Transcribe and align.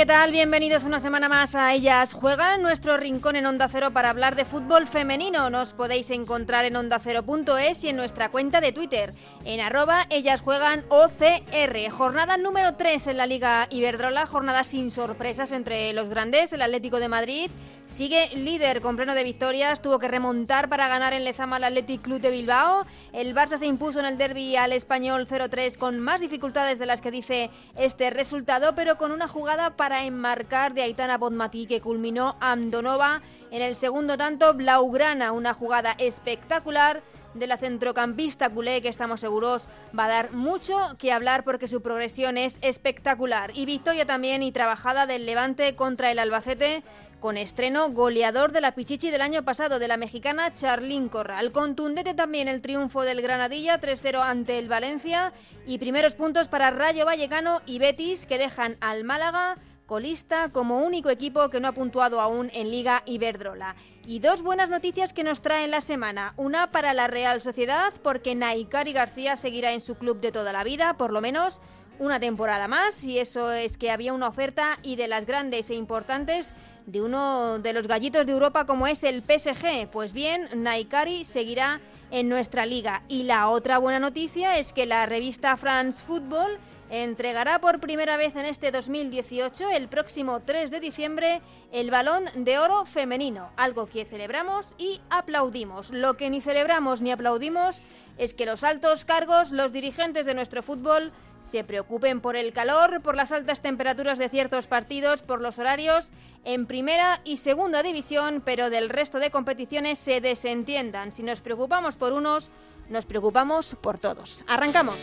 ¿Qué 0.00 0.06
tal? 0.06 0.32
Bienvenidos 0.32 0.84
una 0.84 0.98
semana 0.98 1.28
más 1.28 1.54
a 1.54 1.74
Ellas 1.74 2.14
Juegan, 2.14 2.62
nuestro 2.62 2.96
rincón 2.96 3.36
en 3.36 3.44
Onda 3.44 3.68
Cero 3.68 3.90
para 3.92 4.08
hablar 4.08 4.34
de 4.34 4.46
fútbol 4.46 4.86
femenino. 4.86 5.50
Nos 5.50 5.74
podéis 5.74 6.10
encontrar 6.10 6.64
en 6.64 6.76
ondacero.es 6.76 7.84
y 7.84 7.90
en 7.90 7.96
nuestra 7.96 8.30
cuenta 8.30 8.62
de 8.62 8.72
Twitter, 8.72 9.10
en 9.44 9.60
arroba 9.60 10.06
Ellas 10.08 10.40
Juegan 10.40 10.86
OCR. 10.88 11.90
Jornada 11.90 12.38
número 12.38 12.76
3 12.76 13.08
en 13.08 13.18
la 13.18 13.26
Liga 13.26 13.66
Iberdrola, 13.68 14.24
jornada 14.24 14.64
sin 14.64 14.90
sorpresas 14.90 15.52
entre 15.52 15.92
los 15.92 16.08
grandes, 16.08 16.54
el 16.54 16.62
Atlético 16.62 16.98
de 16.98 17.08
Madrid 17.08 17.50
Sigue 17.90 18.30
líder 18.36 18.80
con 18.82 18.94
pleno 18.94 19.14
de 19.14 19.24
victorias, 19.24 19.82
tuvo 19.82 19.98
que 19.98 20.06
remontar 20.06 20.68
para 20.68 20.86
ganar 20.86 21.12
en 21.12 21.24
Lezama 21.24 21.56
al 21.56 21.64
Athletic 21.64 22.02
Club 22.02 22.20
de 22.20 22.30
Bilbao. 22.30 22.86
El 23.12 23.34
Barça 23.34 23.56
se 23.58 23.66
impuso 23.66 23.98
en 23.98 24.06
el 24.06 24.16
derby 24.16 24.54
al 24.54 24.72
español 24.72 25.26
0-3 25.26 25.76
con 25.76 25.98
más 25.98 26.20
dificultades 26.20 26.78
de 26.78 26.86
las 26.86 27.00
que 27.00 27.10
dice 27.10 27.50
este 27.76 28.10
resultado, 28.10 28.76
pero 28.76 28.96
con 28.96 29.10
una 29.10 29.26
jugada 29.26 29.76
para 29.76 30.04
enmarcar 30.04 30.72
de 30.72 30.82
Aitana 30.82 31.18
Bonmatí 31.18 31.66
que 31.66 31.80
culminó 31.80 32.36
Andonova 32.40 33.22
en 33.50 33.60
el 33.60 33.74
segundo 33.74 34.16
tanto 34.16 34.54
Blaugrana, 34.54 35.32
una 35.32 35.52
jugada 35.52 35.96
espectacular 35.98 37.02
de 37.34 37.46
la 37.46 37.56
centrocampista 37.56 38.50
culé 38.50 38.82
que 38.82 38.88
estamos 38.88 39.20
seguros 39.20 39.68
va 39.96 40.06
a 40.06 40.08
dar 40.08 40.32
mucho 40.32 40.76
que 40.98 41.12
hablar 41.12 41.44
porque 41.44 41.68
su 41.68 41.80
progresión 41.80 42.36
es 42.38 42.58
espectacular. 42.60 43.52
Y 43.54 43.66
victoria 43.66 44.04
también 44.04 44.42
y 44.42 44.52
trabajada 44.52 45.06
del 45.06 45.26
Levante 45.26 45.74
contra 45.76 46.10
el 46.10 46.18
Albacete 46.18 46.82
con 47.20 47.36
estreno 47.36 47.90
goleador 47.90 48.50
de 48.50 48.62
la 48.62 48.74
Pichichi 48.74 49.10
del 49.10 49.20
año 49.20 49.44
pasado 49.44 49.78
de 49.78 49.86
la 49.86 49.96
mexicana 49.96 50.52
Charlín 50.52 51.08
Corral. 51.08 51.52
Contundente 51.52 52.14
también 52.14 52.48
el 52.48 52.62
triunfo 52.62 53.02
del 53.02 53.20
Granadilla 53.20 53.78
3-0 53.78 54.20
ante 54.22 54.58
el 54.58 54.68
Valencia 54.68 55.32
y 55.66 55.78
primeros 55.78 56.14
puntos 56.14 56.48
para 56.48 56.70
Rayo 56.70 57.04
Vallecano 57.04 57.60
y 57.66 57.78
Betis 57.78 58.26
que 58.26 58.38
dejan 58.38 58.78
al 58.80 59.04
Málaga 59.04 59.58
colista 59.86 60.50
como 60.50 60.78
único 60.84 61.10
equipo 61.10 61.50
que 61.50 61.60
no 61.60 61.68
ha 61.68 61.72
puntuado 61.72 62.20
aún 62.20 62.50
en 62.54 62.70
Liga 62.70 63.02
Iberdrola. 63.06 63.76
Y 64.06 64.20
dos 64.20 64.40
buenas 64.40 64.70
noticias 64.70 65.12
que 65.12 65.24
nos 65.24 65.42
traen 65.42 65.70
la 65.70 65.80
semana. 65.80 66.32
Una 66.36 66.70
para 66.70 66.94
la 66.94 67.06
Real 67.06 67.42
Sociedad 67.42 67.92
porque 68.02 68.34
Naikari 68.34 68.92
García 68.92 69.36
seguirá 69.36 69.72
en 69.72 69.80
su 69.80 69.96
club 69.96 70.20
de 70.20 70.32
toda 70.32 70.52
la 70.52 70.64
vida, 70.64 70.94
por 70.96 71.12
lo 71.12 71.20
menos 71.20 71.60
una 72.00 72.18
temporada 72.18 72.66
más 72.66 73.04
y 73.04 73.18
eso 73.18 73.52
es 73.52 73.76
que 73.76 73.90
había 73.90 74.14
una 74.14 74.28
oferta 74.28 74.78
y 74.82 74.96
de 74.96 75.06
las 75.06 75.26
grandes 75.26 75.68
e 75.68 75.74
importantes 75.74 76.54
de 76.86 77.02
uno 77.02 77.58
de 77.58 77.72
los 77.72 77.86
gallitos 77.86 78.26
de 78.26 78.32
Europa 78.32 78.66
como 78.66 78.86
es 78.86 79.04
el 79.04 79.22
PSG. 79.22 79.88
Pues 79.90 80.12
bien, 80.12 80.48
Naikari 80.54 81.24
seguirá 81.24 81.80
en 82.10 82.28
nuestra 82.28 82.66
liga. 82.66 83.02
Y 83.08 83.24
la 83.24 83.48
otra 83.48 83.78
buena 83.78 83.98
noticia 83.98 84.58
es 84.58 84.72
que 84.72 84.86
la 84.86 85.06
revista 85.06 85.56
France 85.56 86.02
Football 86.06 86.58
entregará 86.90 87.60
por 87.60 87.78
primera 87.78 88.16
vez 88.16 88.34
en 88.34 88.44
este 88.44 88.72
2018, 88.72 89.70
el 89.70 89.88
próximo 89.88 90.40
3 90.40 90.70
de 90.72 90.80
diciembre, 90.80 91.40
el 91.70 91.90
balón 91.90 92.24
de 92.34 92.58
oro 92.58 92.84
femenino, 92.84 93.50
algo 93.56 93.86
que 93.86 94.04
celebramos 94.04 94.74
y 94.76 95.00
aplaudimos. 95.08 95.90
Lo 95.90 96.16
que 96.16 96.30
ni 96.30 96.40
celebramos 96.40 97.00
ni 97.00 97.12
aplaudimos 97.12 97.80
es 98.18 98.34
que 98.34 98.44
los 98.44 98.64
altos 98.64 99.04
cargos, 99.04 99.52
los 99.52 99.72
dirigentes 99.72 100.26
de 100.26 100.34
nuestro 100.34 100.64
fútbol, 100.64 101.12
se 101.42 101.64
preocupen 101.64 102.20
por 102.20 102.36
el 102.36 102.52
calor, 102.52 103.02
por 103.02 103.16
las 103.16 103.32
altas 103.32 103.60
temperaturas 103.60 104.18
de 104.18 104.28
ciertos 104.28 104.66
partidos, 104.66 105.22
por 105.22 105.40
los 105.40 105.58
horarios 105.58 106.10
en 106.44 106.66
primera 106.66 107.20
y 107.24 107.36
segunda 107.36 107.82
división, 107.82 108.42
pero 108.44 108.70
del 108.70 108.88
resto 108.88 109.18
de 109.18 109.30
competiciones 109.30 109.98
se 109.98 110.20
desentiendan. 110.20 111.12
Si 111.12 111.22
nos 111.22 111.40
preocupamos 111.40 111.96
por 111.96 112.12
unos, 112.12 112.50
nos 112.88 113.06
preocupamos 113.06 113.76
por 113.80 113.98
todos. 113.98 114.44
Arrancamos. 114.46 114.96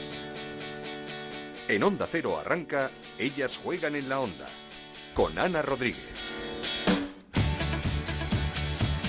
En 1.68 1.84
Onda 1.84 2.08
Cero 2.08 2.38
arranca, 2.40 2.92
ellas 3.18 3.60
juegan 3.62 3.96
en 3.96 4.10
la 4.10 4.20
onda, 4.20 4.48
con 5.14 5.38
Ana 5.38 5.62
Rodríguez. 5.62 6.47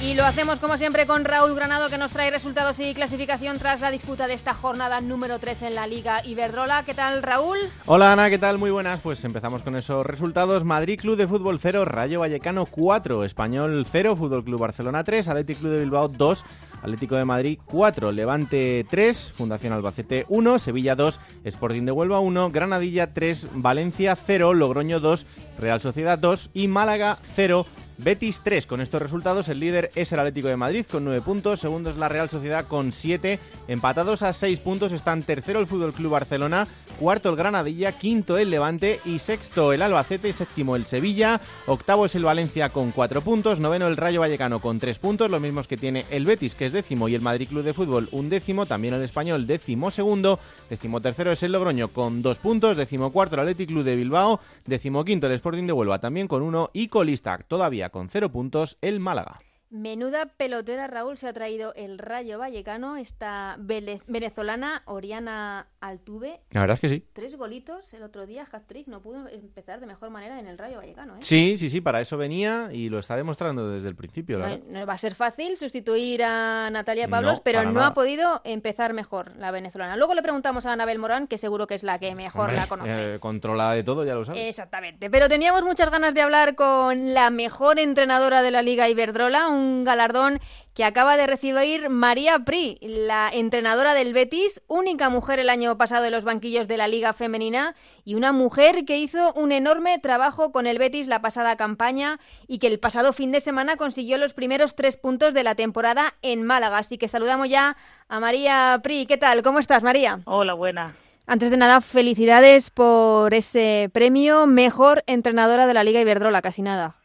Y 0.01 0.15
lo 0.15 0.25
hacemos 0.25 0.61
como 0.61 0.79
siempre 0.79 1.09
con 1.09 1.25
Raúl 1.25 1.57
Granado 1.57 1.91
que 1.91 1.99
nos 1.99 2.13
trae 2.13 2.31
resultados 2.31 2.79
y 2.79 2.95
clasificación 2.95 3.59
tras 3.59 3.81
la 3.81 3.91
disputa 3.91 4.29
de 4.29 4.35
esta 4.35 4.55
jornada 4.55 5.01
número 5.01 5.41
3 5.41 5.63
en 5.63 5.75
la 5.75 5.89
Liga 5.89 6.25
Iberdrola. 6.25 6.85
¿Qué 6.85 6.95
tal 6.95 7.21
Raúl? 7.21 7.59
Hola 7.85 8.13
Ana, 8.13 8.31
¿qué 8.31 8.39
tal? 8.39 8.59
Muy 8.59 8.71
buenas. 8.71 9.01
Pues 9.01 9.25
empezamos 9.25 9.65
con 9.65 9.75
esos 9.75 10.07
resultados. 10.07 10.65
Madrid 10.65 11.01
Club 11.01 11.17
de 11.17 11.27
Fútbol 11.27 11.59
0, 11.61 11.85
Rayo 11.85 12.21
Vallecano 12.21 12.67
4, 12.67 13.25
Español 13.25 13.85
0, 13.91 14.15
Fútbol 14.15 14.45
Club 14.45 14.61
Barcelona 14.61 15.03
3, 15.03 15.27
Atlético 15.27 15.61
Club 15.63 15.73
de 15.73 15.81
Bilbao 15.81 16.07
2, 16.07 16.45
Atlético 16.81 17.17
de 17.17 17.25
Madrid 17.25 17.59
4, 17.65 18.13
Levante 18.13 18.87
3, 18.89 19.33
Fundación 19.37 19.73
Albacete 19.73 20.27
1, 20.29 20.61
Sevilla 20.61 20.95
2, 20.95 21.19
Sporting 21.43 21.83
de 21.83 21.91
Huelva 21.91 22.21
1, 22.21 22.53
Granadilla 22.53 23.13
3, 23.13 23.49
Valencia 23.55 24.15
0, 24.15 24.55
Logroño 24.55 25.01
2, 25.01 25.27
Real 25.59 25.81
Sociedad 25.81 26.21
2 26.21 26.51
y 26.55 26.69
Málaga 26.69 27.19
0. 27.21 27.67
Betis 27.99 28.43
3. 28.45 28.67
Con 28.67 28.81
estos 28.81 29.03
resultados, 29.03 29.49
el 29.49 29.59
líder 29.59 29.91
es 29.97 30.13
el 30.13 30.21
Atlético 30.21 30.47
de 30.47 30.57
Madrid 30.57 30.87
con 30.87 31.05
9 31.05 31.21
puntos. 31.21 31.59
Segundo 31.59 31.91
es 31.91 31.97
la 31.97 32.09
Real 32.09 32.31
Sociedad 32.31 32.67
con 32.67 32.93
7. 32.93 33.41
Empatados 33.67 34.23
a 34.23 34.33
6 34.33 34.61
puntos 34.61 34.93
están 34.93 35.25
tercero 35.25 35.59
el 35.59 35.67
Fútbol 35.67 35.93
Club 35.93 36.13
Barcelona, 36.13 36.69
cuarto 37.01 37.29
el 37.29 37.35
Granadilla, 37.37 37.99
quinto 37.99 38.39
el 38.39 38.51
Levante 38.51 39.01
y 39.05 39.19
sexto 39.19 39.73
el 39.73 39.83
Albacete, 39.83 40.33
séptimo 40.33 40.77
el 40.77 40.87
Sevilla. 40.87 41.41
Octavo 41.67 42.07
es 42.07 42.15
el 42.15 42.23
Valencia 42.23 42.69
con 42.69 42.93
4 42.93 43.21
puntos. 43.23 43.59
Noveno 43.59 43.89
el 43.89 43.97
Rayo 43.97 44.21
Vallecano 44.21 44.61
con 44.61 44.79
3 44.79 44.97
puntos, 45.01 45.29
los 45.29 45.41
mismos 45.41 45.67
que 45.67 45.77
tiene 45.77 46.05
el 46.11 46.25
Betis, 46.25 46.55
que 46.55 46.67
es 46.67 46.73
décimo, 46.73 47.09
y 47.09 47.17
el 47.17 47.21
Madrid 47.21 47.49
Club 47.49 47.65
de 47.65 47.75
Fútbol 47.75 48.09
un 48.13 48.29
décimo. 48.29 48.67
También 48.67 48.95
el 48.95 49.03
Español 49.03 49.49
décimo 49.49 49.91
segundo. 49.91 50.39
Décimo 50.71 51.01
tercero 51.01 51.33
es 51.33 51.43
el 51.43 51.51
Logroño 51.51 51.89
con 51.89 52.23
2 52.23 52.39
puntos. 52.39 52.77
Décimo 52.77 53.11
cuarto 53.11 53.35
el 53.35 53.41
Atlético 53.41 53.73
Club 53.73 53.85
de 53.85 53.97
Bilbao. 53.97 54.39
Décimo 54.67 55.05
quinto 55.05 55.27
el 55.27 55.33
Sporting 55.33 55.67
de 55.67 55.73
Huelva 55.73 55.99
también 55.99 56.29
con 56.29 56.43
1 56.43 56.71
y 56.73 56.87
colista 56.87 57.39
todavía 57.39 57.88
con 57.91 58.09
cero 58.09 58.31
puntos 58.31 58.79
el 58.81 59.01
Málaga. 59.01 59.39
Menuda 59.71 60.27
pelotera, 60.27 60.87
Raúl, 60.87 61.19
se 61.19 61.29
ha 61.29 61.33
traído 61.33 61.75
el 61.75 61.99
Rayo 61.99 62.39
Vallecano, 62.39 62.97
esta 62.97 63.57
venezolana 63.59 64.83
Oriana 64.87 65.69
Altuve. 65.81 66.41
La 66.51 66.61
verdad 66.61 66.75
es 66.77 66.81
que 66.81 66.89
sí. 66.89 67.05
Tres 67.13 67.37
golitos 67.37 67.93
el 67.93 68.03
otro 68.03 68.27
día, 68.27 68.47
hat 68.51 68.63
no 68.87 69.03
pudo 69.03 69.29
empezar 69.29 69.81
de 69.81 69.87
mejor 69.87 70.11
manera 70.11 70.39
en 70.39 70.47
el 70.47 70.57
Rayo 70.57 70.79
Vallecano. 70.79 71.17
¿eh? 71.17 71.21
Sí, 71.21 71.57
sí, 71.57 71.69
sí, 71.69 71.81
para 71.81 72.01
eso 72.01 72.17
venía 72.17 72.71
y 72.73 72.89
lo 72.89 72.99
está 72.99 73.17
demostrando 73.17 73.69
desde 73.71 73.89
el 73.89 73.97
principio. 73.97 74.39
no, 74.39 74.87
va 74.87 74.93
a 74.93 74.99
ser 74.99 75.15
fácil 75.15 75.57
sustituir 75.57 76.23
a 76.23 76.71
Natalia 76.71 77.09
Pablos, 77.09 77.41
pero 77.41 77.65
no 77.71 77.85
ha 77.85 77.93
podido 77.93 78.41
empezar 78.45 78.95
mejor 78.95 79.37
la 79.37 79.51
venezolana. 79.51 79.97
Luego 79.97 80.15
le 80.15 80.23
preguntamos 80.23 80.65
a 80.67 80.73
Anabel 80.73 80.99
Morán, 80.99 81.27
que 81.27 81.37
seguro 81.37 81.67
que 81.67 81.75
es 81.75 81.83
la 81.83 81.99
que 81.99 82.15
mejor 82.15 82.53
la 82.53 82.67
conoce. 82.69 83.17
Eh, 83.17 83.19
controlada 83.21 83.73
de 83.73 83.83
todo, 83.83 84.05
ya 84.05 84.15
lo 84.15 84.25
sabes. 84.25 84.49
Exactamente. 84.49 85.11
Pero 85.11 85.29
teníamos 85.29 85.63
muchas 85.63 85.91
ganas 85.91 86.15
de 86.15 86.23
hablar 86.23 86.55
con 86.55 87.13
la 87.13 87.31
mejor 87.31 87.79
entrenadora 87.79 88.43
de 88.43 88.51
la 88.51 88.63
Liga 88.63 88.89
Iberdrola, 88.89 89.49
un 89.59 89.85
galardón 89.85 90.41
que 90.75 90.85
acaba 90.85 91.17
de 91.17 91.27
recibir 91.27 91.89
María 91.91 92.39
Pri, 92.39 92.79
la 92.81 93.31
entrenadora 93.33 93.95
del 93.95 94.13
Betis, 94.13 94.63
única 94.69 95.11
mujer 95.11 95.41
el 95.41 95.51
año 95.51 95.77
pasado 95.77 96.05
en 96.05 96.13
los 96.13 96.25
banquillos 96.25 96.69
de 96.69 96.77
la 96.77 96.87
Liga 96.87 97.13
Femenina 97.13 97.75
y 98.05 98.15
una 98.15 98.33
mujer 98.33 98.85
que 98.85 98.99
hizo 98.99 99.33
un 99.35 99.51
enorme 99.51 99.99
trabajo 99.99 100.53
con 100.53 100.67
el 100.67 100.79
Betis 100.79 101.09
la 101.09 101.21
pasada 101.21 101.57
campaña 101.57 102.21
y 102.47 102.59
que 102.59 102.69
el 102.69 102.79
pasado 102.79 103.13
fin 103.13 103.33
de 103.33 103.41
semana 103.41 103.77
consiguió 103.77 104.19
los 104.19 104.35
primeros 104.35 104.77
tres 104.77 104.97
puntos 104.97 105.35
de 105.35 105.43
la 105.43 105.57
temporada 105.57 106.15
en 106.23 106.45
Málaga. 106.45 106.79
Así 106.79 106.97
que 106.97 107.09
saludamos 107.09 107.49
ya 107.49 107.77
a 108.09 108.21
María 108.21 108.79
Pri. 108.83 109.07
¿Qué 109.07 109.17
tal? 109.17 109.43
¿Cómo 109.43 109.59
estás, 109.59 109.83
María? 109.83 110.21
Hola, 110.27 110.55
buena. 110.55 110.95
Antes 111.27 111.51
de 111.51 111.59
nada, 111.59 111.81
felicidades 111.81 112.71
por 112.71 113.35
ese 113.35 113.91
premio 113.93 114.47
Mejor 114.47 115.05
Entrenadora 115.07 115.67
de 115.67 115.75
la 115.75 115.85
Liga 115.85 116.01
Iberdrola, 116.01 116.41
casi 116.41 116.63
nada. 116.63 116.98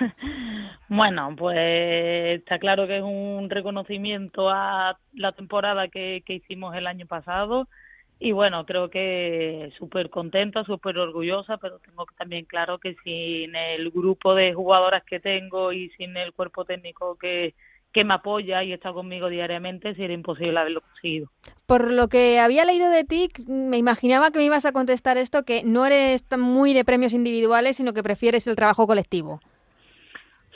Bueno, 0.88 1.34
pues 1.36 2.38
está 2.38 2.58
claro 2.58 2.86
que 2.86 2.98
es 2.98 3.02
un 3.02 3.48
reconocimiento 3.48 4.50
a 4.50 4.98
la 5.14 5.32
temporada 5.32 5.88
que, 5.88 6.22
hicimos 6.26 6.74
el 6.76 6.86
año 6.86 7.06
pasado 7.06 7.68
y 8.20 8.32
bueno, 8.32 8.64
creo 8.64 8.90
que 8.90 9.72
súper 9.78 10.08
contenta, 10.10 10.62
súper 10.64 10.98
orgullosa, 10.98 11.56
pero 11.56 11.78
tengo 11.78 12.06
también 12.16 12.44
claro 12.44 12.78
que 12.78 12.94
sin 13.02 13.56
el 13.56 13.90
grupo 13.90 14.34
de 14.34 14.54
jugadoras 14.54 15.02
que 15.04 15.20
tengo 15.20 15.72
y 15.72 15.90
sin 15.90 16.16
el 16.16 16.32
cuerpo 16.32 16.64
técnico 16.64 17.16
que, 17.16 17.54
que 17.92 18.04
me 18.04 18.14
apoya 18.14 18.62
y 18.62 18.72
está 18.72 18.92
conmigo 18.92 19.28
diariamente, 19.28 19.94
sería 19.94 20.14
imposible 20.14 20.58
haberlo 20.58 20.82
conseguido. 20.82 21.28
Por 21.66 21.90
lo 21.90 22.08
que 22.08 22.38
había 22.38 22.64
leído 22.64 22.88
de 22.90 23.04
ti, 23.04 23.30
me 23.48 23.78
imaginaba 23.78 24.30
que 24.30 24.38
me 24.38 24.44
ibas 24.44 24.66
a 24.66 24.72
contestar 24.72 25.16
esto, 25.16 25.44
que 25.44 25.62
no 25.64 25.84
eres 25.86 26.24
muy 26.38 26.72
de 26.72 26.84
premios 26.84 27.14
individuales, 27.14 27.76
sino 27.76 27.94
que 27.94 28.02
prefieres 28.02 28.46
el 28.46 28.56
trabajo 28.56 28.86
colectivo. 28.86 29.40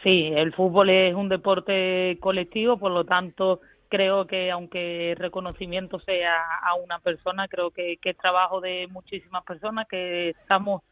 Sí, 0.02 0.30
el 0.34 0.52
fútbol 0.52 0.90
es 0.90 1.14
un 1.14 1.28
deporte 1.28 2.18
colectivo, 2.20 2.78
por 2.78 2.92
lo 2.92 3.04
tanto 3.04 3.60
creo 3.88 4.26
que 4.26 4.50
aunque 4.50 5.12
el 5.12 5.16
reconocimiento 5.16 5.98
sea 6.00 6.36
a 6.62 6.74
una 6.74 6.98
persona, 7.00 7.48
creo 7.48 7.70
que, 7.70 7.96
que 7.96 8.10
es 8.10 8.16
trabajo 8.16 8.60
de 8.60 8.86
muchísimas 8.88 9.44
personas 9.44 9.88
que 9.88 10.30
estamos 10.30 10.82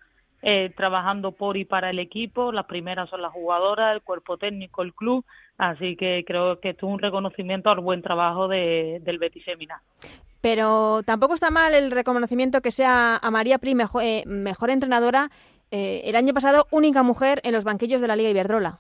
eh, 0.43 0.73
trabajando 0.77 1.33
por 1.33 1.57
y 1.57 1.65
para 1.65 1.91
el 1.91 1.99
equipo. 1.99 2.53
Las 2.53 2.67
primeras 2.67 3.09
son 3.11 3.23
las 3.23 3.33
jugadoras, 3.33 3.95
el 3.95 4.03
cuerpo 4.03 4.37
técnico, 4.37 4.83
el 4.83 4.95
club. 4.95 5.25
Así 5.59 5.97
que 5.97 6.25
creo 6.27 6.61
que 6.61 6.71
esto 6.71 6.87
es 6.87 6.93
un 6.93 6.99
reconocimiento 6.99 7.71
al 7.71 7.81
buen 7.81 8.03
trabajo 8.03 8.47
de, 8.47 9.01
del 9.03 9.19
Betis 9.19 9.45
Femina. 9.45 9.83
Pero 10.41 11.03
tampoco 11.05 11.35
está 11.35 11.51
mal 11.51 11.75
el 11.75 11.91
reconocimiento 11.91 12.61
que 12.61 12.71
sea 12.71 13.17
a 13.17 13.31
María 13.31 13.59
Pri 13.59 13.75
mejor, 13.75 14.03
eh, 14.05 14.23
mejor 14.27 14.71
entrenadora. 14.71 15.31
Eh, 15.71 16.03
el 16.05 16.15
año 16.15 16.33
pasado, 16.33 16.67
única 16.71 17.03
mujer 17.03 17.41
en 17.43 17.53
los 17.53 17.65
banquillos 17.65 18.01
de 18.01 18.07
la 18.07 18.17
Liga 18.17 18.31
Iberdrola. 18.31 18.79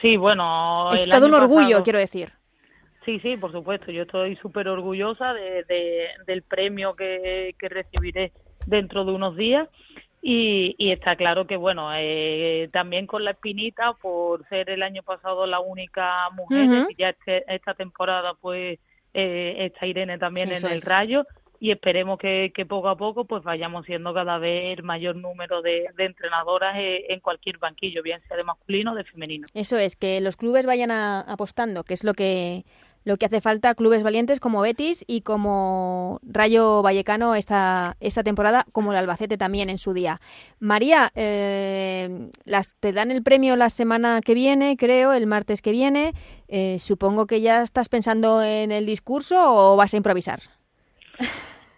Sí, 0.00 0.16
bueno. 0.16 0.92
Es 0.92 1.08
todo 1.08 1.26
un 1.26 1.34
orgullo, 1.34 1.82
quiero 1.82 1.98
decir. 1.98 2.32
Sí, 3.04 3.20
sí, 3.20 3.36
por 3.36 3.52
supuesto. 3.52 3.92
Yo 3.92 4.02
estoy 4.02 4.36
súper 4.36 4.68
orgullosa 4.68 5.32
de, 5.32 6.08
del 6.26 6.42
premio 6.42 6.94
que, 6.94 7.54
que 7.58 7.68
recibiré 7.68 8.32
dentro 8.66 9.04
de 9.04 9.12
unos 9.12 9.36
días 9.36 9.68
y, 10.28 10.74
y, 10.76 10.90
está 10.90 11.14
claro 11.14 11.46
que, 11.46 11.56
bueno, 11.56 11.90
eh, 11.94 12.68
también 12.72 13.06
con 13.06 13.24
la 13.24 13.30
espinita 13.30 13.92
por 13.92 14.46
ser 14.48 14.70
el 14.70 14.82
año 14.82 15.04
pasado 15.04 15.46
la 15.46 15.60
única 15.60 16.28
mujer, 16.30 16.88
y 16.90 16.96
ya 16.96 17.10
este, 17.10 17.44
esta 17.54 17.74
temporada 17.74 18.34
pues 18.34 18.80
eh, 19.14 19.54
está 19.58 19.86
Irene 19.86 20.18
también 20.18 20.50
en 20.50 20.66
el 20.66 20.80
rayo 20.80 21.24
y 21.60 21.70
esperemos 21.70 22.18
que, 22.18 22.50
poco 22.68 22.88
a 22.88 22.96
poco 22.96 23.24
pues 23.24 23.42
vayamos 23.42 23.86
siendo 23.86 24.12
cada 24.12 24.38
vez 24.38 24.82
mayor 24.82 25.16
número 25.16 25.62
de, 25.62 25.86
de 25.96 26.04
entrenadoras 26.04 26.76
eh, 26.76 27.06
en 27.12 27.20
cualquier 27.20 27.58
banquillo, 27.58 28.02
bien 28.02 28.20
sea 28.28 28.36
de 28.36 28.44
masculino 28.44 28.92
o 28.92 28.94
de 28.94 29.04
femenino. 29.04 29.46
Eso 29.54 29.76
es, 29.76 29.96
que 29.96 30.20
los 30.20 30.36
clubes 30.36 30.66
vayan 30.66 30.90
apostando, 30.90 31.84
que 31.84 31.94
es 31.94 32.04
lo 32.04 32.14
que 32.14 32.64
lo 33.06 33.18
que 33.18 33.26
hace 33.26 33.40
falta 33.40 33.76
clubes 33.76 34.02
valientes 34.02 34.40
como 34.40 34.60
Betis 34.60 35.04
y 35.06 35.20
como 35.20 36.18
Rayo 36.24 36.82
Vallecano 36.82 37.36
esta, 37.36 37.96
esta 38.00 38.24
temporada, 38.24 38.66
como 38.72 38.90
el 38.90 38.98
Albacete 38.98 39.38
también 39.38 39.70
en 39.70 39.78
su 39.78 39.92
día. 39.92 40.20
María, 40.58 41.12
eh, 41.14 42.28
las, 42.44 42.74
te 42.74 42.92
dan 42.92 43.12
el 43.12 43.22
premio 43.22 43.54
la 43.54 43.70
semana 43.70 44.20
que 44.24 44.34
viene, 44.34 44.76
creo, 44.76 45.12
el 45.12 45.28
martes 45.28 45.62
que 45.62 45.70
viene. 45.70 46.14
Eh, 46.48 46.78
supongo 46.80 47.28
que 47.28 47.40
ya 47.40 47.62
estás 47.62 47.88
pensando 47.88 48.42
en 48.42 48.72
el 48.72 48.86
discurso 48.86 49.36
o 49.38 49.76
vas 49.76 49.94
a 49.94 49.98
improvisar. 49.98 50.40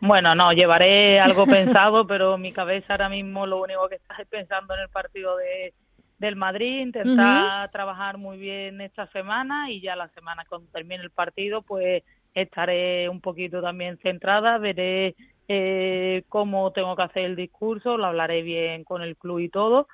Bueno, 0.01 0.35
no, 0.35 0.53
llevaré 0.53 1.19
algo 1.19 1.45
pensado, 1.47 2.07
pero 2.07 2.39
mi 2.39 2.53
cabeza 2.53 2.93
ahora 2.93 3.09
mismo 3.09 3.47
lo 3.47 3.61
único 3.61 3.89
que 3.89 3.97
está 3.97 4.15
es 4.19 4.29
pensando 4.29 4.75
en 4.75 4.81
el 4.81 4.89
partido 4.89 5.37
de 5.37 5.75
del 6.19 6.35
Madrid, 6.37 6.81
intentar 6.81 7.71
trabajar 7.71 8.19
muy 8.19 8.39
bien 8.39 8.81
esta 8.81 9.07
semana 9.09 9.71
y 9.71 9.81
ya 9.81 9.95
la 9.95 10.09
semana 10.09 10.45
cuando 10.49 10.69
termine 10.73 11.03
el 11.05 11.11
partido 11.11 11.63
pues 11.63 12.03
estaré 12.35 13.09
un 13.09 13.21
poquito 13.21 13.63
también 13.63 13.99
centrada, 13.99 14.59
veré 14.59 15.15
eh, 15.47 16.25
cómo 16.29 16.73
tengo 16.73 16.97
que 16.97 17.03
hacer 17.03 17.25
el 17.25 17.37
discurso, 17.37 17.97
lo 17.97 18.07
hablaré 18.07 18.43
bien 18.43 18.85
con 18.85 19.03
el 19.03 19.17
club 19.17 19.39
y 19.39 19.49
todo, 19.49 19.87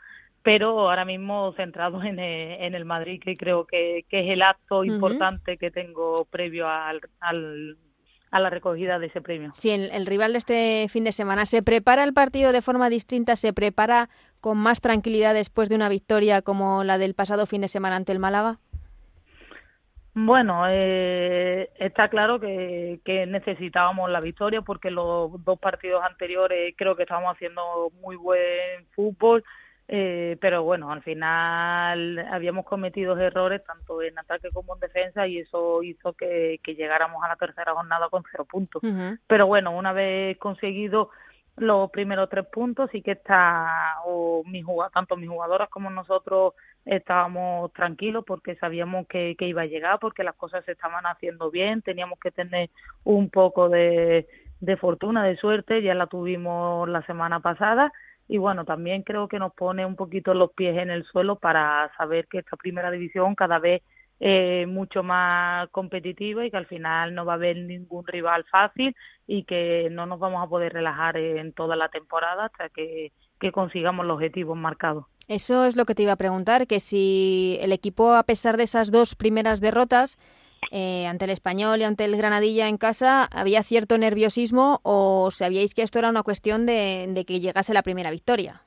pero 0.42 0.88
ahora 0.88 1.04
mismo 1.04 1.52
centrado 1.56 2.02
en 2.02 2.18
el, 2.18 2.62
en 2.62 2.74
el 2.74 2.84
Madrid, 2.84 3.20
que 3.22 3.36
creo 3.36 3.66
que, 3.66 4.04
que 4.08 4.20
es 4.20 4.30
el 4.30 4.42
acto 4.42 4.84
importante 4.84 5.58
que 5.58 5.70
tengo 5.70 6.26
previo 6.30 6.68
al, 6.68 7.00
al, 7.20 7.76
a 8.34 8.40
la 8.40 8.50
recogida 8.50 8.98
de 8.98 9.06
ese 9.06 9.20
premio. 9.20 9.52
Sí, 9.56 9.70
el, 9.70 10.06
rival 10.06 10.32
de 10.32 10.38
este 10.38 10.86
fin 10.88 11.04
de 11.04 11.12
semana 11.12 11.46
se 11.46 11.62
prepara 11.62 12.02
el 12.02 12.12
partido 12.12 12.50
de 12.50 12.62
forma 12.62 12.90
distinta, 12.90 13.36
se 13.36 13.52
prepara 13.52 14.08
con 14.40 14.58
más 14.58 14.80
tranquilidad 14.80 15.34
después 15.34 15.68
de 15.68 15.76
una 15.76 15.88
victoria 15.88 16.42
como 16.42 16.82
la 16.82 16.98
del 16.98 17.14
pasado 17.14 17.46
fin 17.46 17.60
de 17.60 17.68
semana 17.68 17.94
ante 17.94 18.10
el 18.10 18.18
Málaga. 18.18 18.58
Bueno, 20.14 20.64
eh, 20.68 21.70
está 21.78 22.08
claro 22.08 22.40
que, 22.40 22.98
que, 23.04 23.24
necesitábamos 23.26 24.10
la 24.10 24.18
victoria 24.18 24.62
porque 24.62 24.90
los 24.90 25.30
dos 25.44 25.58
partidos 25.60 26.02
anteriores 26.02 26.74
creo 26.76 26.96
que 26.96 27.04
estábamos 27.04 27.36
haciendo 27.36 27.92
muy 28.00 28.16
buen 28.16 28.84
fútbol 28.96 29.44
eh, 29.86 30.38
pero 30.40 30.62
bueno, 30.62 30.90
al 30.90 31.02
final 31.02 32.18
habíamos 32.30 32.64
cometido 32.64 33.18
errores 33.18 33.62
tanto 33.64 34.00
en 34.00 34.18
ataque 34.18 34.50
como 34.50 34.74
en 34.74 34.80
defensa 34.80 35.26
y 35.26 35.38
eso 35.38 35.82
hizo 35.82 36.14
que, 36.14 36.58
llegáramos 36.64 37.22
a 37.22 37.28
la 37.28 37.36
tercera 37.36 37.74
jornada 37.74 38.08
con 38.08 38.22
cero 38.30 38.46
puntos. 38.50 38.82
Pero 39.26 39.46
bueno, 39.46 39.76
una 39.76 39.92
vez 39.92 40.38
conseguido 40.38 41.10
los 41.56 41.90
primeros 41.90 42.30
tres 42.30 42.46
puntos, 42.46 42.90
sí 42.90 43.02
que 43.02 43.12
está, 43.12 43.96
o 44.06 44.42
mi 44.44 44.64
tanto 44.92 45.16
mis 45.16 45.28
jugadoras 45.28 45.68
como 45.68 45.90
nosotros 45.90 46.54
estábamos 46.84 47.72
tranquilos 47.72 48.24
porque 48.26 48.56
sabíamos 48.56 49.06
que, 49.06 49.36
que 49.38 49.46
iba 49.46 49.62
a 49.62 49.66
llegar, 49.66 49.98
porque 50.00 50.24
las 50.24 50.34
cosas 50.34 50.64
se 50.64 50.72
estaban 50.72 51.04
haciendo 51.06 51.50
bien, 51.50 51.82
teníamos 51.82 52.18
que 52.18 52.30
tener 52.30 52.70
un 53.04 53.30
poco 53.30 53.68
de, 53.68 54.26
de 54.60 54.76
fortuna, 54.76 55.22
de 55.24 55.36
suerte, 55.36 55.82
ya 55.82 55.94
la 55.94 56.06
tuvimos 56.06 56.88
la 56.88 57.02
semana 57.02 57.40
pasada 57.40 57.92
y 58.28 58.38
bueno, 58.38 58.64
también 58.64 59.02
creo 59.02 59.28
que 59.28 59.38
nos 59.38 59.52
pone 59.54 59.84
un 59.84 59.96
poquito 59.96 60.34
los 60.34 60.52
pies 60.52 60.76
en 60.78 60.90
el 60.90 61.04
suelo 61.04 61.36
para 61.36 61.90
saber 61.96 62.26
que 62.26 62.38
esta 62.38 62.56
primera 62.56 62.90
división 62.90 63.34
cada 63.34 63.58
vez 63.58 63.82
es 64.20 64.66
mucho 64.68 65.02
más 65.02 65.68
competitiva 65.70 66.46
y 66.46 66.50
que 66.50 66.56
al 66.56 66.66
final 66.66 67.14
no 67.14 67.24
va 67.24 67.32
a 67.32 67.36
haber 67.36 67.56
ningún 67.56 68.06
rival 68.06 68.44
fácil 68.50 68.96
y 69.26 69.44
que 69.44 69.88
no 69.90 70.06
nos 70.06 70.18
vamos 70.18 70.42
a 70.42 70.48
poder 70.48 70.72
relajar 70.72 71.16
en 71.16 71.52
toda 71.52 71.76
la 71.76 71.88
temporada 71.88 72.46
hasta 72.46 72.68
que 72.70 73.12
consigamos 73.52 74.06
los 74.06 74.14
objetivos 74.14 74.56
marcados. 74.56 75.04
Eso 75.28 75.64
es 75.64 75.76
lo 75.76 75.84
que 75.84 75.94
te 75.94 76.02
iba 76.02 76.12
a 76.12 76.16
preguntar, 76.16 76.66
que 76.66 76.80
si 76.80 77.58
el 77.60 77.72
equipo, 77.72 78.14
a 78.14 78.22
pesar 78.24 78.56
de 78.56 78.64
esas 78.64 78.90
dos 78.90 79.14
primeras 79.14 79.60
derrotas, 79.60 80.18
eh, 80.70 81.06
ante 81.06 81.24
el 81.24 81.30
español 81.30 81.80
y 81.80 81.84
ante 81.84 82.04
el 82.04 82.16
Granadilla 82.16 82.68
en 82.68 82.78
casa, 82.78 83.24
¿había 83.24 83.62
cierto 83.62 83.98
nerviosismo 83.98 84.80
o 84.82 85.30
sabíais 85.30 85.74
que 85.74 85.82
esto 85.82 85.98
era 85.98 86.10
una 86.10 86.22
cuestión 86.22 86.66
de, 86.66 87.24
que 87.26 87.40
llegase 87.40 87.74
la 87.74 87.82
primera 87.82 88.10
victoria? 88.10 88.62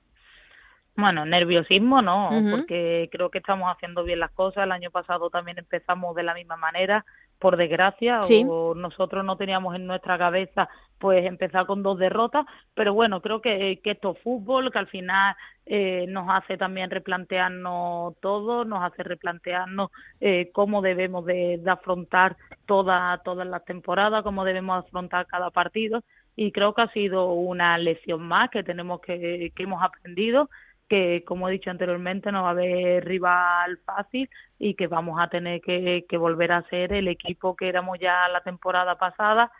Bueno, 0.96 1.26
nerviosismo 1.26 2.02
no, 2.02 2.30
porque 2.50 3.08
creo 3.12 3.30
que 3.30 3.38
estamos 3.38 3.72
haciendo 3.72 4.04
bien 4.04 4.20
las 4.20 4.32
cosas. 4.32 4.64
El 4.64 4.72
año 4.72 4.90
pasado 4.90 5.30
también 5.30 5.60
empezamos 5.60 6.16
de 6.16 6.24
la 6.24 6.34
misma 6.34 6.58
manera 6.58 7.06
por 7.40 7.58
desgracia, 7.58 8.22
o 8.48 8.74
nosotros 8.74 9.24
no 9.24 9.38
teníamos 9.38 9.76
en 9.76 9.86
nuestra 9.86 10.18
cabeza 10.18 10.68
pues 10.98 11.26
empezar 11.26 11.68
con 11.68 11.84
dos 11.84 12.00
derrotas, 12.00 12.46
pero 12.74 12.94
bueno, 12.94 13.22
creo 13.22 13.42
que, 13.42 13.80
que 13.84 13.92
esto 13.92 14.16
es 14.16 14.24
fútbol, 14.24 14.72
que 14.72 14.80
al 14.80 14.88
final 14.88 15.36
eh, 15.66 16.06
nos 16.08 16.28
hace 16.30 16.58
también 16.58 16.90
replantearnos 16.90 18.20
todo, 18.20 18.66
nos 18.66 18.84
hace 18.84 19.04
replantearnos 19.04 19.92
eh, 20.20 20.50
cómo 20.54 20.82
debemos 20.82 21.26
de, 21.26 21.62
afrontar 21.68 22.36
toda, 22.66 23.22
todas 23.24 23.48
las 23.48 23.64
temporadas, 23.66 24.24
cómo 24.24 24.44
debemos 24.44 24.84
afrontar 24.86 25.28
cada 25.28 25.52
partido, 25.52 26.04
y 26.36 26.52
creo 26.52 26.74
que 26.74 26.82
ha 26.82 26.92
sido 26.92 27.32
una 27.34 27.78
lección 27.78 28.22
más 28.22 28.50
que 28.50 28.64
tenemos 28.64 29.02
que, 29.02 29.52
que 29.56 29.64
hemos 29.64 29.84
aprendido 29.84 30.50
que, 30.88 31.24
como 31.26 31.50
he 31.50 31.54
dicho 31.54 31.70
anteriormente, 31.70 32.32
no 32.32 32.44
va 32.44 32.50
a 32.50 32.52
haber 32.52 33.06
rival 33.06 33.80
fácil 33.86 34.30
y 34.60 34.76
que 34.76 34.88
vamos 34.88 35.20
a 35.20 35.30
tener 35.30 35.62
que, 35.62 36.06
volver 36.18 36.52
a 36.52 36.68
ser 36.70 36.94
el 36.94 37.08
equipo 37.08 37.56
que 37.56 37.70
éramos 37.70 38.00
ya 38.00 38.28
la 38.30 38.42
temporada 38.42 38.98
pasada, 38.98 39.52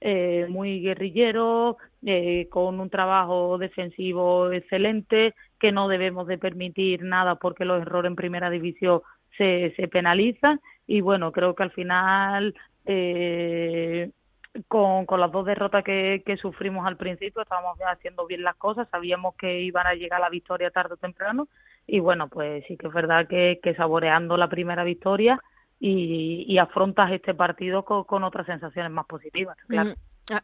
eh, 0.00 0.46
muy 0.48 0.80
guerrillero, 0.80 1.78
eh, 2.04 2.48
con 2.50 2.80
un 2.80 2.90
trabajo 2.90 3.58
defensivo 3.58 4.52
excelente, 4.52 5.34
que 5.58 5.72
no 5.72 5.88
debemos 5.88 6.26
de 6.26 6.38
permitir 6.38 7.02
nada 7.02 7.36
porque 7.36 7.64
los 7.64 7.82
errores 7.82 8.10
en 8.10 8.16
primera 8.16 8.50
división 8.50 9.00
se, 9.36 9.74
se 9.76 9.88
penalizan. 9.88 10.60
Y 10.86 11.00
bueno, 11.00 11.32
creo 11.32 11.54
que 11.54 11.62
al 11.64 11.72
final 11.72 12.54
eh, 12.84 14.10
con, 14.68 15.06
con 15.06 15.20
las 15.20 15.32
dos 15.32 15.46
derrotas 15.46 15.84
que, 15.84 16.22
que 16.24 16.36
sufrimos 16.36 16.86
al 16.86 16.96
principio, 16.96 17.42
estábamos 17.42 17.78
haciendo 17.80 18.26
bien 18.26 18.42
las 18.42 18.56
cosas, 18.56 18.88
sabíamos 18.90 19.34
que 19.36 19.62
iban 19.62 19.86
a 19.86 19.94
llegar 19.94 20.20
la 20.20 20.28
victoria 20.28 20.70
tarde 20.70 20.94
o 20.94 20.96
temprano 20.96 21.48
y 21.86 22.00
bueno, 22.00 22.28
pues 22.28 22.64
sí 22.66 22.76
que 22.76 22.88
es 22.88 22.92
verdad 22.92 23.26
que, 23.28 23.60
que 23.62 23.74
saboreando 23.74 24.36
la 24.36 24.48
primera 24.48 24.84
victoria 24.84 25.40
y, 25.78 26.44
y 26.48 26.58
afrontas 26.58 27.12
este 27.12 27.34
partido 27.34 27.84
con, 27.84 28.24
otras 28.24 28.46
sensaciones 28.46 28.90
más 28.90 29.06
positivas, 29.06 29.56
claro. 29.68 29.94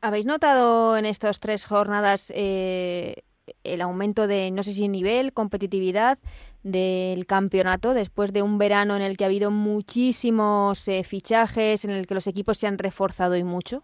¿Habéis 0.01 0.27
notado 0.27 0.97
en 0.97 1.07
estas 1.07 1.41
tres 1.41 1.67
jornadas 1.67 2.33
eh, 2.37 3.25
el 3.65 3.81
aumento 3.81 4.29
de, 4.29 4.51
no 4.53 4.63
sé 4.63 4.73
si 4.73 4.87
nivel, 4.89 5.33
competitividad 5.33 6.19
del 6.63 7.27
campeonato 7.27 7.93
después 7.93 8.33
de 8.33 8.43
un 8.43 8.59
verano 8.59 8.95
en 8.95 9.03
el 9.03 9.17
que 9.17 9.25
ha 9.25 9.27
habido 9.27 9.51
muchísimos 9.51 10.87
eh, 10.87 11.03
fichajes, 11.03 11.85
en 11.85 11.91
el 11.91 12.07
que 12.07 12.15
los 12.15 12.29
equipos 12.29 12.59
se 12.59 12.69
han 12.69 12.79
reforzado 12.79 13.37
y 13.37 13.43
mucho? 13.43 13.83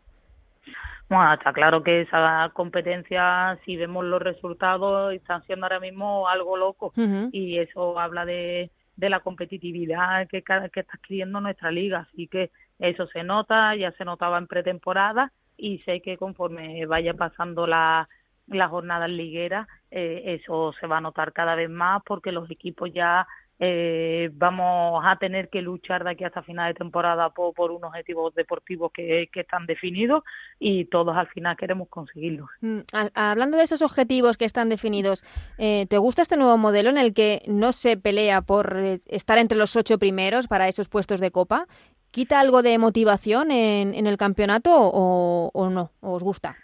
Bueno, 1.09 1.33
está 1.33 1.53
claro 1.55 1.83
que 1.83 2.03
esa 2.03 2.51
competencia, 2.53 3.59
si 3.65 3.77
vemos 3.77 4.05
los 4.05 4.21
resultados, 4.21 5.15
están 5.15 5.43
siendo 5.45 5.65
ahora 5.65 5.81
mismo 5.81 6.29
algo 6.29 6.57
loco. 6.57 6.93
Y 7.33 7.59
eso 7.59 7.99
habla 7.99 8.27
de, 8.27 8.71
de 8.97 9.09
la 9.09 9.21
competitividad 9.21 10.29
que, 10.29 10.43
que 10.43 10.81
está 10.81 10.93
adquiriendo 10.95 11.41
nuestra 11.41 11.71
liga. 11.71 12.07
Así 12.11 12.29
que 12.29 12.51
eso 12.79 13.07
se 13.07 13.25
nota, 13.25 13.75
ya 13.75 13.93
se 13.93 14.05
notaba 14.05 14.37
en 14.37 14.47
pretemporada. 14.47 15.33
Y 15.57 15.79
sé 15.79 16.03
que 16.03 16.19
conforme 16.19 16.85
vaya 16.85 17.15
pasando 17.15 17.67
la, 17.67 18.09
la 18.47 18.69
jornada 18.69 19.09
liguera, 19.09 19.67
eh, 19.91 20.41
eso 20.41 20.75
se 20.79 20.87
va 20.87 20.99
a 20.99 21.01
notar 21.01 21.33
cada 21.33 21.55
vez 21.55 21.71
más 21.71 22.03
porque 22.05 22.33
los 22.33 22.51
equipos 22.51 22.93
ya 22.93 23.27
eh, 23.61 24.31
vamos 24.35 25.03
a 25.05 25.17
tener 25.17 25.49
que 25.49 25.63
luchar 25.63 26.05
de 26.05 26.11
aquí 26.11 26.25
hasta 26.25 26.43
final 26.43 26.73
de 26.73 26.79
temporada 26.79 27.31
por, 27.31 27.55
por 27.55 27.73
unos 27.73 27.89
objetivos 27.89 28.35
deportivos 28.35 28.93
que, 28.93 29.29
están 29.35 29.67
definidos 29.67 30.25
y 30.59 30.85
todos 30.87 31.17
al 31.17 31.29
final 31.29 31.57
queremos 31.57 31.89
conseguirlos. 31.89 32.49
Mm, 32.61 32.81
hablando 33.15 33.57
de 33.57 33.65
esos 33.65 33.83
objetivos 33.83 34.37
que 34.37 34.45
están 34.45 34.69
definidos, 34.69 35.25
eh, 35.59 35.87
¿te 35.89 35.99
gusta 35.99 36.23
este 36.23 36.37
nuevo 36.37 36.57
modelo 36.59 36.91
en 36.91 36.99
el 36.99 37.15
que 37.15 37.43
no 37.47 37.73
se 37.73 37.97
pelea 37.97 38.43
por 38.43 38.77
eh, 38.77 39.01
estar 39.07 39.39
entre 39.39 39.59
los 39.59 39.75
ocho 39.77 39.99
primeros 39.99 40.49
para 40.49 40.69
esos 40.69 40.89
puestos 40.89 41.21
de 41.21 41.31
copa? 41.31 41.67
¿Quita 42.11 42.41
algo 42.41 42.63
de 42.63 42.79
motivación 42.79 43.51
en, 43.51 43.95
en 43.95 44.07
el 44.07 44.17
campeonato 44.17 44.71
o, 44.73 45.51
o 45.53 45.71
no? 45.71 45.93
¿O 46.01 46.13
os 46.13 46.23
gusta? 46.23 46.57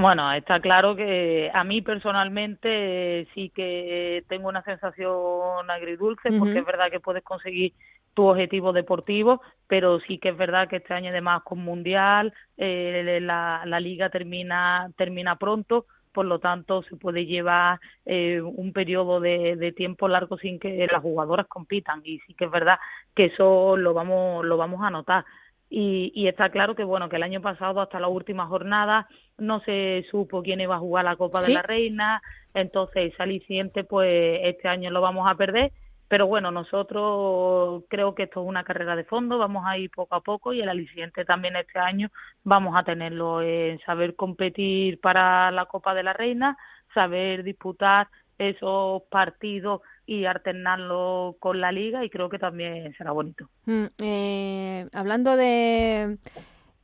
Bueno, 0.00 0.32
está 0.32 0.60
claro 0.60 0.96
que 0.96 1.50
a 1.52 1.62
mí 1.62 1.82
personalmente 1.82 3.28
sí 3.34 3.50
que 3.54 4.24
tengo 4.28 4.48
una 4.48 4.62
sensación 4.62 5.70
agridulce, 5.70 6.32
porque 6.38 6.60
es 6.60 6.64
verdad 6.64 6.90
que 6.90 7.00
puedes 7.00 7.22
conseguir 7.22 7.74
tu 8.14 8.24
objetivo 8.24 8.72
deportivo, 8.72 9.42
pero 9.66 10.00
sí 10.00 10.16
que 10.16 10.30
es 10.30 10.36
verdad 10.38 10.68
que 10.68 10.76
este 10.76 10.94
año 10.94 11.10
además 11.10 11.42
con 11.44 11.58
mundial 11.58 12.32
eh, 12.56 13.18
la, 13.20 13.62
la 13.66 13.78
liga 13.78 14.08
termina 14.08 14.90
termina 14.96 15.36
pronto, 15.36 15.84
por 16.12 16.24
lo 16.24 16.38
tanto 16.38 16.82
se 16.84 16.96
puede 16.96 17.26
llevar 17.26 17.78
eh, 18.06 18.40
un 18.40 18.72
periodo 18.72 19.20
de, 19.20 19.56
de, 19.56 19.72
tiempo 19.72 20.08
largo 20.08 20.38
sin 20.38 20.58
que 20.58 20.88
las 20.90 21.02
jugadoras 21.02 21.46
compitan. 21.46 22.00
Y 22.04 22.20
sí 22.20 22.32
que 22.32 22.46
es 22.46 22.50
verdad 22.50 22.78
que 23.14 23.26
eso 23.26 23.76
lo 23.76 23.92
vamos 23.92 24.46
lo 24.46 24.56
vamos 24.56 24.82
a 24.82 24.88
notar 24.88 25.26
y, 25.70 26.10
y 26.14 26.26
está 26.26 26.50
claro 26.50 26.74
que 26.74 26.82
bueno 26.82 27.08
que 27.08 27.16
el 27.16 27.22
año 27.22 27.40
pasado 27.40 27.80
hasta 27.80 28.00
la 28.00 28.08
última 28.08 28.46
jornada 28.46 29.08
no 29.38 29.60
se 29.60 30.04
supo 30.10 30.42
quién 30.42 30.60
iba 30.60 30.74
a 30.74 30.80
jugar 30.80 31.04
la 31.04 31.16
Copa 31.16 31.40
de 31.40 31.54
la 31.54 31.62
Reina, 31.62 32.20
entonces 32.52 33.12
ese 33.12 33.22
aliciente 33.22 33.84
pues 33.84 34.40
este 34.42 34.68
año 34.68 34.90
lo 34.90 35.00
vamos 35.00 35.30
a 35.30 35.36
perder, 35.36 35.72
pero 36.08 36.26
bueno, 36.26 36.50
nosotros 36.50 37.84
creo 37.88 38.16
que 38.16 38.24
esto 38.24 38.42
es 38.42 38.48
una 38.48 38.64
carrera 38.64 38.96
de 38.96 39.04
fondo, 39.04 39.38
vamos 39.38 39.64
a 39.64 39.78
ir 39.78 39.90
poco 39.90 40.16
a 40.16 40.22
poco 40.22 40.52
y 40.52 40.60
el 40.60 40.68
aliciente 40.68 41.24
también 41.24 41.54
este 41.54 41.78
año 41.78 42.10
vamos 42.42 42.74
a 42.76 42.82
tenerlo 42.82 43.40
en 43.40 43.78
saber 43.80 44.16
competir 44.16 45.00
para 45.00 45.52
la 45.52 45.66
Copa 45.66 45.94
de 45.94 46.02
la 46.02 46.12
Reina, 46.12 46.58
saber 46.92 47.44
disputar 47.44 48.08
esos 48.38 49.02
partidos 49.04 49.82
y 50.10 50.24
alternarlo 50.24 51.36
con 51.38 51.60
la 51.60 51.70
liga 51.70 52.04
y 52.04 52.10
creo 52.10 52.28
que 52.28 52.40
también 52.40 52.92
será 52.98 53.12
bonito. 53.12 53.48
Mm, 53.66 53.84
eh, 54.02 54.88
hablando 54.92 55.36
de 55.36 56.18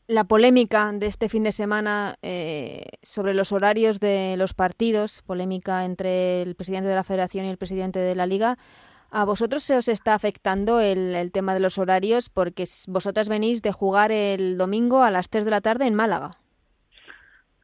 la 0.06 0.22
polémica 0.22 0.92
de 0.92 1.08
este 1.08 1.28
fin 1.28 1.42
de 1.42 1.50
semana 1.50 2.14
eh, 2.22 2.84
sobre 3.02 3.34
los 3.34 3.50
horarios 3.50 3.98
de 3.98 4.36
los 4.38 4.54
partidos, 4.54 5.22
polémica 5.22 5.84
entre 5.84 6.42
el 6.42 6.54
presidente 6.54 6.88
de 6.88 6.94
la 6.94 7.02
Federación 7.02 7.46
y 7.46 7.50
el 7.50 7.58
presidente 7.58 7.98
de 7.98 8.14
la 8.14 8.26
Liga, 8.26 8.58
¿a 9.10 9.24
vosotros 9.24 9.64
se 9.64 9.76
os 9.76 9.88
está 9.88 10.14
afectando 10.14 10.78
el, 10.78 11.32
tema 11.32 11.52
de 11.52 11.58
los 11.58 11.78
horarios? 11.78 12.30
Porque 12.30 12.62
vosotras 12.86 13.28
venís 13.28 13.60
de 13.60 13.72
jugar 13.72 14.12
el 14.12 14.56
domingo 14.56 15.02
a 15.02 15.10
las 15.10 15.30
3 15.30 15.46
de 15.46 15.50
la 15.50 15.60
tarde 15.60 15.88
en 15.88 15.96
Málaga. 15.96 16.30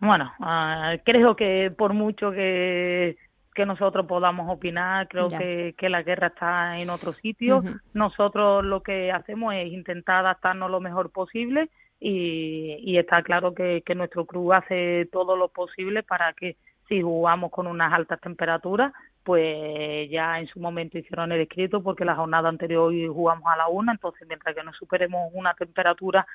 Bueno, 0.00 0.33
ah, 0.40 0.95
creo 1.04 1.37
que 1.37 1.73
por 1.78 1.95
mucho 1.95 2.33
que, 2.33 3.16
que 3.54 3.66
nosotros 3.66 4.06
podamos 4.06 4.50
opinar, 4.50 5.09
creo 5.09 5.28
que, 5.28 5.75
que, 5.76 5.88
la 5.88 6.02
guerra 6.02 6.28
está 6.28 6.78
en 6.78 6.90
otro 6.90 7.12
sitio. 7.12 7.62
Nosotros 7.92 8.64
lo 8.64 8.82
que 8.82 9.12
hacemos 9.12 9.54
es 9.54 9.73
intentar 9.73 10.25
adaptarnos 10.25 10.71
lo 10.71 10.80
mejor 10.80 11.11
posible 11.11 11.68
y, 12.04 12.99
está 12.99 13.23
claro 13.23 13.54
que, 13.54 13.82
nuestro 13.94 14.26
club 14.26 14.52
hace 14.52 15.09
todo 15.12 15.37
lo 15.37 15.49
posible 15.49 16.02
para 16.02 16.32
que 16.32 16.56
si 16.88 17.00
jugamos 17.00 17.50
con 17.50 17.66
unas 17.66 17.92
altas 17.92 18.21
temperaturas, 18.21 18.92
pues 19.23 20.11
ya 20.11 20.40
en 20.40 20.49
su 20.49 20.59
momento 20.59 20.99
hicieron 20.99 21.30
el 21.30 21.42
escrito 21.42 21.80
porque 21.80 22.04
la 22.04 22.16
jornada 22.16 22.49
anterior 22.49 22.92
jugamos 23.09 23.44
a 23.47 23.56
la 23.56 23.68
una, 23.68 23.92
entonces 23.92 24.26
mientras 24.26 24.54
que 24.54 24.64
no 24.64 24.73
superemos 24.73 25.30
una 25.32 25.54
temperatura 25.54 26.26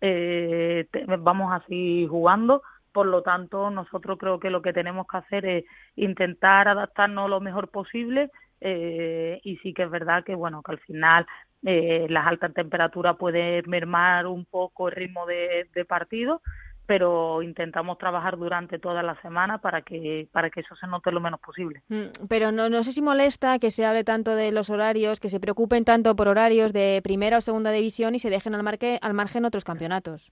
eh, 0.00 0.86
vamos 1.20 1.52
a 1.52 1.64
seguir 1.66 2.08
jugando. 2.08 2.62
Por 2.94 3.08
lo 3.08 3.22
tanto, 3.22 3.70
nosotros 3.70 4.16
creo 4.20 4.38
que 4.38 4.50
lo 4.50 4.62
que 4.62 4.72
tenemos 4.72 5.08
que 5.08 5.16
hacer 5.16 5.44
es 5.46 5.64
intentar 5.96 6.68
adaptarnos 6.68 7.28
lo 7.28 7.40
mejor 7.40 7.68
posible 7.68 8.30
eh, 8.60 9.40
y 9.42 9.56
sí 9.56 9.74
que 9.74 9.82
es 9.82 9.90
verdad 9.90 10.22
que 10.22 10.36
bueno 10.36 10.62
que 10.62 10.70
al 10.70 10.78
final 10.78 11.26
eh, 11.64 12.06
las 12.08 12.24
altas 12.24 12.54
temperaturas 12.54 13.16
pueden 13.16 13.68
mermar 13.68 14.28
un 14.28 14.44
poco 14.44 14.86
el 14.86 14.94
ritmo 14.94 15.26
de, 15.26 15.84
partido, 15.88 16.40
pero 16.86 17.42
intentamos 17.42 17.98
trabajar 17.98 18.36
durante 18.36 18.78
toda 18.78 19.02
la 19.02 19.20
semana 19.22 19.58
para 19.58 19.82
que 19.82 20.28
para 20.30 20.50
que 20.50 20.60
eso 20.60 20.76
se 20.76 20.86
note 20.86 21.10
lo 21.10 21.20
menos 21.20 21.40
posible. 21.40 21.82
Mm, 21.88 22.26
pero 22.28 22.52
no, 22.52 22.68
no 22.68 22.84
sé 22.84 22.92
si 22.92 23.02
molesta 23.02 23.58
que 23.58 23.72
se 23.72 23.84
hable 23.84 24.04
tanto 24.04 24.36
de 24.36 24.52
los 24.52 24.70
horarios, 24.70 25.18
que 25.18 25.30
se 25.30 25.40
preocupen 25.40 25.84
tanto 25.84 26.14
por 26.14 26.28
horarios 26.28 26.72
de 26.72 27.00
primera 27.02 27.38
o 27.38 27.40
segunda 27.40 27.72
división 27.72 28.14
y 28.14 28.20
se 28.20 28.30
dejen 28.30 28.54
al, 28.54 28.62
marque, 28.62 29.00
al 29.02 29.14
margen 29.14 29.44
otros 29.44 29.64
campeonatos. 29.64 30.30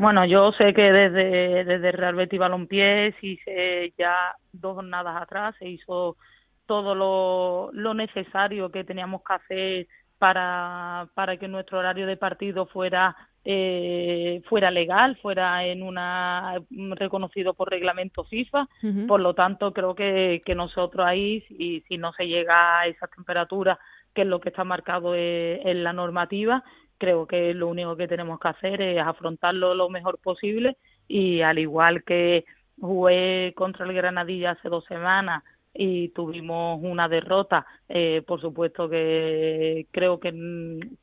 Bueno, 0.00 0.24
yo 0.24 0.50
sé 0.52 0.72
que 0.72 0.90
desde, 0.90 1.62
desde 1.66 1.92
Real 1.92 2.14
Betis 2.14 2.40
Balompié, 2.40 3.14
se 3.20 3.92
ya 3.98 4.34
dos 4.50 4.76
jornadas 4.76 5.20
atrás, 5.20 5.54
se 5.58 5.68
hizo 5.68 6.16
todo 6.64 6.94
lo, 6.94 7.68
lo 7.74 7.92
necesario 7.92 8.70
que 8.72 8.82
teníamos 8.82 9.20
que 9.22 9.34
hacer 9.34 9.86
para, 10.16 11.06
para 11.12 11.36
que 11.36 11.48
nuestro 11.48 11.80
horario 11.80 12.06
de 12.06 12.16
partido 12.16 12.64
fuera 12.64 13.14
eh, 13.44 14.40
fuera 14.48 14.70
legal, 14.70 15.18
fuera 15.20 15.66
en 15.66 15.82
una 15.82 16.54
reconocido 16.92 17.52
por 17.52 17.68
reglamento 17.68 18.24
FIFA. 18.24 18.68
Por 19.06 19.20
lo 19.20 19.34
tanto, 19.34 19.74
creo 19.74 19.94
que, 19.94 20.40
que 20.46 20.54
nosotros 20.54 21.06
ahí, 21.06 21.42
si, 21.42 21.82
si 21.82 21.98
no 21.98 22.14
se 22.14 22.26
llega 22.26 22.80
a 22.80 22.86
esa 22.86 23.06
temperatura, 23.06 23.78
que 24.14 24.22
es 24.22 24.26
lo 24.26 24.40
que 24.40 24.48
está 24.48 24.64
marcado 24.64 25.14
en 25.14 25.84
la 25.84 25.92
normativa, 25.92 26.64
creo 27.00 27.26
que 27.26 27.54
lo 27.54 27.66
único 27.68 27.96
que 27.96 28.06
tenemos 28.06 28.38
que 28.38 28.48
hacer 28.48 28.82
es 28.82 29.00
afrontarlo 29.00 29.74
lo 29.74 29.88
mejor 29.88 30.18
posible 30.18 30.76
y 31.08 31.40
al 31.40 31.58
igual 31.58 32.04
que 32.04 32.44
jugué 32.78 33.54
contra 33.56 33.86
el 33.86 33.94
Granadilla 33.94 34.52
hace 34.52 34.68
dos 34.68 34.84
semanas 34.84 35.42
y 35.72 36.10
tuvimos 36.10 36.78
una 36.82 37.08
derrota. 37.08 37.66
Eh, 37.88 38.22
por 38.26 38.40
supuesto 38.40 38.88
que 38.88 39.86
creo 39.90 40.20
que, 40.20 40.30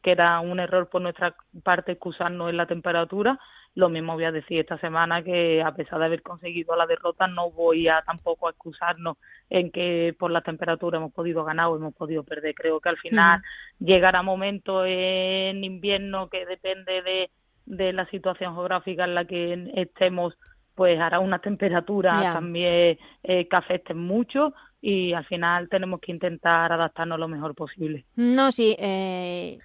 que, 0.03 0.11
era 0.11 0.39
un 0.39 0.59
error 0.59 0.87
por 0.87 1.01
nuestra 1.01 1.35
parte 1.63 1.93
excusarnos 1.93 2.51
en 2.51 2.57
la 2.57 2.67
temperatura. 2.67 3.39
Lo 3.75 3.89
mismo 3.89 4.13
voy 4.13 4.25
a 4.25 4.31
decir 4.31 4.59
esta 4.59 4.77
semana 4.79 5.23
que 5.23 5.61
a 5.61 5.73
pesar 5.73 5.99
de 5.99 6.05
haber 6.05 6.21
conseguido 6.21 6.75
la 6.75 6.87
derrota 6.87 7.27
no 7.27 7.51
voy 7.51 7.87
a 7.87 8.01
tampoco 8.01 8.47
a 8.47 8.51
excusarnos 8.51 9.17
en 9.49 9.71
que 9.71 10.15
por 10.17 10.31
la 10.31 10.41
temperatura 10.41 10.97
hemos 10.97 11.13
podido 11.13 11.43
ganar 11.43 11.67
o 11.67 11.75
hemos 11.75 11.93
podido 11.93 12.23
perder. 12.23 12.55
Creo 12.55 12.79
que 12.79 12.89
al 12.89 12.97
final 12.97 13.41
llegará 13.79 14.23
momento 14.23 14.85
en 14.85 15.63
invierno 15.63 16.29
que 16.29 16.45
depende 16.45 17.01
de, 17.01 17.29
de 17.65 17.93
la 17.93 18.05
situación 18.09 18.55
geográfica 18.55 19.03
en 19.03 19.15
la 19.15 19.25
que 19.25 19.71
estemos 19.75 20.33
pues 20.77 20.99
hará 20.99 21.19
una 21.19 21.39
temperatura 21.39 22.21
también 22.21 22.99
eh, 23.23 23.47
que 23.49 23.55
afecte 23.55 23.95
mucho 23.95 24.53
y 24.79 25.11
al 25.11 25.25
final 25.25 25.67
tenemos 25.69 25.99
que 25.99 26.11
intentar 26.11 26.71
adaptarnos 26.71 27.19
lo 27.19 27.27
mejor 27.27 27.55
posible. 27.55 28.05
No, 28.15 28.51
sí, 28.51 28.75
eh, 28.79 29.57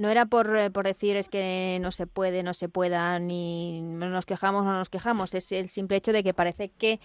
no 0.00 0.08
era 0.08 0.26
por, 0.26 0.56
eh, 0.56 0.70
por 0.70 0.86
decir 0.86 1.16
es 1.16 1.28
que 1.28 1.78
no 1.80 1.90
se 1.90 2.06
puede, 2.06 2.42
no 2.42 2.54
se 2.54 2.68
pueda, 2.68 3.18
ni 3.18 3.82
nos 3.82 4.26
quejamos, 4.26 4.64
no 4.64 4.72
nos 4.72 4.88
quejamos, 4.88 5.34
es 5.34 5.52
el 5.52 5.68
simple 5.68 5.98
hecho 5.98 6.12
de 6.12 6.22
que 6.22 6.34
parece 6.34 6.70
que 6.70 7.00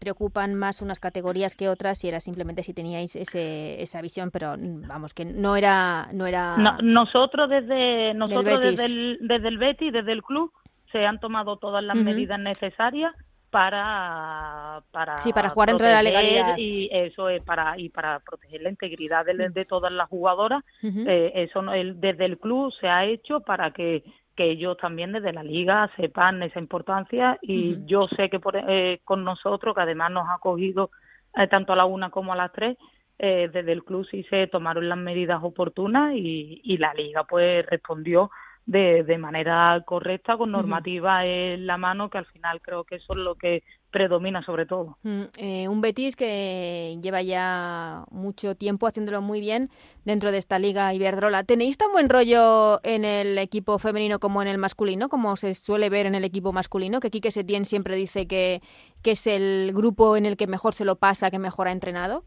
preocupan 0.00 0.54
más 0.54 0.80
unas 0.80 0.98
categorías 0.98 1.54
que 1.54 1.68
otras 1.68 2.02
y 2.04 2.08
era 2.08 2.20
simplemente 2.20 2.62
si 2.62 2.72
teníais 2.72 3.14
ese, 3.16 3.82
esa 3.82 4.00
visión, 4.00 4.30
pero 4.30 4.54
vamos, 4.58 5.12
que 5.12 5.26
no 5.26 5.56
era... 5.56 6.08
No 6.14 6.26
era 6.26 6.56
nosotros 6.82 7.50
desde 7.50 8.14
nosotros 8.14 8.62
desde 8.62 8.86
el, 8.86 9.18
desde 9.20 9.48
el 9.48 9.58
Betis, 9.58 9.92
desde 9.92 10.12
el 10.12 10.22
club, 10.22 10.50
se 10.90 11.04
han 11.04 11.20
tomado 11.20 11.58
todas 11.58 11.84
las 11.84 11.96
medidas 11.96 12.40
necesarias 12.40 13.14
para 13.50 14.82
para 14.90 15.18
sí 15.18 15.32
para 15.32 15.50
jugar 15.50 15.68
dentro 15.68 15.86
de 15.86 15.92
la 15.92 16.02
legalidad. 16.02 16.56
y 16.58 16.88
eso 16.92 17.28
es 17.28 17.42
para 17.42 17.78
y 17.78 17.88
para 17.88 18.20
proteger 18.20 18.62
la 18.62 18.70
integridad 18.70 19.24
de, 19.24 19.64
todas 19.64 19.92
las 19.92 20.08
jugadoras 20.08 20.62
eh, 20.82 21.32
eso 21.34 21.62
desde 21.62 22.24
el 22.24 22.38
club 22.38 22.72
se 22.80 22.88
ha 22.88 23.04
hecho 23.04 23.40
para 23.40 23.70
que 23.70 24.02
que 24.36 24.50
ellos 24.50 24.76
también 24.76 25.12
desde 25.12 25.32
la 25.32 25.42
liga 25.42 25.90
sepan 25.96 26.42
esa 26.42 26.58
importancia 26.58 27.38
y 27.40 27.78
yo 27.86 28.06
sé 28.08 28.28
que 28.28 28.38
por, 28.38 28.54
eh, 28.56 29.00
con 29.04 29.24
nosotros 29.24 29.74
que 29.74 29.80
además 29.80 30.10
nos 30.10 30.28
ha 30.28 30.38
cogido 30.38 30.90
eh, 31.36 31.46
tanto 31.46 31.72
a 31.72 31.76
la 31.76 31.86
una 31.86 32.10
como 32.10 32.32
a 32.32 32.36
las 32.36 32.52
tres 32.52 32.76
desde 33.18 33.72
el 33.72 33.82
club 33.82 34.06
sí 34.10 34.24
se 34.24 34.46
tomaron 34.46 34.90
las 34.90 34.98
medidas 34.98 35.40
oportunas 35.42 36.12
y, 36.14 36.60
y 36.62 36.76
la 36.76 36.92
liga 36.92 37.24
pues 37.24 37.64
respondió 37.64 38.30
de, 38.66 39.04
de 39.04 39.16
manera 39.16 39.80
correcta, 39.86 40.36
con 40.36 40.50
normativa 40.50 41.24
en 41.24 41.66
la 41.66 41.78
mano, 41.78 42.10
que 42.10 42.18
al 42.18 42.26
final 42.26 42.60
creo 42.60 42.84
que 42.84 42.96
eso 42.96 43.12
es 43.12 43.18
lo 43.18 43.36
que 43.36 43.62
predomina 43.92 44.42
sobre 44.42 44.66
todo. 44.66 44.98
Mm, 45.04 45.22
eh, 45.38 45.68
un 45.68 45.80
Betis 45.80 46.16
que 46.16 46.98
lleva 47.00 47.22
ya 47.22 48.04
mucho 48.10 48.56
tiempo 48.56 48.86
haciéndolo 48.86 49.22
muy 49.22 49.40
bien 49.40 49.70
dentro 50.04 50.32
de 50.32 50.38
esta 50.38 50.58
liga 50.58 50.92
Iberdrola. 50.92 51.44
¿Tenéis 51.44 51.78
tan 51.78 51.92
buen 51.92 52.08
rollo 52.08 52.80
en 52.82 53.04
el 53.04 53.38
equipo 53.38 53.78
femenino 53.78 54.18
como 54.18 54.42
en 54.42 54.48
el 54.48 54.58
masculino, 54.58 55.08
como 55.08 55.36
se 55.36 55.54
suele 55.54 55.88
ver 55.88 56.06
en 56.06 56.16
el 56.16 56.24
equipo 56.24 56.52
masculino? 56.52 57.00
Que 57.00 57.10
Quique 57.10 57.30
Setién 57.30 57.64
siempre 57.64 57.96
dice 57.96 58.26
que, 58.26 58.60
que 59.02 59.12
es 59.12 59.26
el 59.28 59.72
grupo 59.72 60.16
en 60.16 60.26
el 60.26 60.36
que 60.36 60.48
mejor 60.48 60.74
se 60.74 60.84
lo 60.84 60.96
pasa, 60.96 61.30
que 61.30 61.38
mejor 61.38 61.68
ha 61.68 61.72
entrenado. 61.72 62.24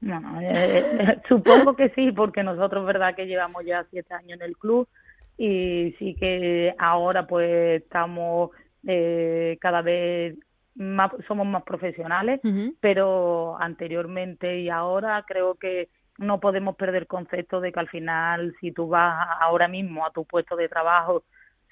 Bueno, 0.00 0.40
eh, 0.40 1.20
supongo 1.28 1.74
que 1.74 1.90
sí, 1.90 2.12
porque 2.12 2.42
nosotros, 2.42 2.86
verdad, 2.86 3.14
que 3.14 3.26
llevamos 3.26 3.64
ya 3.66 3.84
siete 3.90 4.14
años 4.14 4.40
en 4.40 4.42
el 4.42 4.56
club 4.56 4.88
y 5.36 5.94
sí 5.98 6.14
que 6.18 6.74
ahora 6.78 7.26
pues 7.26 7.82
estamos 7.82 8.50
eh, 8.86 9.58
cada 9.60 9.82
vez 9.82 10.36
más, 10.74 11.10
somos 11.28 11.46
más 11.46 11.62
profesionales, 11.64 12.40
pero 12.80 13.60
anteriormente 13.60 14.60
y 14.60 14.68
ahora 14.70 15.24
creo 15.26 15.54
que 15.56 15.88
no 16.18 16.40
podemos 16.40 16.76
perder 16.76 17.02
el 17.02 17.06
concepto 17.06 17.60
de 17.60 17.72
que 17.72 17.80
al 17.80 17.88
final 17.88 18.54
si 18.60 18.72
tú 18.72 18.88
vas 18.88 19.28
ahora 19.40 19.68
mismo 19.68 20.06
a 20.06 20.12
tu 20.12 20.24
puesto 20.24 20.56
de 20.56 20.68
trabajo 20.68 21.24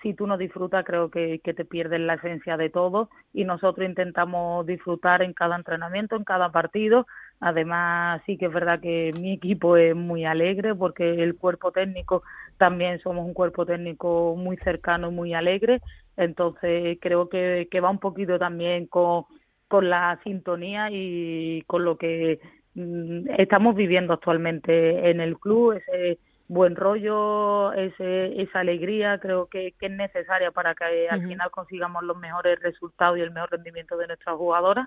si 0.02 0.14
tú 0.14 0.26
no 0.26 0.38
disfrutas 0.38 0.84
creo 0.84 1.10
que, 1.10 1.40
que 1.40 1.54
te 1.54 1.64
pierdes 1.64 2.00
la 2.00 2.14
esencia 2.14 2.56
de 2.56 2.70
todo 2.70 3.10
y 3.32 3.44
nosotros 3.44 3.86
intentamos 3.86 4.66
disfrutar 4.66 5.22
en 5.22 5.34
cada 5.34 5.56
entrenamiento, 5.56 6.16
en 6.16 6.24
cada 6.24 6.50
partido. 6.50 7.06
Además, 7.40 8.22
sí 8.26 8.36
que 8.36 8.46
es 8.46 8.52
verdad 8.52 8.80
que 8.80 9.12
mi 9.18 9.34
equipo 9.34 9.76
es 9.76 9.94
muy 9.94 10.24
alegre 10.24 10.74
porque 10.74 11.22
el 11.22 11.36
cuerpo 11.36 11.72
técnico 11.72 12.22
también 12.60 13.00
somos 13.00 13.24
un 13.24 13.32
cuerpo 13.32 13.64
técnico 13.64 14.36
muy 14.36 14.58
cercano, 14.58 15.10
muy 15.10 15.32
alegre. 15.32 15.80
Entonces, 16.18 16.98
creo 17.00 17.30
que, 17.30 17.68
que 17.70 17.80
va 17.80 17.88
un 17.88 17.98
poquito 17.98 18.38
también 18.38 18.86
con, 18.86 19.24
con 19.66 19.88
la 19.88 20.20
sintonía 20.24 20.88
y 20.90 21.62
con 21.66 21.86
lo 21.86 21.96
que 21.96 22.38
mm, 22.74 23.30
estamos 23.38 23.74
viviendo 23.74 24.12
actualmente 24.12 25.08
en 25.08 25.22
el 25.22 25.38
club, 25.38 25.72
ese 25.72 26.18
buen 26.48 26.76
rollo, 26.76 27.72
ese, 27.72 28.42
esa 28.42 28.60
alegría, 28.60 29.18
creo 29.20 29.46
que, 29.46 29.72
es 29.80 29.90
necesaria 29.90 30.50
para 30.50 30.74
que 30.74 31.08
al 31.08 31.26
final 31.26 31.50
consigamos 31.50 32.02
los 32.02 32.18
mejores 32.18 32.60
resultados 32.60 33.16
y 33.16 33.22
el 33.22 33.30
mejor 33.30 33.52
rendimiento 33.52 33.96
de 33.96 34.08
nuestras 34.08 34.36
jugadoras. 34.36 34.86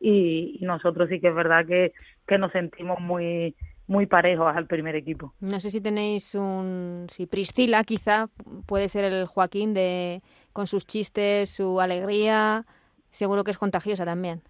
Y, 0.00 0.58
nosotros 0.62 1.08
sí 1.08 1.20
que 1.20 1.28
es 1.28 1.34
verdad 1.36 1.64
que, 1.66 1.92
que 2.26 2.36
nos 2.36 2.50
sentimos 2.50 2.98
muy 2.98 3.54
muy 3.92 4.06
parejos 4.06 4.56
al 4.56 4.66
primer 4.66 4.96
equipo. 4.96 5.34
No 5.40 5.60
sé 5.60 5.70
si 5.70 5.80
tenéis 5.80 6.34
un... 6.34 7.06
si 7.10 7.26
Priscila 7.26 7.84
quizá 7.84 8.28
puede 8.66 8.88
ser 8.88 9.04
el 9.04 9.26
Joaquín 9.26 9.74
de 9.74 10.22
con 10.52 10.66
sus 10.66 10.86
chistes, 10.86 11.50
su 11.50 11.80
alegría, 11.80 12.64
seguro 13.10 13.44
que 13.44 13.52
es 13.52 13.58
contagiosa 13.58 14.04
también. 14.04 14.42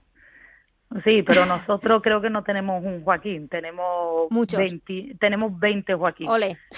Sí, 1.05 1.23
pero 1.23 1.47
nosotros 1.47 2.03
creo 2.03 2.21
que 2.21 2.31
no 2.31 2.45
tenemos 2.45 2.85
un 2.85 3.03
Joaquín, 3.03 3.49
tenemos 3.49 4.31
Muchos. 4.31 4.59
20, 4.59 5.17
tenemos 5.19 5.59
20 5.59 5.95
Joaquín. 5.95 6.29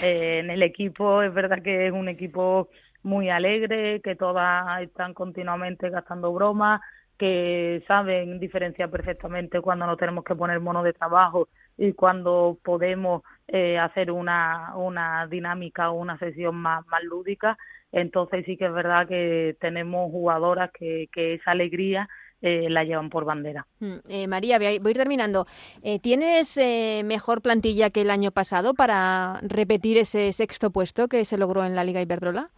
Eh, 0.03 0.39
en 0.39 0.51
el 0.51 0.63
equipo 0.63 1.23
es 1.23 1.35
verdad 1.35 1.63
que 1.63 1.89
es 1.89 1.93
un 1.93 2.09
equipo 2.09 2.69
muy 3.03 3.29
alegre, 3.29 4.01
que 4.03 4.17
todas 4.17 4.83
están 4.83 5.15
continuamente 5.15 5.91
gastando 5.91 6.33
bromas, 6.33 6.81
que 7.19 7.83
saben 7.87 8.41
diferenciar 8.41 8.91
perfectamente 8.91 9.61
cuando 9.61 9.87
nos 9.87 9.99
tenemos 9.99 10.25
que 10.25 10.35
poner 10.35 10.61
mono 10.61 10.83
de 10.83 10.93
trabajo 10.93 11.49
y 11.77 11.93
cuando 11.93 12.59
podemos 12.63 13.23
eh, 13.49 13.79
hacer 13.79 14.11
una, 14.11 14.77
una 14.77 15.27
dinámica 15.27 15.91
o 15.91 15.95
una 15.95 16.19
sesión 16.19 16.57
más, 16.57 16.87
más 16.87 17.03
lúdica. 17.05 17.57
Entonces 17.93 18.45
sí 18.47 18.57
que 18.57 18.67
es 18.67 18.73
verdad 18.73 19.07
que 19.07 19.57
tenemos 19.61 20.11
jugadoras 20.11 20.71
que, 20.73 21.09
que 21.13 21.35
esa 21.35 21.53
alegría 21.53 22.09
eh, 22.47 22.69
la 22.69 22.85
llevan 22.85 23.09
por 23.09 23.25
bandera. 23.25 23.67
Mm, 23.81 23.95
eh, 24.07 24.27
María, 24.27 24.59
voy 24.59 24.93
terminando. 24.93 25.47
Eh, 25.83 25.99
¿Tienes 25.99 26.59
mejor 27.03 27.41
plantilla 27.41 27.89
que 27.89 28.03
el 28.03 28.11
año 28.11 28.33
pasado 28.33 28.75
para 28.75 29.41
repetir 29.41 29.97
ese 29.97 30.31
sexto 30.35 30.71
puesto 30.71 31.09
que 31.09 31.25
se 31.25 31.39
logró 31.39 31.65
en 31.65 31.75
la 31.75 31.85
Liga 31.85 32.03
Iberdrola? 32.03 32.51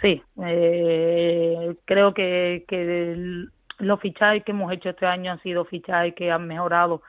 Sí, 0.00 0.22
creo 1.84 2.14
que, 2.14 2.64
que 2.68 3.46
los 3.78 4.00
fichajes 4.00 4.44
que 4.44 4.52
hemos 4.52 4.72
hecho 4.72 4.90
este 4.90 5.06
año 5.06 5.32
han 5.32 5.42
sido 5.42 5.64
fichajes 5.64 6.14
que 6.14 6.30
han 6.30 6.46
mejorado 6.46 7.02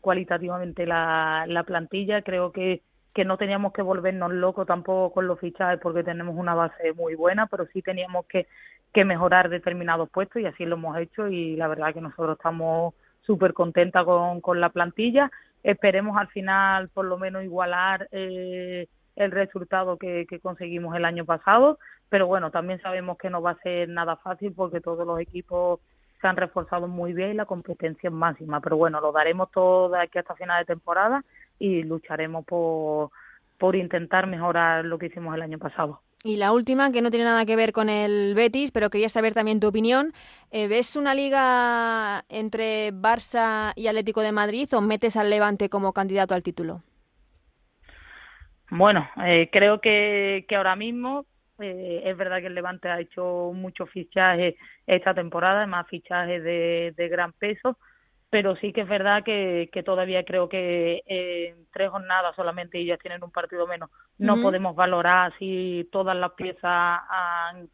cualitativamente 0.00 0.86
la, 0.86 1.44
la 1.46 1.62
plantilla. 1.64 2.22
Creo 2.22 2.52
que 2.52 2.82
que 3.14 3.24
no 3.24 3.38
teníamos 3.38 3.72
que 3.72 3.80
volvernos 3.80 4.32
locos 4.32 4.66
tampoco 4.66 5.14
con 5.14 5.28
los 5.28 5.38
fichajes 5.38 5.78
porque 5.80 6.02
tenemos 6.02 6.34
una 6.36 6.54
base 6.54 6.92
muy 6.94 7.14
buena, 7.14 7.46
pero 7.46 7.66
sí 7.72 7.80
teníamos 7.80 8.26
que, 8.26 8.48
que 8.92 9.04
mejorar 9.04 9.48
determinados 9.48 10.10
puestos 10.10 10.42
y 10.42 10.46
así 10.46 10.66
lo 10.66 10.74
hemos 10.74 10.98
hecho 10.98 11.28
y 11.28 11.54
la 11.54 11.68
verdad 11.68 11.94
que 11.94 12.00
nosotros 12.00 12.36
estamos 12.36 12.92
súper 13.22 13.54
contentas 13.54 14.04
con, 14.04 14.40
con 14.40 14.60
la 14.60 14.70
plantilla. 14.70 15.30
Esperemos 15.62 16.18
al 16.18 16.26
final 16.28 16.88
por 16.88 17.04
lo 17.04 17.16
menos 17.16 17.44
igualar 17.44 18.08
eh, 18.10 18.88
el 19.16 19.30
resultado 19.30 19.96
que, 19.96 20.26
que 20.28 20.40
conseguimos 20.40 20.94
el 20.96 21.04
año 21.04 21.24
pasado, 21.24 21.78
pero 22.08 22.26
bueno, 22.26 22.50
también 22.50 22.80
sabemos 22.80 23.18
que 23.18 23.30
no 23.30 23.42
va 23.42 23.52
a 23.52 23.62
ser 23.62 23.88
nada 23.88 24.16
fácil 24.16 24.52
porque 24.52 24.80
todos 24.80 25.06
los 25.06 25.20
equipos 25.20 25.80
se 26.20 26.28
han 26.28 26.36
reforzado 26.36 26.88
muy 26.88 27.12
bien 27.12 27.32
y 27.32 27.34
la 27.34 27.44
competencia 27.44 28.08
es 28.08 28.14
máxima, 28.14 28.60
pero 28.60 28.76
bueno, 28.76 29.00
lo 29.00 29.12
daremos 29.12 29.50
todo 29.50 29.94
aquí 29.96 30.18
hasta 30.18 30.34
final 30.34 30.62
de 30.62 30.72
temporada 30.72 31.22
y 31.58 31.82
lucharemos 31.82 32.44
por, 32.46 33.10
por 33.58 33.76
intentar 33.76 34.26
mejorar 34.26 34.84
lo 34.84 34.98
que 34.98 35.06
hicimos 35.06 35.34
el 35.34 35.42
año 35.42 35.58
pasado. 35.58 36.00
Y 36.26 36.36
la 36.36 36.52
última, 36.52 36.90
que 36.90 37.02
no 37.02 37.10
tiene 37.10 37.26
nada 37.26 37.44
que 37.44 37.54
ver 37.54 37.72
con 37.72 37.90
el 37.90 38.34
Betis, 38.34 38.72
pero 38.72 38.88
quería 38.88 39.10
saber 39.10 39.34
también 39.34 39.60
tu 39.60 39.66
opinión. 39.66 40.14
Eh, 40.50 40.68
¿Ves 40.68 40.96
una 40.96 41.14
liga 41.14 42.24
entre 42.30 42.94
Barça 42.94 43.74
y 43.76 43.88
Atlético 43.88 44.22
de 44.22 44.32
Madrid 44.32 44.66
o 44.72 44.80
metes 44.80 45.18
al 45.18 45.28
Levante 45.28 45.68
como 45.68 45.92
candidato 45.92 46.34
al 46.34 46.42
título? 46.42 46.80
Bueno, 48.76 49.08
eh, 49.24 49.48
creo 49.52 49.80
que, 49.80 50.44
que 50.48 50.56
ahora 50.56 50.74
mismo 50.74 51.26
eh, 51.60 52.02
es 52.04 52.16
verdad 52.16 52.40
que 52.40 52.48
el 52.48 52.54
Levante 52.54 52.88
ha 52.88 53.00
hecho 53.00 53.52
muchos 53.54 53.88
fichajes 53.90 54.56
esta 54.86 55.14
temporada, 55.14 55.66
más 55.66 55.86
fichajes 55.86 56.42
de, 56.42 56.92
de 56.96 57.08
gran 57.08 57.32
peso 57.32 57.78
pero 58.34 58.56
sí 58.56 58.72
que 58.72 58.80
es 58.80 58.88
verdad 58.88 59.22
que, 59.22 59.70
que 59.72 59.84
todavía 59.84 60.24
creo 60.24 60.48
que 60.48 61.04
en 61.06 61.68
tres 61.72 61.88
jornadas 61.88 62.34
solamente 62.34 62.80
ellas 62.80 62.98
tienen 62.98 63.22
un 63.22 63.30
partido 63.30 63.64
menos. 63.64 63.90
No 64.18 64.42
podemos 64.42 64.74
valorar 64.74 65.32
si 65.38 65.88
todas 65.92 66.16
las 66.16 66.32
piezas 66.32 67.00
han, 67.08 67.68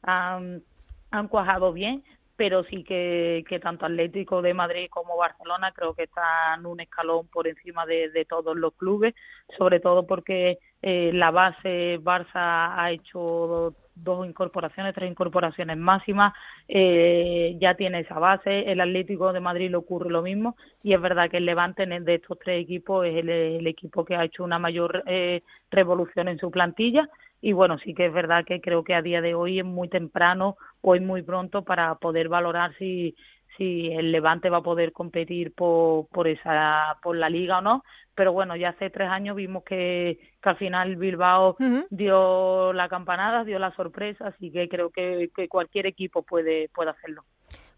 han, 0.00 0.62
han 1.10 1.28
cuajado 1.28 1.74
bien, 1.74 2.02
pero 2.38 2.62
sí 2.62 2.84
que, 2.84 3.44
que 3.48 3.58
tanto 3.58 3.84
Atlético 3.84 4.40
de 4.42 4.54
Madrid 4.54 4.86
como 4.88 5.16
Barcelona 5.16 5.72
creo 5.72 5.94
que 5.94 6.04
están 6.04 6.64
un 6.66 6.80
escalón 6.80 7.26
por 7.26 7.48
encima 7.48 7.84
de, 7.84 8.24
todos 8.28 8.56
los 8.56 8.74
clubes, 8.74 9.12
sobre 9.58 9.80
todo 9.80 10.06
porque 10.06 10.58
eh, 10.80 11.10
la 11.12 11.32
base 11.32 11.98
Barça 11.98 12.76
ha 12.78 12.92
hecho 12.92 13.74
dos 14.02 14.26
incorporaciones, 14.26 14.94
tres 14.94 15.10
incorporaciones 15.10 15.76
máximas, 15.76 16.32
eh, 16.68 17.56
ya 17.60 17.74
tiene 17.74 18.00
esa 18.00 18.18
base, 18.18 18.70
el 18.70 18.80
Atlético 18.80 19.32
de 19.32 19.40
Madrid 19.40 19.70
le 19.70 19.76
ocurre 19.76 20.10
lo 20.10 20.22
mismo 20.22 20.56
y 20.82 20.94
es 20.94 21.00
verdad 21.00 21.30
que 21.30 21.38
el 21.38 21.46
Levante 21.46 21.86
de 21.86 22.14
estos 22.14 22.38
tres 22.38 22.62
equipos 22.62 23.06
es 23.06 23.16
el, 23.16 23.66
equipo 23.66 24.04
que 24.04 24.16
ha 24.16 24.24
hecho 24.24 24.44
una 24.44 24.58
mayor 24.58 25.02
eh, 25.06 25.42
revolución 25.70 26.28
en 26.28 26.38
su 26.38 26.50
plantilla 26.50 27.08
y 27.40 27.52
bueno, 27.52 27.78
sí 27.78 27.94
que 27.94 28.06
es 28.06 28.12
verdad 28.12 28.44
que 28.44 28.60
creo 28.60 28.82
que 28.82 28.94
a 28.94 29.02
día 29.02 29.20
de 29.20 29.34
hoy 29.34 29.60
es 29.60 29.64
muy 29.64 29.88
temprano 29.88 30.56
o 30.80 30.94
es 30.94 31.02
muy 31.02 31.22
pronto 31.22 31.62
para 31.62 31.94
poder 31.96 32.28
valorar 32.28 32.74
si 32.78 33.14
si 33.58 33.92
el 33.92 34.12
Levante 34.12 34.48
va 34.48 34.58
a 34.58 34.62
poder 34.62 34.92
competir 34.92 35.52
por, 35.52 36.08
por 36.08 36.28
esa 36.28 36.96
por 37.02 37.16
la 37.16 37.28
liga 37.28 37.58
o 37.58 37.62
no 37.62 37.82
pero 38.18 38.32
bueno, 38.32 38.56
ya 38.56 38.70
hace 38.70 38.90
tres 38.90 39.08
años 39.08 39.36
vimos 39.36 39.62
que, 39.62 40.18
al 40.42 40.56
final 40.56 40.96
Bilbao 40.96 41.56
dio 41.88 42.72
la 42.72 42.88
campanada, 42.88 43.44
dio 43.44 43.60
la 43.60 43.72
sorpresa, 43.76 44.26
así 44.26 44.50
que 44.50 44.68
creo 44.68 44.90
que, 44.90 45.30
cualquier 45.48 45.86
equipo 45.86 46.24
puede, 46.24 46.68
puede 46.74 46.90
hacerlo. 46.90 47.22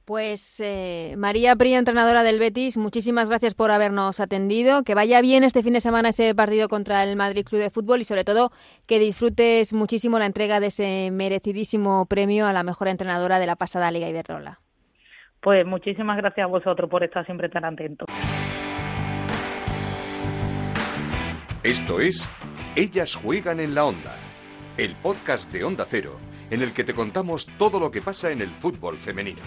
Pues 0.07 0.59
eh, 0.65 1.15
María 1.19 1.55
Pría, 1.57 1.79
entrenadora 1.79 2.23
del 2.23 2.39
Betis, 2.39 2.79
muchísimas 2.79 3.29
gracias 3.29 3.55
por 3.55 3.71
habernos 3.71 4.19
atendido. 4.19 4.83
Que 4.83 4.95
vaya 4.95 5.21
bien 5.21 5.45
este 5.45 5.63
fin 5.63 5.75
de 5.75 5.83
semana 5.83 6.09
ese 6.09 6.35
partido 6.35 6.71
contra 6.71 7.05
el 7.05 7.17
Madrid 7.17 7.45
Club 7.45 7.61
de 7.61 7.69
Fútbol 7.69 8.01
y 8.01 8.05
sobre 8.05 8.25
todo 8.25 8.51
que 8.87 8.99
disfrutes 8.99 9.75
muchísimo 9.75 10.19
la 10.19 10.25
entrega 10.25 10.59
de 10.59 10.69
ese 10.69 11.11
merecidísimo 11.13 12.07
premio 12.07 12.47
a 12.47 12.55
la 12.55 12.63
mejor 12.63 12.89
entrenadora 12.89 13.39
de 13.39 13.47
la 13.47 13.57
pasada 13.57 13.91
Liga 13.91 14.09
Iberdrola. 14.09 14.61
Pues 15.41 15.67
muchísimas 15.67 16.19
gracias 16.19 16.45
a 16.45 16.49
vosotros 16.49 16.91
por 16.91 17.03
estar 17.03 17.25
siempre 17.25 17.49
tan 17.49 17.65
atentos. 17.65 18.07
Esto 21.63 22.01
es 22.01 22.29
Ellas 22.77 23.15
juegan 23.15 23.61
en 23.61 23.75
la 23.75 23.85
onda, 23.85 24.15
el 24.77 24.95
podcast 24.97 25.51
de 25.53 25.65
Onda 25.65 25.85
Cero, 25.87 26.19
en 26.51 26.63
el 26.63 26.73
que 26.73 26.85
te 26.85 26.95
contamos 26.95 27.47
todo 27.59 27.81
lo 27.81 27.91
que 27.91 28.01
pasa 28.03 28.31
en 28.31 28.41
el 28.41 28.49
fútbol 28.49 28.97
femenino. 28.97 29.41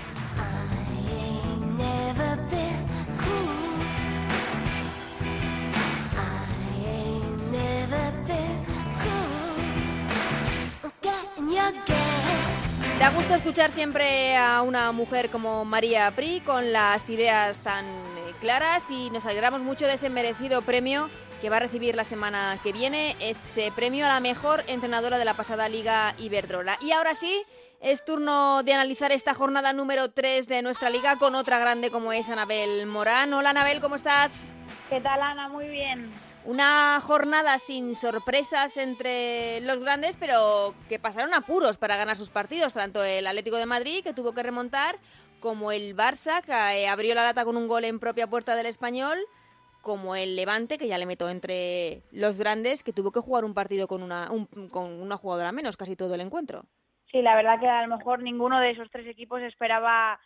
Da 13.00 13.10
gusto 13.10 13.36
escuchar 13.36 13.72
siempre 13.72 14.38
a 14.38 14.62
una 14.62 14.92
mujer 14.92 15.30
como 15.30 15.66
María 15.66 16.12
Pri 16.16 16.40
con 16.42 16.72
las 16.72 17.10
ideas 17.10 17.64
tan 17.64 17.84
eh, 17.86 18.34
claras 18.40 18.90
y 18.90 19.10
nos 19.10 19.26
alegramos 19.26 19.62
mucho 19.62 19.88
de 19.88 19.94
ese 19.94 20.10
merecido 20.10 20.62
premio 20.62 21.10
que 21.42 21.50
va 21.50 21.58
a 21.58 21.60
recibir 21.60 21.96
la 21.96 22.06
semana 22.06 22.58
que 22.64 22.72
viene 22.72 23.16
ese 23.20 23.72
premio 23.76 24.06
a 24.06 24.10
la 24.10 24.20
mejor 24.22 24.64
entrenadora 24.68 25.18
de 25.18 25.26
la 25.26 25.34
pasada 25.34 25.68
Liga 25.68 26.16
Iberdrola. 26.18 26.78
Y 26.82 26.92
ahora 26.92 27.16
sí, 27.16 27.42
es 27.82 28.06
turno 28.06 28.64
de 28.64 28.74
analizar 28.74 29.12
esta 29.12 29.34
jornada 29.34 29.74
número 29.74 30.10
3 30.10 30.48
de 30.48 30.62
nuestra 30.62 30.90
liga 30.90 31.18
con 31.18 31.36
otra 31.36 31.60
grande 31.60 31.92
como 31.92 32.14
es 32.14 32.30
Anabel 32.30 32.86
Morán. 32.86 33.34
Hola 33.34 33.50
Anabel, 33.50 33.82
¿cómo 33.82 33.96
estás? 33.96 34.54
¿Qué 34.90 35.02
tal 35.02 35.22
Ana? 35.22 35.50
Muy 35.50 35.68
bien. 35.68 36.10
Una 36.46 37.00
jornada 37.02 37.58
sin 37.58 37.96
sorpresas 37.96 38.76
entre 38.76 39.62
los 39.62 39.80
grandes, 39.80 40.18
pero 40.18 40.76
que 40.90 41.00
pasaron 41.00 41.34
apuros 41.34 41.78
para 41.78 41.96
ganar 41.96 42.18
sus 42.18 42.30
partidos, 42.30 42.74
tanto 42.74 43.02
el 43.02 43.26
Atlético 43.26 43.56
de 43.56 43.66
Madrid, 43.66 44.04
que 44.04 44.14
tuvo 44.14 44.34
que 44.34 44.44
remontar, 44.44 44.96
como 45.40 45.72
el 45.72 45.96
Barça, 45.96 46.44
que 46.44 46.84
eh, 46.84 46.90
abrió 46.90 47.16
la 47.16 47.24
lata 47.24 47.46
con 47.46 47.56
un 47.56 47.70
gol 47.70 47.86
en 47.86 48.00
propia 48.00 48.28
puerta 48.28 48.58
del 48.58 48.66
español, 48.66 49.18
como 49.82 50.18
el 50.18 50.36
Levante, 50.36 50.78
que 50.78 50.90
ya 50.90 50.98
le 50.98 51.06
metió 51.06 51.30
entre 51.30 52.04
los 52.12 52.38
grandes, 52.38 52.84
que 52.84 52.92
tuvo 52.92 53.12
que 53.12 53.22
jugar 53.22 53.46
un 53.46 53.54
partido 53.54 53.88
con 53.88 54.04
una, 54.04 54.28
con 54.72 54.92
una 54.92 55.16
jugadora 55.16 55.54
menos 55.54 55.78
casi 55.78 55.96
todo 55.96 56.14
el 56.16 56.22
encuentro. 56.22 56.66
Sí, 57.10 57.22
la 57.22 57.36
verdad 57.36 57.60
que 57.60 57.70
a 57.70 57.86
lo 57.86 57.96
mejor 57.96 58.22
ninguno 58.22 58.60
de 58.60 58.72
esos 58.72 58.90
tres 58.92 59.08
equipos 59.08 59.42
esperaba 59.42 60.20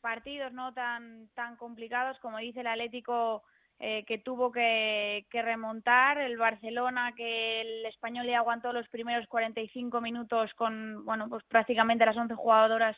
partidos 0.00 0.52
no 0.52 0.74
tan, 0.74 1.28
tan 1.34 1.56
complicados 1.56 2.18
como 2.18 2.38
dice 2.38 2.60
el 2.60 2.66
Atlético 2.66 3.44
eh, 3.84 4.04
que 4.04 4.18
tuvo 4.18 4.52
que, 4.52 5.26
remontar, 5.32 6.16
el 6.18 6.36
Barcelona 6.36 7.14
que 7.16 7.62
el 7.62 7.86
español 7.86 8.26
le 8.26 8.36
aguantó 8.36 8.72
los 8.72 8.86
primeros 8.86 9.26
45 9.26 10.00
minutos 10.00 10.54
con, 10.54 11.04
bueno, 11.04 11.28
pues 11.28 11.42
prácticamente 11.48 12.06
las 12.06 12.16
11 12.16 12.32
jugadoras 12.36 12.96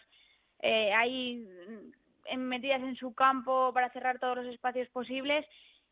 eh, 0.61 0.93
ahí 0.93 1.43
mm, 2.35 2.37
metidas 2.37 2.83
en 2.83 2.97
su 2.97 3.15
campo 3.15 3.73
para 3.73 3.89
cerrar 3.93 4.19
todos 4.19 4.37
los 4.37 4.47
espacios 4.49 4.87
posibles 4.91 5.47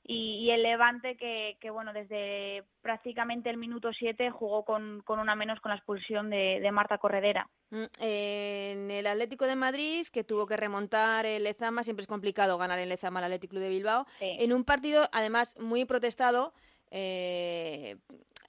y, 0.05 0.51
el 0.51 0.63
Levante 0.63 1.17
que, 1.17 1.57
que, 1.59 1.71
bueno, 1.71 1.95
desde 1.95 2.65
prácticamente 2.83 3.49
el 3.49 3.57
minuto 3.57 3.95
7 3.95 4.31
jugó 4.31 4.63
con, 4.67 5.01
con, 5.07 5.21
una 5.21 5.35
menos 5.35 5.59
con 5.61 5.71
la 5.71 5.77
expulsión 5.77 6.29
de, 6.29 6.69
Marta 6.71 6.99
Corredera. 6.99 7.49
Mm, 7.73 7.85
en 8.01 8.91
el 8.91 9.07
Atlético 9.07 9.47
de 9.47 9.57
Madrid, 9.57 10.07
que 10.13 10.25
tuvo 10.25 10.45
que 10.45 10.59
remontar 10.59 11.25
el 11.25 11.45
Lezama, 11.45 11.83
siempre 11.83 12.03
es 12.03 12.07
complicado 12.07 12.59
ganar 12.59 12.79
el 12.79 12.91
Lezama 12.91 13.21
al 13.21 13.25
Atlético 13.25 13.57
de 13.57 13.71
Bilbao, 13.71 14.07
en 14.21 14.53
un 14.53 14.65
partido 14.65 15.09
además 15.11 15.57
muy 15.59 15.87
protestado, 15.87 16.53
eh, 16.91 17.97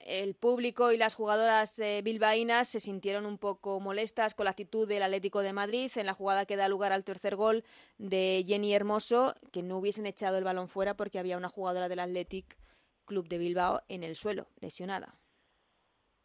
el 0.00 0.34
público 0.34 0.92
y 0.92 0.98
las 0.98 1.14
jugadoras 1.14 1.78
eh, 1.78 2.02
bilbaínas 2.04 2.68
se 2.68 2.80
sintieron 2.80 3.24
un 3.24 3.38
poco 3.38 3.80
molestas 3.80 4.34
con 4.34 4.44
la 4.44 4.50
actitud 4.50 4.86
del 4.86 5.02
Atlético 5.02 5.40
de 5.40 5.54
Madrid 5.54 5.90
en 5.96 6.04
la 6.04 6.12
jugada 6.12 6.44
que 6.44 6.56
da 6.56 6.68
lugar 6.68 6.92
al 6.92 7.04
tercer 7.04 7.34
gol 7.34 7.64
de 7.96 8.44
Jenny 8.46 8.74
Hermoso, 8.74 9.34
que 9.52 9.62
no 9.62 9.78
hubiesen 9.78 10.04
echado 10.04 10.36
el 10.36 10.44
balón 10.44 10.68
fuera 10.68 10.94
porque 10.98 11.18
había 11.18 11.38
una 11.38 11.48
jugadora 11.48 11.88
del 11.88 12.00
Athletic 12.00 12.58
Club 13.06 13.26
de 13.28 13.38
Bilbao 13.38 13.80
en 13.88 14.02
el 14.02 14.16
suelo, 14.16 14.48
lesionada. 14.60 15.14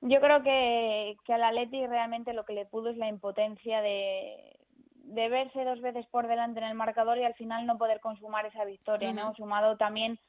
Yo 0.02 0.22
creo 0.22 0.44
que, 0.44 1.18
que 1.26 1.34
al 1.34 1.44
Athletic 1.44 1.90
realmente 1.90 2.34
lo 2.34 2.46
que 2.46 2.54
le 2.54 2.66
pudo 2.66 2.90
es 2.90 2.98
la 2.98 3.08
impotencia 3.08 3.82
de, 3.82 4.58
de 5.10 5.30
verse 5.30 5.64
dos 5.66 5.82
veces 5.82 6.06
por 6.08 6.28
delante 6.28 6.60
en 6.60 6.68
el 6.68 6.76
marcador 6.76 7.18
y 7.18 7.26
al 7.26 7.34
final 7.34 7.66
no 7.66 7.78
poder 7.78 8.00
consumar 8.00 8.46
esa 8.46 8.64
victoria, 8.64 9.12
¿no? 9.12 9.34
Sumado 9.36 9.76
también 9.76 10.20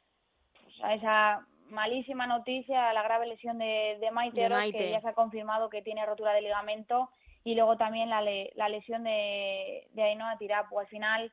pues, 0.64 0.74
a 0.82 0.94
esa 0.94 1.46
malísima 1.68 2.26
noticia, 2.26 2.92
la 2.92 3.02
grave 3.02 3.26
lesión 3.26 3.58
de, 3.58 3.98
de, 4.00 4.10
Maite, 4.10 4.48
que 4.72 4.90
ya 4.90 5.00
se 5.00 5.08
ha 5.08 5.12
confirmado 5.12 5.70
que 5.70 5.82
tiene 5.82 6.04
rotura 6.04 6.32
de 6.32 6.42
ligamento, 6.42 7.10
y 7.44 7.54
luego 7.54 7.76
también 7.76 8.10
la, 8.10 8.22
la 8.54 8.68
lesión 8.68 9.04
de, 9.04 9.88
de 9.92 10.02
Ainhoa 10.02 10.36
Tirapu. 10.36 10.78
Al 10.78 10.88
final, 10.88 11.32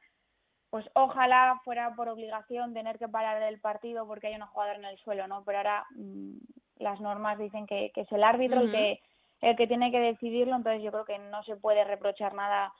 pues 0.70 0.86
ojalá 0.94 1.60
fuera 1.64 1.96
por 1.96 2.08
obligación 2.10 2.74
tener 2.74 2.98
que 2.98 3.08
parar 3.08 3.42
el 3.42 3.60
partido 3.60 4.08
porque 4.08 4.28
hay 4.28 4.36
una 4.36 4.48
jugadora 4.48 4.78
en 4.78 4.86
el 4.86 4.98
suelo, 5.00 5.28
¿no? 5.28 5.44
Pero 5.44 5.58
ahora 5.58 5.86
mm, 5.96 6.38
las 6.80 7.00
normas 7.02 7.38
dicen 7.38 7.66
que, 7.68 7.92
que 7.94 8.02
es 8.02 8.12
el 8.12 8.24
árbitro 8.24 8.62
el, 8.62 8.72
que, 8.72 9.00
el 9.42 9.56
que 9.56 9.68
tiene 9.68 9.92
que 9.92 10.00
decidirlo, 10.00 10.56
entonces 10.56 10.84
yo 10.84 10.92
creo 10.92 11.06
que 11.06 11.20
no 11.20 11.44
se 11.44 11.56
puede 11.56 11.84
reprochar 11.84 12.34
nada 12.34 12.74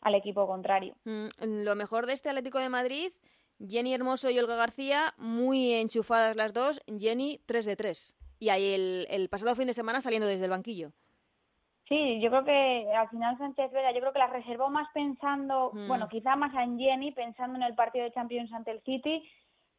al 0.00 0.14
equipo 0.14 0.46
contrario. 0.46 0.94
Mm, 1.04 1.26
lo 1.64 1.74
mejor 1.74 2.06
de 2.06 2.12
este 2.12 2.28
Atlético 2.28 2.58
de 2.58 2.68
Madrid 2.68 3.10
Jenny 3.66 3.92
Hermoso 3.92 4.30
y 4.30 4.38
Olga 4.38 4.56
García, 4.56 5.14
muy 5.16 5.72
enchufadas 5.72 6.36
las 6.36 6.52
dos. 6.52 6.80
Jenny, 6.98 7.40
3 7.46 7.66
de 7.66 7.76
3. 7.76 8.14
Y 8.38 8.50
ahí 8.50 8.72
el, 8.72 9.06
el 9.10 9.28
pasado 9.28 9.56
fin 9.56 9.66
de 9.66 9.74
semana 9.74 10.00
saliendo 10.00 10.28
desde 10.28 10.44
el 10.44 10.50
banquillo. 10.50 10.92
Sí, 11.88 12.20
yo 12.20 12.30
creo 12.30 12.44
que 12.44 12.92
al 12.94 13.08
final 13.08 13.36
Sánchez 13.38 13.72
Vera, 13.72 13.92
yo 13.92 14.00
creo 14.00 14.12
que 14.12 14.18
la 14.18 14.26
reservó 14.26 14.68
más 14.68 14.88
pensando, 14.92 15.70
mm. 15.72 15.88
bueno, 15.88 16.08
quizá 16.08 16.36
más 16.36 16.54
en 16.54 16.78
Jenny, 16.78 17.12
pensando 17.12 17.56
en 17.56 17.62
el 17.62 17.74
partido 17.74 18.04
de 18.04 18.12
Champions 18.12 18.52
ante 18.52 18.70
el 18.70 18.82
City, 18.82 19.28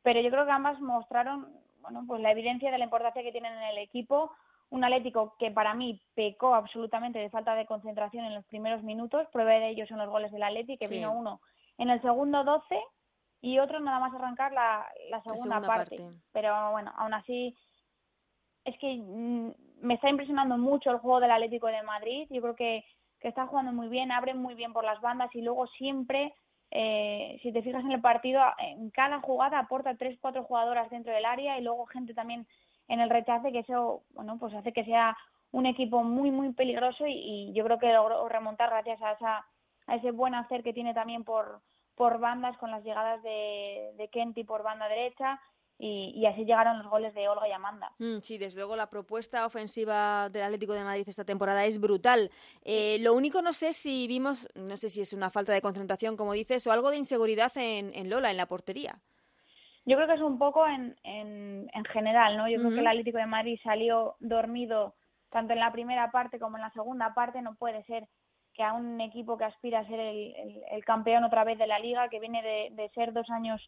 pero 0.01 0.19
yo 0.19 0.29
creo 0.31 0.45
que 0.45 0.51
ambas 0.51 0.79
mostraron, 0.81 1.47
bueno, 1.89 2.05
pues 2.07 2.21
la 2.21 2.31
evidencia 2.31 2.71
de 2.71 2.77
la 2.77 2.83
importancia 2.83 3.23
que 3.23 3.31
tienen 3.31 3.53
en 3.53 3.63
el 3.63 3.77
equipo. 3.79 4.31
Un 4.69 4.83
Atlético 4.83 5.35
que 5.39 5.49
para 5.49 5.73
mí 5.73 5.99
pecó 6.13 6.53
absolutamente 6.53 7.17
de 7.17 7.31
falta 7.31 7.55
de 7.55 7.65
concentración 7.65 8.25
en 8.25 8.35
los 8.35 8.45
primeros 8.45 8.83
minutos. 8.83 9.27
Prueba 9.31 9.53
de 9.53 9.69
ello 9.69 9.87
son 9.87 9.97
los 9.97 10.09
goles 10.09 10.31
del 10.31 10.43
Atlético, 10.43 10.85
que 10.85 10.93
vino 10.93 11.11
uno 11.11 11.41
en 11.79 11.89
el 11.89 11.99
segundo 12.01 12.43
12 12.43 12.79
y 13.41 13.57
otro 13.57 13.79
nada 13.79 13.99
más 13.99 14.13
arrancar 14.13 14.51
la, 14.51 14.85
la, 15.09 15.23
segunda, 15.23 15.61
parte. 15.61 15.95
Pero 16.31 16.71
bueno, 16.71 16.93
aún 16.97 17.13
así 17.13 17.55
es 18.65 18.77
que 18.77 18.95
mm, 18.95 19.51
me 19.81 19.95
está 19.95 20.09
impresionando 20.09 20.57
mucho 20.57 20.91
el 20.91 20.99
juego 20.99 21.19
del 21.19 21.31
Atlético 21.31 21.67
de 21.67 21.81
Madrid. 21.81 22.27
Yo 22.29 22.41
creo 22.41 22.55
que, 22.55 22.85
que 23.19 23.29
está 23.29 23.47
jugando 23.47 23.71
muy 23.71 23.87
bien, 23.87 24.11
abre 24.11 24.35
muy 24.35 24.53
bien 24.53 24.73
por 24.73 24.83
las 24.83 25.01
bandas 25.01 25.33
y 25.33 25.41
luego 25.41 25.65
siempre, 25.67 26.35
eh, 26.71 27.39
si 27.41 27.51
te 27.51 27.61
fijas 27.61 27.83
en 27.83 27.91
el 27.91 28.01
partido, 28.01 28.41
en 28.59 28.89
cada 28.91 29.19
jugada 29.19 29.59
aporta 29.59 29.95
tres, 29.95 30.17
cuatro 30.21 30.43
jugadoras 30.43 30.89
dentro 30.89 31.13
del 31.13 31.25
área 31.25 31.57
y 31.57 31.63
luego 31.63 31.85
gente 31.85 32.13
también 32.13 32.47
en 32.87 32.99
el 32.99 33.09
rechace 33.09 33.51
que 33.51 33.59
eso, 33.59 34.03
bueno, 34.11 34.37
pues 34.39 34.53
hace 34.53 34.73
que 34.73 34.85
sea 34.85 35.17
un 35.51 35.65
equipo 35.65 36.03
muy, 36.03 36.31
muy 36.31 36.53
peligroso 36.53 37.05
y, 37.07 37.51
yo 37.53 37.63
creo 37.63 37.79
que 37.79 37.91
logró 37.91 38.27
remontar 38.29 38.69
gracias 38.69 39.01
a, 39.01 39.13
esa, 39.13 39.45
ese 39.87 40.11
buen 40.11 40.35
hacer 40.35 40.63
que 40.63 40.73
tiene 40.73 40.93
también 40.93 41.23
por, 41.23 41.61
por 41.95 42.19
bandas 42.19 42.55
con 42.57 42.71
las 42.71 42.83
llegadas 42.83 43.21
de, 43.23 43.91
de 43.97 44.07
Kenty 44.09 44.43
por 44.43 44.63
banda 44.63 44.87
derecha 44.87 45.39
y, 45.81 46.25
así 46.25 46.43
llegaron 46.43 46.77
los 46.79 46.87
goles 46.87 47.13
de 47.13 47.29
Olga 47.29 47.47
y 47.47 47.53
Amanda. 47.53 47.93
Mm, 47.99 48.19
sí, 48.19 48.37
desde 48.37 48.57
luego 48.57 48.75
la 48.75 48.89
propuesta 48.89 49.45
ofensiva 49.45 50.29
del 50.29 50.43
Atlético 50.43 50.73
de 50.73 50.83
Madrid 50.83 51.05
esta 51.07 51.23
temporada 51.23 51.63
es 51.63 51.79
brutal. 51.79 52.29
Eh, 52.65 52.97
lo 52.99 53.13
único 53.13 53.41
no 53.41 53.53
sé 53.53 53.71
si 53.71 54.05
vimos, 54.05 54.49
no 54.55 54.75
sé 54.75 54.89
si 54.89 54.99
es 54.99 55.13
una 55.13 55.29
falta 55.29 55.53
de 55.53 55.61
concentración, 55.61 56.17
como 56.17 56.33
dices, 56.33 56.67
o 56.67 56.73
algo 56.73 56.91
de 56.91 56.97
inseguridad 56.97 57.51
en, 57.55 57.93
en 57.95 58.09
Lola, 58.09 58.29
en 58.29 58.35
la 58.35 58.45
portería. 58.45 58.99
Yo 59.85 59.95
creo 59.95 60.07
que 60.07 60.15
es 60.15 60.21
un 60.21 60.37
poco 60.37 60.67
en, 60.67 60.97
en, 61.03 61.69
en 61.73 61.85
general, 61.85 62.35
¿no? 62.35 62.49
Yo 62.49 62.59
creo 62.59 62.71
que 62.71 62.79
el 62.79 62.87
Atlético 62.87 63.17
de 63.17 63.25
Madrid 63.25 63.57
salió 63.63 64.17
dormido 64.19 64.95
tanto 65.29 65.53
en 65.53 65.59
la 65.59 65.71
primera 65.71 66.11
parte 66.11 66.39
como 66.39 66.57
en 66.57 66.63
la 66.63 66.71
segunda 66.71 67.13
parte. 67.13 67.41
No 67.41 67.55
puede 67.55 67.83
ser 67.85 68.05
que 68.53 68.63
a 68.63 68.73
un 68.73 68.99
equipo 68.99 69.37
que 69.37 69.45
aspira 69.45 69.79
a 69.79 69.87
ser 69.87 69.99
el, 69.99 70.61
el, 70.71 70.83
campeón 70.83 71.23
otra 71.23 71.45
vez 71.45 71.57
de 71.57 71.67
la 71.67 71.79
liga, 71.79 72.09
que 72.09 72.19
viene 72.19 72.43
de, 72.43 72.69
de 72.75 72.89
ser 72.89 73.13
dos 73.13 73.29
años, 73.29 73.61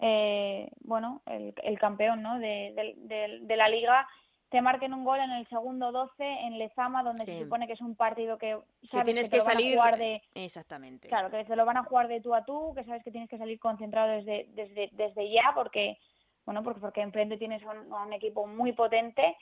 eh, 0.00 0.70
bueno, 0.80 1.22
el, 1.26 1.54
el, 1.62 1.78
campeón 1.78 2.22
¿no? 2.22 2.38
de, 2.38 2.72
de, 2.96 3.38
de, 3.42 3.56
la 3.56 3.68
liga, 3.68 4.08
te 4.48 4.62
marquen 4.62 4.94
un 4.94 5.04
gol 5.04 5.20
en 5.20 5.30
el 5.30 5.46
segundo 5.48 5.92
12 5.92 6.24
en 6.24 6.58
Lezama, 6.58 7.02
donde 7.02 7.24
se 7.26 7.42
supone 7.42 7.66
que 7.66 7.74
es 7.74 7.80
un 7.80 7.94
partido 7.94 8.38
que, 8.38 8.58
sabes 8.90 9.04
tienes 9.04 9.28
que, 9.28 9.40
salir 9.40 9.74
jugar 9.76 9.98
de 9.98 10.22
exactamente. 10.34 11.08
Claro, 11.08 11.30
que 11.30 11.44
se 11.44 11.54
lo 11.54 11.66
van 11.66 11.76
a 11.76 11.84
jugar 11.84 12.08
de 12.08 12.20
tú 12.20 12.34
a 12.34 12.44
tú, 12.44 12.72
que 12.74 12.84
sabes 12.84 13.04
que 13.04 13.10
tienes 13.10 13.28
que 13.28 13.38
salir 13.38 13.58
concentrado 13.58 14.08
desde 14.08 14.46
desde, 14.54 14.88
desde 14.92 15.30
ya 15.30 15.52
porque 15.54 15.98
bueno, 16.46 16.62
porque 16.62 16.80
porque 16.80 17.02
enfrente 17.02 17.36
tienes 17.36 17.62
un, 17.62 17.92
un 17.92 18.12
equipo 18.12 18.46
muy 18.46 18.72
potente 18.72 19.36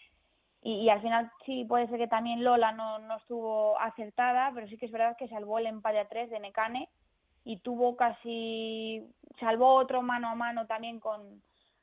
y, 0.61 0.89
al 0.89 1.01
final 1.01 1.31
sí 1.47 1.65
puede 1.65 1.87
ser 1.87 1.99
que 1.99 2.09
también 2.09 2.43
Lola 2.43 2.73
no, 2.73 2.99
no 2.99 3.17
estuvo 3.19 3.79
acertada, 3.79 4.51
pero 4.55 4.67
sí 4.67 4.77
que 4.77 4.87
es 4.87 4.93
verdad 4.93 5.17
que 5.17 5.29
salvó 5.29 5.59
el 5.59 5.67
empate 5.67 6.01
a 6.01 6.09
tres 6.09 6.31
de 6.31 6.41
Necane 6.41 6.89
y 7.49 7.57
tuvo 7.61 7.97
casi, 7.97 9.03
salvó 9.41 9.77
otro 9.77 10.03
mano 10.03 10.29
a 10.29 10.35
mano 10.35 10.67
también 10.67 11.01
con, 11.01 11.43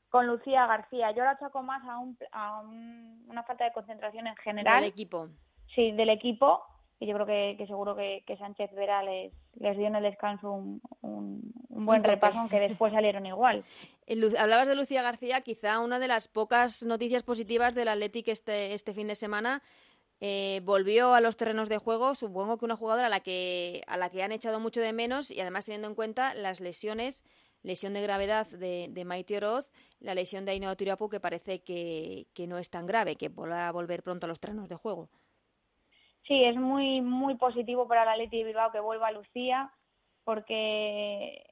con 0.10 0.28
Lucía 0.28 0.68
García. 0.68 1.10
Yo 1.10 1.24
la 1.24 1.32
achaco 1.32 1.64
más 1.64 1.84
a, 1.90 1.98
un, 1.98 2.16
a 2.32 2.62
una 2.62 3.42
falta 3.42 3.64
de 3.64 3.74
concentración 3.74 4.28
en 4.28 4.36
general. 4.36 4.82
Del 4.82 4.92
equipo. 4.92 5.30
Sí, 5.74 5.92
del 5.94 6.10
equipo 6.10 6.62
y 7.00 7.08
yo 7.08 7.16
creo 7.16 7.26
que, 7.26 7.56
que 7.58 7.66
seguro 7.66 7.96
que, 7.96 8.24
que, 8.28 8.38
Sánchez 8.38 8.74
Vera 8.76 9.02
les, 9.02 9.34
les, 9.56 9.76
dio 9.76 9.88
en 9.88 9.96
el 9.96 10.04
descanso 10.04 10.52
un, 10.52 10.82
un, 11.02 11.86
buen 11.86 12.04
repaso, 12.04 12.38
aunque 12.38 12.60
después 12.60 12.94
salieron 12.94 13.26
igual. 13.26 13.66
Hablabas 14.40 14.68
de 14.68 14.76
Lucía 14.76 15.02
García, 15.02 15.42
quizá 15.42 15.80
una 15.80 15.98
de 15.98 16.08
las 16.08 16.28
pocas 16.28 16.84
noticias 16.84 17.24
positivas 17.24 17.74
del 17.74 17.88
Athletic 17.88 18.28
este, 18.28 18.74
este 18.74 18.94
fin 18.94 19.08
de 19.08 19.16
semana. 19.16 19.64
Eh, 20.22 20.62
volvió 20.64 21.14
a 21.14 21.22
los 21.22 21.36
terrenos 21.36 21.68
de 21.68 21.78
juego, 21.78 22.16
supongo 22.16 22.58
que 22.58 22.66
una 22.66 22.78
jugadora 22.78 23.08
a 23.08 23.10
la 23.10 23.20
que, 23.20 23.84
a 23.88 23.98
la 23.98 24.10
que 24.10 24.24
han 24.24 24.32
echado 24.32 24.60
mucho 24.60 24.80
de 24.82 24.94
menos 24.94 25.30
y 25.30 25.42
además 25.42 25.66
teniendo 25.66 25.88
en 25.90 25.96
cuenta 25.96 26.34
las 26.34 26.62
lesiones, 26.62 27.24
lesión 27.64 27.94
de 27.94 28.02
gravedad 28.02 28.48
de, 28.48 28.88
de 28.90 29.06
Maite 29.06 29.38
Oroz, 29.38 29.72
la 30.00 30.16
lesión 30.16 30.46
de 30.46 30.54
Ainhoa 30.54 30.76
Tirapu 30.78 31.10
que 31.10 31.20
parece 31.20 31.64
que, 31.64 32.28
que 32.34 32.48
no 32.48 32.58
es 32.60 32.70
tan 32.70 32.86
grave, 32.86 33.18
que 33.18 33.30
podrá 33.30 33.72
volver 33.72 34.04
pronto 34.04 34.26
a 34.26 34.30
los 34.30 34.40
terrenos 34.40 34.70
de 34.70 34.76
juego. 34.76 35.10
Sí, 36.28 36.44
es 36.44 36.56
muy 36.56 37.02
muy 37.02 37.36
positivo 37.36 37.88
para 37.88 38.06
la 38.06 38.16
Leti 38.18 38.38
de 38.40 38.46
Bilbao 38.46 38.72
que 38.72 38.80
vuelva 38.80 39.12
Lucía, 39.12 39.72
porque 40.24 41.46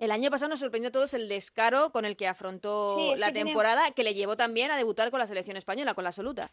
El 0.00 0.10
año 0.10 0.30
pasado 0.30 0.48
nos 0.50 0.60
sorprendió 0.60 0.88
a 0.88 0.92
todos 0.92 1.14
el 1.14 1.28
descaro 1.28 1.90
con 1.92 2.04
el 2.04 2.16
que 2.16 2.26
afrontó 2.26 3.14
la 3.16 3.32
temporada, 3.32 3.90
que 3.92 4.02
le 4.02 4.14
llevó 4.14 4.36
también 4.36 4.70
a 4.70 4.76
debutar 4.76 5.10
con 5.10 5.20
la 5.20 5.26
selección 5.26 5.56
española, 5.56 5.94
con 5.94 6.04
la 6.04 6.08
absoluta. 6.10 6.50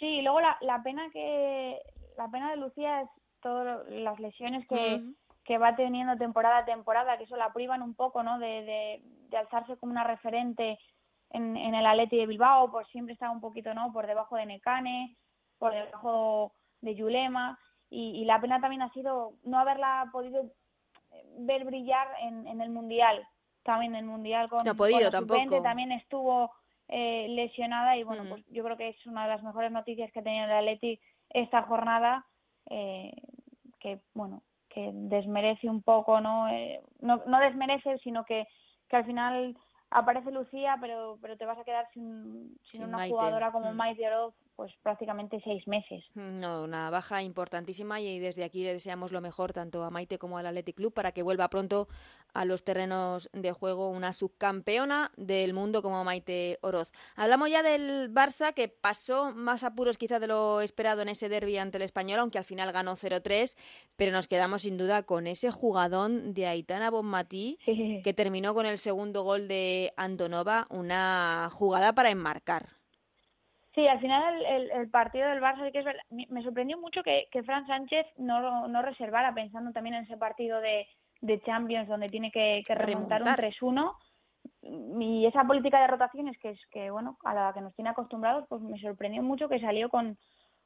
Sí, 0.00 0.06
y 0.06 0.22
luego 0.22 0.40
la, 0.40 0.56
la 0.62 0.82
pena 0.82 1.08
que 1.12 1.78
la 2.16 2.28
pena 2.28 2.50
de 2.50 2.56
Lucía 2.56 3.02
es 3.02 3.08
todas 3.40 3.86
las 3.88 4.18
lesiones 4.18 4.66
que, 4.66 5.02
que 5.44 5.58
va 5.58 5.76
teniendo 5.76 6.16
temporada 6.16 6.58
a 6.58 6.64
temporada, 6.64 7.16
que 7.18 7.24
eso 7.24 7.36
la 7.36 7.52
privan 7.52 7.82
un 7.82 7.94
poco, 7.94 8.22
¿no? 8.22 8.38
De, 8.38 9.02
de, 9.30 9.36
alzarse 9.36 9.76
como 9.76 9.92
una 9.92 10.04
referente 10.04 10.78
en, 11.30 11.56
en 11.56 11.74
el 11.74 11.86
Atleti 11.86 12.16
de 12.16 12.26
Bilbao, 12.26 12.70
pues 12.70 12.88
siempre 12.88 13.12
está 13.12 13.30
un 13.30 13.40
poquito, 13.40 13.72
¿no? 13.74 13.92
Por 13.92 14.06
debajo 14.06 14.36
de 14.36 14.46
Necane, 14.46 15.16
por 15.58 15.72
debajo 15.72 16.52
de 16.80 16.94
Yulema, 16.94 17.58
y, 17.90 18.24
la 18.24 18.40
pena 18.40 18.60
también 18.60 18.82
ha 18.82 18.92
sido 18.92 19.34
no 19.42 19.58
haberla 19.58 20.08
podido 20.12 20.50
ver 21.38 21.64
brillar 21.64 22.08
en, 22.20 22.46
en 22.46 22.60
el 22.60 22.70
Mundial, 22.70 23.26
también 23.64 23.94
en 23.94 24.00
el 24.00 24.06
Mundial 24.06 24.48
con, 24.48 24.64
no 24.64 24.70
ha 24.70 24.74
podido 24.74 25.10
tampoco. 25.10 25.60
también 25.60 25.92
estuvo 25.92 26.52
eh, 26.92 27.28
lesionada 27.28 27.96
y 27.96 28.02
bueno, 28.02 28.24
pues 28.28 28.44
yo 28.48 28.64
creo 28.64 28.76
que 28.76 28.88
es 28.88 29.06
una 29.06 29.22
de 29.22 29.28
las 29.28 29.42
mejores 29.44 29.70
noticias 29.70 30.10
que 30.10 30.18
ha 30.18 30.24
tenido 30.24 30.46
el 30.46 30.50
Atleti 30.50 31.00
esta 31.30 31.62
jornada, 31.62 32.26
eh, 32.68 33.12
que 33.78 34.00
bueno, 34.12 34.42
que 34.68 34.90
desmerece 34.92 35.68
un 35.68 35.82
poco, 35.82 36.20
¿no? 36.20 36.48
Eh, 36.48 36.80
no, 37.00 37.22
no 37.26 37.38
desmerece, 37.38 37.98
sino 37.98 38.24
que, 38.24 38.48
que 38.88 38.96
al 38.96 39.04
final 39.04 39.56
aparece 39.90 40.32
Lucía, 40.32 40.78
pero, 40.80 41.18
pero 41.22 41.36
te 41.36 41.44
vas 41.44 41.58
a 41.58 41.64
quedar 41.64 41.88
sin, 41.92 42.58
sin, 42.70 42.82
una 42.82 43.06
jugadora 43.06 43.52
como 43.52 43.72
mm. 43.72 43.76
Maite 43.76 44.06
Oroz 44.08 44.34
pues 44.60 44.74
prácticamente 44.82 45.40
seis 45.42 45.66
meses. 45.66 46.04
No, 46.12 46.64
una 46.64 46.90
baja 46.90 47.22
importantísima 47.22 47.98
y 47.98 48.18
desde 48.18 48.44
aquí 48.44 48.62
le 48.62 48.74
deseamos 48.74 49.10
lo 49.10 49.22
mejor 49.22 49.54
tanto 49.54 49.82
a 49.84 49.88
Maite 49.88 50.18
como 50.18 50.36
al 50.36 50.44
Athletic 50.44 50.76
Club 50.76 50.92
para 50.92 51.12
que 51.12 51.22
vuelva 51.22 51.48
pronto 51.48 51.88
a 52.34 52.44
los 52.44 52.62
terrenos 52.62 53.30
de 53.32 53.52
juego 53.52 53.88
una 53.88 54.12
subcampeona 54.12 55.12
del 55.16 55.54
mundo 55.54 55.80
como 55.80 56.04
Maite 56.04 56.58
Oroz. 56.60 56.92
Hablamos 57.16 57.48
ya 57.48 57.62
del 57.62 58.12
Barça 58.12 58.52
que 58.52 58.68
pasó 58.68 59.32
más 59.32 59.64
apuros 59.64 59.96
quizás 59.96 60.20
de 60.20 60.26
lo 60.26 60.60
esperado 60.60 61.00
en 61.00 61.08
ese 61.08 61.30
derby 61.30 61.56
ante 61.56 61.78
el 61.78 61.82
Español, 61.82 62.20
aunque 62.20 62.36
al 62.36 62.44
final 62.44 62.70
ganó 62.70 62.96
0-3, 62.96 63.56
pero 63.96 64.12
nos 64.12 64.28
quedamos 64.28 64.60
sin 64.60 64.76
duda 64.76 65.04
con 65.04 65.26
ese 65.26 65.50
jugadón 65.50 66.34
de 66.34 66.48
Aitana 66.48 66.90
Bonmatí 66.90 67.58
que 68.04 68.12
terminó 68.12 68.52
con 68.52 68.66
el 68.66 68.76
segundo 68.76 69.22
gol 69.22 69.48
de 69.48 69.94
Antonova, 69.96 70.66
una 70.68 71.48
jugada 71.50 71.94
para 71.94 72.10
enmarcar. 72.10 72.79
Sí, 73.80 73.88
al 73.88 73.98
final 73.98 74.44
el, 74.44 74.90
partido 74.90 75.26
del 75.30 75.40
Barça, 75.40 75.72
que 75.72 75.82
me 76.28 76.42
sorprendió 76.42 76.76
mucho 76.76 77.02
que, 77.02 77.28
que 77.32 77.42
Fran 77.42 77.66
Sánchez 77.66 78.06
no, 78.18 78.68
no 78.68 78.82
reservara, 78.82 79.32
pensando 79.32 79.72
también 79.72 79.94
en 79.94 80.04
ese 80.04 80.18
partido 80.18 80.60
de, 80.60 80.86
de 81.22 81.40
Champions 81.40 81.88
donde 81.88 82.08
tiene 82.08 82.30
que, 82.30 82.62
remontar 82.68 83.22
un 83.22 83.28
3-1 83.28 83.96
y 85.00 85.24
esa 85.24 85.44
política 85.44 85.80
de 85.80 85.86
rotaciones 85.86 86.36
que 86.38 86.50
es 86.50 86.60
que 86.70 86.90
bueno 86.90 87.16
a 87.24 87.32
la 87.32 87.52
que 87.54 87.62
nos 87.62 87.74
tiene 87.74 87.88
acostumbrados 87.88 88.44
pues 88.50 88.60
me 88.60 88.78
sorprendió 88.78 89.22
mucho 89.22 89.48
que 89.48 89.60
salió 89.60 89.88
con, 89.88 90.18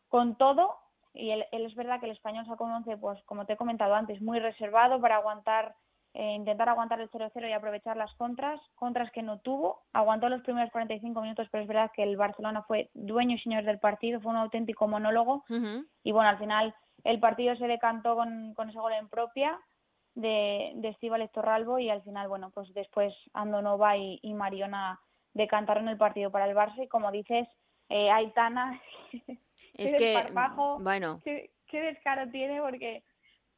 con 0.09 0.37
todo. 0.37 0.77
Y 1.13 1.31
él, 1.31 1.45
es 1.53 1.75
verdad 1.77 2.01
que 2.01 2.07
el 2.07 2.13
español 2.13 2.47
sacó 2.47 2.65
un 2.65 2.73
11 2.73 2.97
pues 2.97 3.23
como 3.27 3.47
te 3.47 3.53
he 3.53 3.57
comentado 3.57 3.95
antes 3.95 4.21
muy 4.21 4.41
reservado 4.41 5.01
para 5.01 5.17
aguantar 5.17 5.77
eh, 6.17 6.33
intentar 6.35 6.69
aguantar 6.69 7.01
el 7.01 7.11
0-0 7.11 7.49
y 7.49 7.53
aprovechar 7.53 7.97
las 7.97 8.15
contras, 8.15 8.61
contras 8.77 9.11
que 9.11 9.23
no 9.23 9.41
tuvo, 9.41 9.83
aguantó 9.93 10.29
los 10.29 10.43
primeros 10.43 10.71
45 10.71 11.21
minutos, 11.21 11.49
pero 11.51 11.63
es 11.63 11.69
verdad 11.69 11.91
que 11.93 12.05
el 12.05 12.17
Barcelona 12.17 12.63
fue 12.63 12.89
dueño 12.95 13.35
y 13.35 13.41
señor 13.41 13.65
del 13.65 13.81
partido, 13.81 14.21
fue 14.21 14.31
un 14.31 14.39
auténtico 14.39 14.87
monólogo. 14.87 15.45
Y 16.05 16.13
bueno, 16.13 16.29
al 16.31 16.39
final 16.39 16.73
el 17.03 17.19
partido 17.19 17.57
se 17.57 17.67
decantó 17.67 18.15
con, 18.15 18.55
con 18.55 18.71
ese 18.71 18.79
gol 18.79 18.93
en 18.93 19.09
propia 19.09 19.59
de, 20.15 20.71
de 20.77 20.89
Estíbal 20.89 21.29
Torralbo 21.31 21.81
y 21.81 21.91
al 21.91 22.03
final, 22.03 22.29
bueno, 22.29 22.51
pues 22.55 22.73
después 22.75 23.13
Andonova 23.33 23.97
y, 23.97 24.21
y 24.23 24.35
Mariona 24.35 25.01
decantaron 25.33 25.89
el 25.89 25.97
partido 25.97 26.31
para 26.31 26.47
el 26.47 26.57
Barça 26.57 26.85
y 26.85 26.89
como 26.89 27.11
dices, 27.11 27.49
eh, 27.89 28.09
Aitana, 28.13 28.81
es 29.75 29.93
que, 29.95 30.25
bueno, 30.79 31.21
qué, 31.25 31.51
qué 31.67 31.81
descaro 31.81 32.31
tiene 32.31 32.61
porque, 32.61 33.03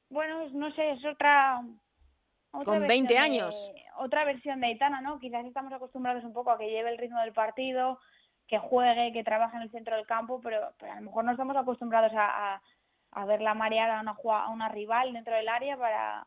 bueno, 0.08 0.48
no 0.54 0.72
sé, 0.72 0.92
es 0.92 1.04
otra 1.04 1.62
con 2.50 2.86
20 2.86 3.18
años. 3.18 3.72
otra 3.98 4.24
versión 4.24 4.60
de 4.60 4.68
Aitana, 4.68 5.00
¿no? 5.00 5.18
Quizás 5.18 5.44
estamos 5.44 5.72
acostumbrados 5.72 6.24
un 6.24 6.32
poco 6.32 6.50
a 6.50 6.58
que 6.58 6.70
lleve 6.70 6.90
el 6.90 6.98
ritmo 6.98 7.20
del 7.20 7.32
partido, 7.32 7.98
que 8.46 8.58
juegue, 8.58 9.12
que 9.12 9.24
trabaje 9.24 9.56
en 9.56 9.62
el 9.62 9.70
centro 9.70 9.96
del 9.96 10.06
campo, 10.06 10.40
pero, 10.42 10.72
pero 10.78 10.92
a 10.92 10.96
lo 10.96 11.02
mejor 11.02 11.24
no 11.24 11.32
estamos 11.32 11.56
acostumbrados 11.56 12.12
a, 12.14 12.54
a, 12.54 12.62
a 13.12 13.24
verla 13.24 13.54
marear 13.54 13.90
a 13.90 14.00
una, 14.00 14.16
a 14.32 14.50
una 14.50 14.68
rival 14.68 15.12
dentro 15.12 15.34
del 15.34 15.48
área 15.48 15.76
para, 15.76 16.26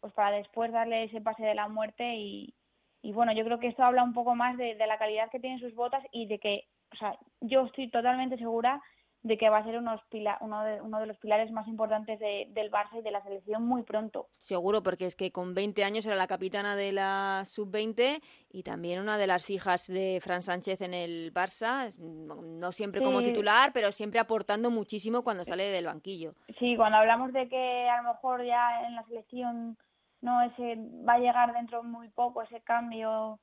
pues 0.00 0.12
para 0.12 0.36
después 0.36 0.72
darle 0.72 1.04
ese 1.04 1.20
pase 1.20 1.44
de 1.44 1.54
la 1.54 1.68
muerte 1.68 2.14
y, 2.16 2.54
y 3.02 3.12
bueno, 3.12 3.32
yo 3.32 3.44
creo 3.44 3.58
que 3.58 3.68
esto 3.68 3.84
habla 3.84 4.02
un 4.02 4.14
poco 4.14 4.34
más 4.34 4.56
de, 4.56 4.74
de 4.74 4.86
la 4.86 4.98
calidad 4.98 5.30
que 5.30 5.40
tienen 5.40 5.60
sus 5.60 5.74
botas 5.74 6.02
y 6.12 6.26
de 6.26 6.38
que, 6.38 6.64
o 6.92 6.96
sea, 6.96 7.16
yo 7.40 7.66
estoy 7.66 7.90
totalmente 7.90 8.36
segura 8.36 8.82
de 9.22 9.36
que 9.36 9.50
va 9.50 9.58
a 9.58 9.64
ser 9.64 9.76
unos 9.76 10.00
uno, 10.40 10.64
de, 10.64 10.80
uno 10.80 10.98
de 10.98 11.06
los 11.06 11.18
pilares 11.18 11.50
más 11.52 11.68
importantes 11.68 12.18
del 12.18 12.70
Barça 12.70 12.98
y 12.98 13.02
de 13.02 13.10
la 13.10 13.22
selección 13.22 13.66
muy 13.66 13.82
pronto. 13.82 14.28
Seguro, 14.38 14.82
porque 14.82 15.06
es 15.06 15.14
que 15.14 15.30
con 15.30 15.54
20 15.54 15.84
años 15.84 16.06
era 16.06 16.16
la 16.16 16.26
capitana 16.26 16.74
de 16.74 16.92
la 16.92 17.42
sub-20 17.44 18.22
y 18.50 18.62
también 18.62 19.00
una 19.00 19.18
de 19.18 19.26
las 19.26 19.44
fijas 19.44 19.88
de 19.88 20.20
Fran 20.22 20.42
Sánchez 20.42 20.80
en 20.80 20.94
el 20.94 21.32
Barça, 21.34 21.94
no 21.98 22.72
siempre 22.72 23.02
como 23.02 23.22
titular, 23.22 23.72
pero 23.72 23.92
siempre 23.92 24.20
aportando 24.20 24.70
muchísimo 24.70 25.22
cuando 25.22 25.44
sale 25.44 25.64
del 25.64 25.86
banquillo. 25.86 26.34
Sí, 26.58 26.76
cuando 26.76 26.98
hablamos 26.98 27.32
de 27.32 27.48
que 27.48 27.88
a 27.88 28.02
lo 28.02 28.14
mejor 28.14 28.44
ya 28.44 28.86
en 28.86 28.94
la 28.94 29.04
selección 29.04 29.76
no 30.22 30.42
ese 30.42 30.76
va 31.06 31.14
a 31.14 31.18
llegar 31.18 31.52
dentro 31.52 31.82
muy 31.82 32.08
poco 32.08 32.42
ese 32.42 32.60
cambio 32.60 33.38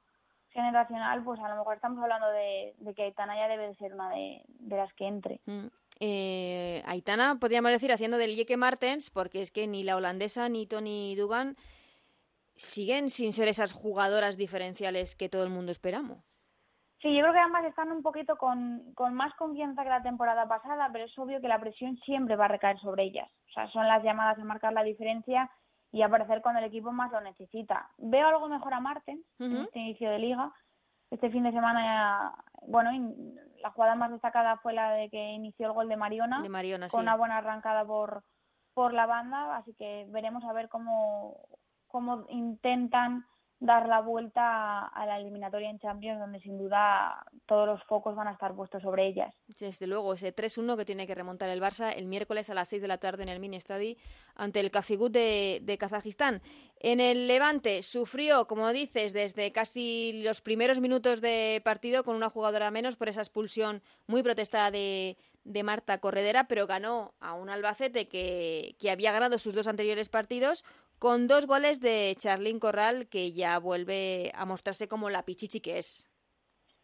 generacional, 0.52 1.24
pues 1.24 1.40
a 1.40 1.50
lo 1.50 1.58
mejor 1.58 1.76
estamos 1.76 2.02
hablando 2.02 2.28
de, 2.32 2.74
que 2.96 3.04
Aitana 3.04 3.36
ya 3.36 3.48
debe 3.48 3.68
de 3.68 3.76
ser 3.76 3.94
una 3.94 4.10
de, 4.10 4.44
las 4.70 4.94
que 4.94 5.08
entre. 5.08 5.40
Mm. 5.46 5.68
Eh, 6.00 6.84
Aitana, 6.86 7.38
podríamos 7.40 7.72
decir, 7.72 7.92
haciendo 7.92 8.18
del 8.18 8.36
Yeke 8.36 8.58
Martens, 8.58 9.10
porque 9.10 9.42
es 9.42 9.52
que 9.52 9.68
ni 9.68 9.84
la 9.84 9.96
holandesa 9.96 10.48
ni 10.50 10.68
Tony 10.68 11.16
Dugan 11.16 11.56
siguen 12.56 13.10
sin 13.10 13.34
ser 13.34 13.48
esas 13.48 13.74
jugadoras 13.74 14.38
diferenciales 14.38 15.16
que 15.16 15.30
todo 15.30 15.44
el 15.44 15.50
mundo 15.50 15.72
esperamos. 15.72 16.24
Sí, 17.02 17.16
yo 17.16 17.22
creo 17.22 17.34
que 17.34 17.40
ambas 17.40 17.66
están 17.66 17.92
un 17.92 18.02
poquito 18.02 18.38
con, 18.38 18.94
con 18.96 19.14
más 19.14 19.34
confianza 19.36 19.84
que 19.84 19.90
la 19.90 20.02
temporada 20.02 20.48
pasada, 20.48 20.90
pero 20.92 21.06
es 21.06 21.18
obvio 21.20 21.40
que 21.40 21.48
la 21.48 21.60
presión 21.60 21.96
siempre 21.98 22.36
va 22.36 22.46
a 22.46 22.50
recaer 22.50 22.80
sobre 22.80 23.04
ellas. 23.04 23.30
O 23.50 23.54
sea, 23.54 23.70
son 23.70 23.88
las 23.88 24.04
llamadas 24.04 24.40
a 24.40 24.44
marcar 24.44 24.74
la 24.74 24.84
diferencia 24.84 25.50
y 25.92 26.02
aparecer 26.02 26.42
cuando 26.42 26.60
el 26.60 26.66
equipo 26.66 26.92
más 26.92 27.12
lo 27.12 27.22
necesita. 27.22 27.90
Veo 27.98 28.28
algo 28.28 28.50
mejor 28.50 28.74
a 28.74 28.80
Marten 28.80 29.24
en 29.40 29.58
este 29.58 29.80
inicio 29.80 30.10
de 30.10 30.20
liga. 30.20 30.54
Este 31.10 31.30
fin 31.30 31.44
de 31.44 31.52
semana, 31.52 32.34
bueno, 32.64 32.92
la 33.62 33.72
jugada 33.72 33.96
más 33.96 34.12
destacada 34.12 34.58
fue 34.58 34.74
la 34.74 34.92
de 34.92 35.10
que 35.10 35.32
inició 35.32 35.68
el 35.68 35.74
gol 35.74 35.88
de 35.88 35.96
Mariona, 35.96 36.42
con 36.90 37.02
una 37.02 37.16
buena 37.16 37.38
arrancada 37.38 37.86
por, 37.86 38.24
por 38.74 38.94
la 38.94 39.06
banda, 39.06 39.56
así 39.56 39.74
que 39.76 40.06
veremos 40.10 40.44
a 40.44 40.52
ver 40.52 40.68
cómo, 40.68 41.48
cómo 41.88 42.26
intentan 42.30 43.26
dar 43.60 43.88
la 43.88 44.02
vuelta 44.02 44.86
a 44.86 45.06
la 45.08 45.20
eliminatoria 45.20 45.70
en 45.70 45.80
Champions, 45.80 46.20
donde 46.20 46.40
sin 46.40 46.60
duda 46.60 47.26
todos 47.48 47.66
los 47.66 47.84
focos 47.86 48.16
van 48.16 48.28
a 48.28 48.34
estar 48.34 48.54
puestos 48.54 48.84
sobre 48.84 49.08
ellas. 49.08 49.34
Desde 49.60 49.88
luego, 49.88 50.14
ese 50.14 50.36
3-1 50.36 50.78
que 50.78 50.86
tiene 50.86 51.08
que 51.08 51.16
remontar 51.16 51.50
el 51.50 51.62
Barça 51.62 51.92
el 51.96 52.06
miércoles 52.06 52.50
a 52.52 52.54
las 52.54 52.70
6 52.70 52.84
de 52.84 52.88
la 52.88 53.00
tarde 53.00 53.24
en 53.24 53.30
el 53.30 53.40
Mini 53.40 53.60
Stadi 53.60 53.98
ante 54.36 54.60
el 54.60 54.70
Kazigut 54.70 55.12
de, 55.12 55.78
Kazajistán. 55.80 56.42
En 56.80 57.00
el 57.00 57.28
Levante 57.28 57.82
sufrió, 57.82 58.46
como 58.48 58.72
dices, 58.72 59.14
desde 59.14 59.52
casi 59.52 60.22
los 60.24 60.42
primeros 60.42 60.80
minutos 60.80 61.20
de 61.22 61.60
partido 61.64 62.04
con 62.04 62.16
una 62.16 62.30
jugadora 62.30 62.70
menos 62.70 62.96
por 62.96 63.10
esa 63.10 63.22
expulsión 63.22 63.82
muy 64.06 64.22
protestada 64.22 64.70
de, 64.70 65.18
de 65.46 65.64
Marta 65.64 65.98
Corredera, 65.98 66.48
pero 66.48 66.68
ganó 66.68 67.16
a 67.20 67.34
un 67.34 67.50
Albacete 67.50 68.08
que 68.08 68.92
había 68.92 69.12
ganado 69.12 69.40
sus 69.40 69.56
dos 69.56 69.68
anteriores 69.68 70.10
partidos 70.10 70.64
con 71.00 71.28
dos 71.28 71.46
goles 71.46 71.80
de 71.80 72.14
Charlín 72.18 72.60
Corral, 72.60 73.08
que 73.10 73.34
ya 73.34 73.60
vuelve 73.60 74.32
a 74.36 74.46
mostrarse 74.46 74.88
como 74.88 75.10
la 75.10 75.24
pichichi 75.24 75.62
que 75.62 75.78
es. 75.78 76.10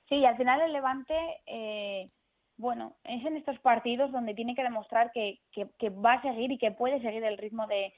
Sí, 0.10 0.24
al 0.26 0.38
final 0.38 0.62
el 0.62 0.74
Levante, 0.74 1.16
eh, 1.46 2.10
bueno, 2.58 2.98
es 3.04 3.26
en 3.26 3.38
estos 3.38 3.58
partidos 3.60 4.12
donde 4.12 4.36
tiene 4.36 4.56
que 4.56 4.64
demostrar 4.64 5.12
que, 5.12 5.40
que, 5.52 5.90
va 5.90 6.14
a 6.14 6.22
seguir 6.22 6.52
y 6.52 6.58
que 6.58 6.72
puede 6.72 7.02
seguir 7.02 7.24
el 7.24 7.38
ritmo 7.38 7.66
de, 7.68 7.94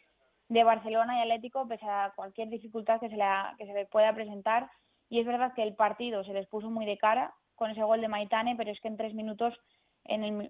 de 0.50 0.64
Barcelona 0.64 1.18
y 1.18 1.22
Atlético, 1.22 1.68
pese 1.68 1.86
a 1.86 2.14
cualquier 2.16 2.50
dificultad 2.50 3.00
que 3.00 3.10
se, 3.10 3.18
le, 3.18 3.26
que 3.58 3.66
se 3.66 3.74
le 3.74 3.86
pueda 3.86 4.14
presentar. 4.14 4.70
Y 5.10 5.20
es 5.20 5.26
verdad 5.26 5.54
que 5.54 5.64
el 5.64 5.76
partido 5.76 6.24
se 6.24 6.34
les 6.34 6.48
puso 6.48 6.70
muy 6.70 6.86
de 6.86 6.98
cara 6.98 7.34
con 7.56 7.72
ese 7.72 7.84
gol 7.84 8.02
de 8.02 8.08
Maitane, 8.08 8.56
pero 8.56 8.72
es 8.72 8.80
que 8.82 8.88
en 8.88 8.98
tres 8.98 9.14
minutos 9.14 9.54
en 10.06 10.24
el, 10.24 10.50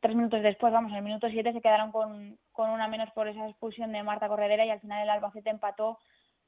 tres 0.00 0.16
minutos 0.16 0.42
después, 0.42 0.72
vamos, 0.72 0.90
en 0.92 0.98
el 0.98 1.04
minuto 1.04 1.28
siete 1.28 1.52
se 1.52 1.60
quedaron 1.60 1.92
con, 1.92 2.38
con 2.52 2.70
una 2.70 2.88
menos 2.88 3.10
por 3.12 3.28
esa 3.28 3.48
expulsión 3.48 3.92
de 3.92 4.02
Marta 4.02 4.28
Corredera 4.28 4.64
y 4.64 4.70
al 4.70 4.80
final 4.80 5.02
el 5.02 5.10
Albacete 5.10 5.50
empató 5.50 5.98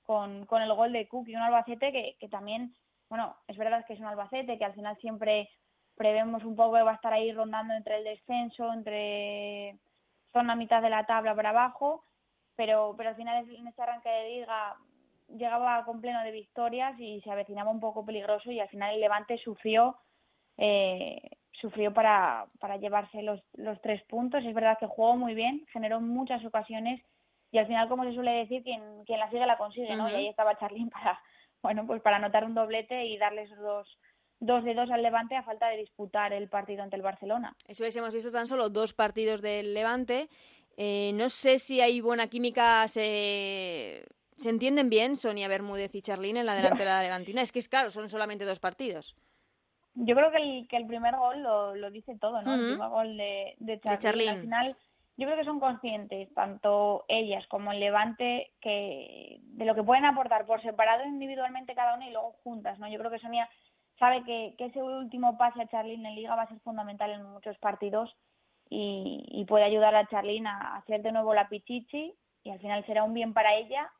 con, 0.03 0.47
con 0.47 0.63
el 0.63 0.73
gol 0.73 0.93
de 0.93 1.09
Cook 1.09 1.29
y 1.29 1.37
un 1.37 1.43
Albacete 1.43 1.93
que, 1.93 2.17
que 2.19 2.29
también, 2.29 2.75
bueno, 3.09 3.37
es 3.47 3.57
verdad 3.57 3.85
que 3.87 3.95
es 3.95 4.01
un 4.01 4.07
Albacete 4.07 4.59
que 4.59 4.65
al 4.65 4.75
final 4.75 4.97
siempre 4.99 5.51
prevemos 5.97 6.45
un 6.45 6.57
poco 6.57 6.77
que 6.77 6.83
va 6.83 6.93
a 6.93 6.95
estar 6.95 7.13
ahí 7.13 7.33
rondando 7.33 7.75
entre 7.75 7.99
el 7.99 8.05
descenso, 8.05 8.73
entre 8.73 9.79
zona 10.33 10.55
mitad 10.55 10.81
de 10.81 10.91
la 10.91 11.05
tabla 11.05 11.35
para 11.35 11.51
abajo, 11.51 12.05
pero, 12.55 12.95
pero 12.97 13.11
al 13.11 13.17
final 13.17 13.49
en 13.51 13.67
este 13.67 13.83
arranque 13.83 14.09
de 14.09 14.29
liga 14.31 14.77
llegaba 15.29 15.85
con 15.85 16.01
pleno 16.01 16.23
de 16.23 16.31
victorias 16.31 16.99
y 16.99 17.21
se 17.21 17.31
avecinaba 17.31 17.71
un 17.71 17.81
poco 17.81 18.05
peligroso 18.05 18.51
y 18.51 18.61
al 18.61 18.69
final 18.69 18.95
el 18.95 19.01
Levante 19.01 19.39
sufrió 19.39 19.97
eh, 20.57 21.21
sufrió 21.61 21.93
para, 21.93 22.47
para 22.61 22.77
llevarse 22.77 23.23
los, 23.23 23.41
los 23.55 23.81
tres 23.81 24.03
puntos. 24.05 24.45
Es 24.45 24.55
verdad 24.55 24.79
que 24.79 24.87
jugó 24.87 25.17
muy 25.17 25.35
bien, 25.35 25.67
generó 25.73 26.01
muchas 26.01 26.45
ocasiones 26.45 27.01
y 27.51 27.59
al 27.59 27.67
final, 27.67 27.89
como 27.89 28.05
se 28.05 28.15
suele 28.15 28.33
decir, 28.33 28.63
quien, 28.63 29.05
quien 29.05 29.19
la 29.19 29.31
sigue 29.31 29.47
la 29.47 29.59
consigue, 29.59 29.97
¿no? 29.97 30.09
Y 30.11 30.15
ahí 30.15 30.29
estaba 30.29 30.59
Charlín 30.59 30.91
para, 30.91 31.21
bueno, 31.63 31.87
pues 31.87 32.03
para 32.03 32.17
anotar 32.17 32.45
un 32.45 32.55
doblete 32.55 33.07
y 33.07 33.17
darle 33.19 33.43
esos 33.43 33.59
dos, 33.59 33.99
dos 34.41 34.65
de 34.65 34.75
dos 34.75 34.91
al 34.91 35.03
Levante 35.03 35.37
a 35.37 35.43
falta 35.43 35.69
de 35.69 35.79
disputar 35.79 36.33
el 36.33 36.49
partido 36.49 36.83
ante 36.83 36.97
el 36.97 37.03
Barcelona. 37.03 37.55
Eso 37.67 37.85
es, 37.85 37.97
hemos 37.97 38.15
visto 38.15 38.31
tan 38.31 38.47
solo 38.47 38.69
dos 38.69 38.93
partidos 38.93 39.41
del 39.41 39.75
Levante. 39.75 40.29
Eh, 40.77 41.13
no 41.15 41.29
sé 41.29 41.59
si 41.59 41.81
hay 41.81 42.01
buena 42.01 42.29
química, 42.29 42.87
se, 42.87 44.05
se 44.37 44.51
entienden 44.51 44.91
bien 44.91 45.17
Sonia 45.17 45.49
Bermúdez 45.49 45.95
y 45.95 46.03
Charlín 46.03 46.37
en 46.37 46.47
la 46.47 46.55
delantera 46.57 46.99
de 46.99 47.05
Levantina. 47.05 47.43
Es 47.43 47.51
que 47.51 47.59
es 47.59 47.69
claro, 47.69 47.91
son 47.91 48.09
solamente 48.09 48.45
dos 48.45 48.61
partidos. 48.61 49.17
Yo 50.01 50.15
creo 50.15 50.31
que 50.31 50.37
el, 50.37 50.69
que 50.69 50.77
el 50.77 50.87
primer 50.87 51.17
gol 51.17 51.43
lo, 51.43 51.75
lo 51.75 51.91
dice 51.91 52.17
todo, 52.19 52.41
¿no? 52.43 52.55
El 52.55 52.61
primer 52.73 52.89
gol 52.89 53.17
de, 53.17 53.57
de 53.59 53.81
Charlín. 53.81 54.29
Al 54.29 54.41
final, 54.41 54.77
yo 55.17 55.27
creo 55.27 55.37
que 55.37 55.45
son 55.45 55.59
conscientes, 55.59 56.33
tanto 56.35 57.05
ellas 57.09 57.45
como 57.49 57.73
el 57.73 57.81
Levante, 57.81 58.53
que 58.61 59.41
de 59.43 59.65
lo 59.65 59.75
que 59.75 59.83
pueden 59.83 60.05
aportar 60.05 60.47
por 60.47 60.63
separado 60.63 61.05
individualmente 61.05 61.75
cada 61.75 61.97
una 61.97 62.09
y 62.09 62.13
luego 62.13 62.37
juntas, 62.45 62.79
¿no? 62.79 62.87
Yo 62.89 62.99
creo 63.01 63.11
que 63.11 63.19
Sonia 63.19 63.49
sabe 63.99 64.23
que, 64.23 64.55
que 64.57 64.67
ese 64.67 64.81
último 64.81 65.37
pase 65.37 65.63
a 65.63 65.69
Charlín 65.69 66.07
en 66.07 66.15
Liga 66.15 66.37
va 66.37 66.43
a 66.43 66.49
ser 66.49 66.61
fundamental 66.61 67.11
en 67.11 67.25
muchos 67.25 67.59
partidos 67.59 68.15
y, 68.71 69.25
y 69.29 69.45
puede 69.47 69.65
ayudar 69.65 69.97
a 69.97 70.07
Charlín 70.07 70.47
a 70.47 70.77
hacer 70.77 71.03
de 71.03 71.11
nuevo 71.11 71.35
la 71.35 71.49
pichichi 71.49 72.15
y 72.45 72.51
al 72.51 72.61
final 72.61 72.87
será 72.87 73.03
un 73.03 73.15
bien 73.15 73.35
para 73.35 73.57
ella 73.57 73.91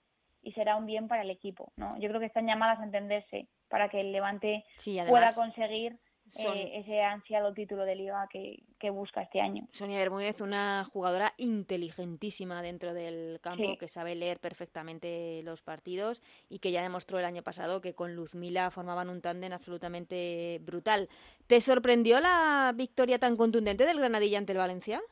y 0.49 0.53
será 0.53 0.77
un 0.77 0.87
bien 0.87 1.09
para 1.09 1.23
el 1.23 1.31
equipo, 1.31 1.73
¿no? 1.77 1.99
Yo 1.99 2.09
creo 2.09 2.21
que 2.21 2.27
están 2.27 2.47
llamadas 2.47 2.81
a 2.81 2.85
entenderse 2.85 3.49
para 3.69 3.91
que 3.91 4.01
el 4.01 4.13
Levante 4.13 4.65
pueda 5.07 5.27
conseguir 5.35 5.99
eh, 6.39 6.71
ese 6.79 7.03
ansiado 7.03 7.53
título 7.53 7.85
de 7.85 7.97
liga 7.97 8.27
que, 8.31 8.65
busca 8.91 9.21
este 9.21 9.43
año. 9.43 9.69
Sonia 9.73 9.99
Bermúdez, 9.99 10.41
una 10.41 10.87
jugadora 10.91 11.35
inteligentísima 11.37 12.63
dentro 12.63 12.95
del 12.95 13.41
campo, 13.43 13.77
que 13.79 13.89
sabe 13.89 14.15
leer 14.15 14.41
perfectamente 14.41 15.43
los 15.43 15.61
partidos 15.61 16.23
y 16.49 16.61
que 16.61 16.71
ya 16.71 16.81
demostró 16.81 17.19
el 17.19 17.27
año 17.27 17.43
pasado 17.43 17.83
que 17.83 17.95
con 17.95 18.17
Luzmila 18.17 18.71
formaban 18.71 19.11
un 19.11 19.21
tándem 19.21 19.53
absolutamente 19.53 20.61
brutal. 20.63 21.11
¿Te 21.47 21.61
sorprendió 21.61 22.21
la 22.21 22.73
victoria 22.75 23.19
tan 23.19 23.37
contundente 23.37 23.85
del 23.85 23.99
Granadilla 23.99 24.39
ante 24.39 24.53
el 24.53 24.59
Valencia? 24.59 25.03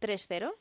¿3-0? 0.00 0.54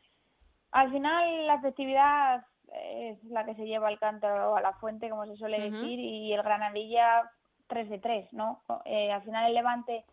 Al 0.72 0.92
final 0.92 1.46
la 1.46 1.56
efectividad 1.56 2.46
es 2.74 3.24
la 3.26 3.46
que 3.46 3.56
se 3.56 3.66
lleva 3.66 3.88
al 3.88 4.00
cántaro 4.00 4.56
a 4.56 4.62
la 4.62 4.74
fuente, 4.74 5.10
como 5.10 5.26
se 5.26 5.38
suele 5.38 5.70
decir, 5.70 6.00
y 6.00 6.34
el 6.34 6.44
Granadilla 6.44 7.30
3 7.68 7.90
de 7.90 8.00
3, 8.00 8.34
¿no? 8.34 8.62
Eh, 8.86 9.12
al 9.12 9.24
final 9.24 9.46
el 9.48 9.54
Levante 9.54 10.06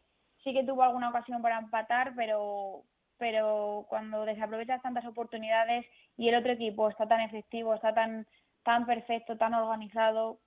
sí 0.43 0.53
que 0.53 0.65
tuvo 0.65 0.83
alguna 0.83 1.09
ocasión 1.09 1.43
para 1.43 1.59
empatar, 1.59 2.13
pero 2.17 2.83
pero 3.17 3.87
cuando 3.89 4.25
desaprovechas 4.25 4.83
tantas 4.83 5.07
oportunidades 5.07 5.87
y 6.17 6.29
el 6.29 6.35
otro 6.35 6.53
equipo 6.53 6.89
está 6.89 7.07
tan 7.07 7.21
efectivo, 7.21 7.75
está 7.75 7.95
tan 7.95 8.27
tan 8.65 8.87
perfecto, 8.87 9.37
tan 9.37 9.55
organizado, 9.55 10.39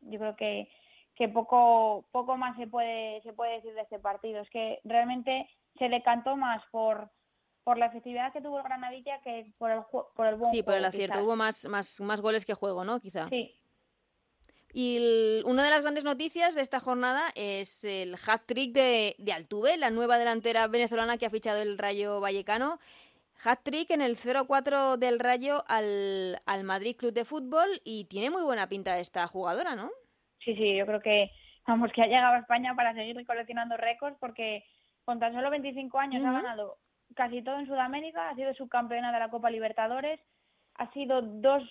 yo 0.00 0.18
creo 0.18 0.36
que 0.36 0.68
que 1.14 1.28
poco 1.28 2.06
poco 2.10 2.36
más 2.36 2.56
se 2.56 2.66
puede 2.66 3.20
se 3.22 3.32
puede 3.32 3.54
decir 3.54 3.74
de 3.74 3.82
este 3.82 3.98
partido. 3.98 4.40
Es 4.40 4.50
que 4.50 4.80
realmente 4.84 5.48
se 5.78 5.88
decantó 5.88 6.36
más 6.36 6.62
por 6.70 7.10
por 7.64 7.78
la 7.78 7.86
efectividad 7.86 8.32
que 8.32 8.40
tuvo 8.40 8.58
el 8.58 8.64
Granadilla 8.64 9.20
que 9.22 9.52
por 9.58 9.70
el 9.70 9.80
por 9.90 10.26
el 10.26 10.36
buen 10.36 10.50
Sí, 10.50 10.62
por 10.62 10.74
el 10.74 10.84
acierto. 10.84 11.24
Hubo 11.24 11.34
más, 11.34 11.66
más, 11.66 12.00
más 12.00 12.20
goles 12.20 12.44
que 12.44 12.54
juego, 12.54 12.84
¿no? 12.84 13.00
Quizá. 13.00 13.28
Sí, 13.28 13.56
y 14.76 14.98
una 15.44 15.62
de 15.62 15.70
las 15.70 15.82
grandes 15.82 16.02
noticias 16.02 16.56
de 16.56 16.60
esta 16.60 16.80
jornada 16.80 17.22
es 17.36 17.84
el 17.84 18.16
hat-trick 18.16 18.72
de, 18.72 19.14
de 19.18 19.32
Altuve, 19.32 19.76
la 19.76 19.90
nueva 19.90 20.18
delantera 20.18 20.66
venezolana 20.66 21.16
que 21.16 21.26
ha 21.26 21.30
fichado 21.30 21.62
el 21.62 21.78
Rayo 21.78 22.20
Vallecano. 22.20 22.80
Hat-trick 23.44 23.92
en 23.92 24.00
el 24.00 24.16
0-4 24.16 24.96
del 24.96 25.20
Rayo 25.20 25.62
al, 25.68 26.40
al 26.44 26.64
Madrid 26.64 26.96
Club 26.96 27.12
de 27.12 27.24
Fútbol 27.24 27.68
y 27.84 28.06
tiene 28.06 28.30
muy 28.30 28.42
buena 28.42 28.68
pinta 28.68 28.98
esta 28.98 29.28
jugadora, 29.28 29.76
¿no? 29.76 29.92
Sí, 30.40 30.56
sí, 30.56 30.76
yo 30.76 30.86
creo 30.86 31.00
que, 31.00 31.30
vamos, 31.68 31.92
que 31.92 32.02
ha 32.02 32.06
llegado 32.06 32.34
a 32.34 32.38
España 32.38 32.74
para 32.74 32.94
seguir 32.94 33.24
coleccionando 33.24 33.76
récords 33.76 34.16
porque 34.18 34.64
con 35.04 35.20
tan 35.20 35.34
solo 35.34 35.50
25 35.50 35.98
años 36.00 36.24
ha 36.24 36.32
ganado 36.32 36.78
casi 37.14 37.42
todo 37.42 37.58
en 37.58 37.66
Sudamérica, 37.66 38.28
ha 38.28 38.34
sido 38.34 38.52
subcampeona 38.54 39.12
de 39.12 39.18
la 39.18 39.30
Copa 39.30 39.50
Libertadores, 39.50 40.20
ha 40.76 40.90
sido 40.92 41.22
dos, 41.22 41.62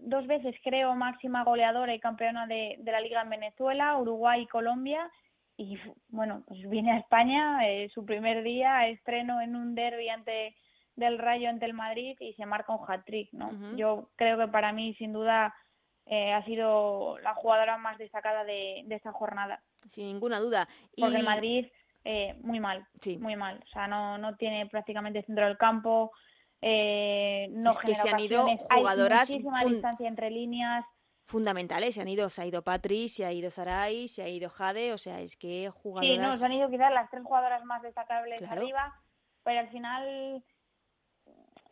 dos 0.00 0.26
veces, 0.26 0.54
creo, 0.64 0.94
máxima 0.94 1.44
goleadora 1.44 1.94
y 1.94 2.00
campeona 2.00 2.46
de, 2.46 2.76
de 2.78 2.92
la 2.92 3.00
Liga 3.00 3.22
en 3.22 3.30
Venezuela, 3.30 3.96
Uruguay 3.96 4.42
y 4.42 4.46
Colombia. 4.46 5.10
Y 5.56 5.76
bueno, 6.08 6.44
pues 6.46 6.68
viene 6.68 6.92
a 6.92 6.98
España, 6.98 7.68
eh, 7.68 7.88
su 7.92 8.04
primer 8.04 8.42
día, 8.42 8.86
estreno 8.88 9.40
en 9.40 9.56
un 9.56 9.74
derby 9.74 10.08
ante 10.08 10.54
del 10.94 11.18
Rayo 11.18 11.48
ante 11.48 11.66
el 11.66 11.74
Madrid 11.74 12.16
y 12.20 12.32
se 12.34 12.46
marca 12.46 12.74
un 12.74 12.84
hat-trick, 12.86 13.32
¿no? 13.32 13.76
Yo 13.76 14.10
creo 14.16 14.36
que 14.36 14.48
para 14.48 14.72
mí, 14.72 14.94
sin 14.94 15.12
duda, 15.12 15.54
eh, 16.06 16.32
ha 16.32 16.44
sido 16.44 17.18
la 17.20 17.34
jugadora 17.34 17.76
más 17.76 17.98
destacada 17.98 18.42
de, 18.44 18.82
de 18.84 18.94
esta 18.96 19.12
jornada. 19.12 19.62
Sin 19.86 20.06
ninguna 20.06 20.40
duda. 20.40 20.68
Porque 20.98 21.18
el 21.18 21.24
Madrid, 21.24 21.66
eh, 22.04 22.34
muy 22.40 22.60
mal, 22.60 22.86
sí. 23.00 23.18
muy 23.18 23.36
mal. 23.36 23.60
O 23.64 23.68
sea, 23.68 23.86
no, 23.86 24.18
no 24.18 24.36
tiene 24.36 24.66
prácticamente 24.66 25.22
centro 25.22 25.46
del 25.46 25.58
campo, 25.58 26.12
eh, 26.60 27.48
no 27.52 27.70
es 27.70 27.78
que 27.78 27.94
se 27.94 28.10
han 28.10 28.18
ido 28.18 28.44
jugadoras 28.56 29.30
Hay 29.30 29.40
muchísima 29.40 29.62
distancia 29.62 30.08
entre 30.08 30.30
líneas 30.30 30.84
fundamentales, 31.26 31.94
se 31.94 32.00
han 32.00 32.08
ido, 32.08 32.28
se 32.30 32.42
ha 32.42 32.46
ido 32.46 32.62
Patri, 32.62 33.08
se 33.08 33.24
ha 33.24 33.32
ido 33.32 33.50
Sarai, 33.50 34.08
se 34.08 34.22
ha 34.22 34.28
ido 34.28 34.48
Jade, 34.48 34.94
o 34.94 34.98
sea, 34.98 35.20
es 35.20 35.36
que 35.36 35.68
jugadoras... 35.70 36.16
Sí, 36.16 36.18
no, 36.18 36.32
se 36.32 36.46
han 36.46 36.52
ido 36.52 36.70
quizás 36.70 36.90
las 36.90 37.10
tres 37.10 37.22
jugadoras 37.22 37.64
más 37.64 37.82
destacables 37.82 38.42
arriba, 38.50 38.94
pero 39.44 39.60
al 39.60 39.68
final 39.68 40.42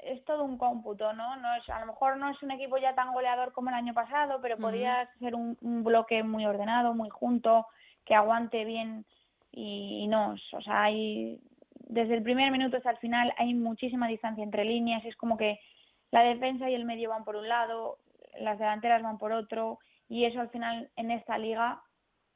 es 0.01 0.25
todo 0.27 0.45
un 0.45 0.59
cómputo, 0.59 1.15
¿no? 1.15 1.37
no 1.37 1.55
es, 1.55 1.67
a 1.71 1.81
lo 1.81 1.87
mejor 1.87 2.19
no 2.19 2.31
es 2.31 2.41
un 2.43 2.51
equipo 2.51 2.77
ya 2.77 2.95
tan 2.95 3.15
goleador 3.15 3.53
como 3.53 3.71
el 3.71 3.77
año 3.77 3.95
pasado, 3.95 4.41
pero 4.43 4.59
podría 4.59 5.11
ser 5.19 5.35
un, 5.35 5.57
un, 5.63 5.83
bloque 5.83 6.23
muy 6.23 6.45
ordenado, 6.45 6.93
muy 6.93 7.09
junto, 7.09 7.67
que 8.05 8.15
aguante 8.15 8.65
bien 8.67 9.07
y, 9.59 10.07
no, 10.09 10.35
o 10.53 10.61
sea, 10.61 10.85
hay 10.85 11.41
desde 11.89 12.15
el 12.15 12.23
primer 12.23 12.53
minuto 12.53 12.77
hasta 12.77 12.91
el 12.91 12.99
final 12.99 13.33
hay 13.39 13.55
muchísima 13.55 14.07
distancia 14.07 14.45
entre 14.45 14.67
líneas, 14.67 15.03
es 15.07 15.17
como 15.17 15.39
que 15.39 15.59
la 16.11 16.23
defensa 16.23 16.69
y 16.69 16.75
el 16.75 16.85
medio 16.85 17.09
van 17.09 17.25
por 17.25 17.37
un 17.37 17.49
lado, 17.49 17.99
las 18.39 18.59
delanteras 18.59 19.03
van 19.03 19.17
por 19.17 19.33
otro, 19.33 19.79
y 20.11 20.27
eso 20.27 20.41
al 20.41 20.51
final 20.51 20.91
en 20.97 21.11
esta 21.11 21.39
liga 21.39 21.83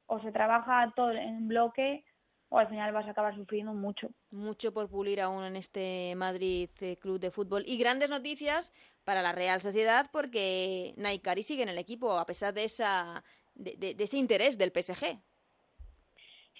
o 0.07 0.19
se 0.21 0.33
trabaja 0.33 0.91
todo 0.97 1.11
en 1.13 1.47
bloque 1.47 2.05
o 2.49 2.59
al 2.59 2.69
final 2.69 2.93
vas 2.93 3.07
a 3.07 3.11
acabar 3.11 3.37
sufriendo 3.37 3.75
mucho. 3.75 4.09
Mucho 4.31 4.73
por 4.73 4.89
pulir 4.89 5.21
aún 5.21 5.45
en 5.45 5.57
este 5.57 6.15
Madrid 6.17 6.71
eh, 6.81 6.97
Club 6.97 7.21
de 7.21 7.31
Fútbol. 7.31 7.65
Y 7.67 7.77
grandes 7.77 8.09
noticias 8.09 8.73
para 9.05 9.21
la 9.21 9.33
Real 9.33 9.61
Sociedad 9.61 10.07
porque 10.11 10.95
Naikari 10.97 11.43
sigue 11.43 11.63
en 11.65 11.69
el 11.69 11.79
equipo 11.79 12.19
a 12.19 12.25
pesar 12.25 12.55
de, 12.55 12.65
esa, 12.65 13.23
de 13.55 13.95
ese 13.99 14.17
interés 14.17 14.57
del 14.57 14.73
PSG. 14.73 15.21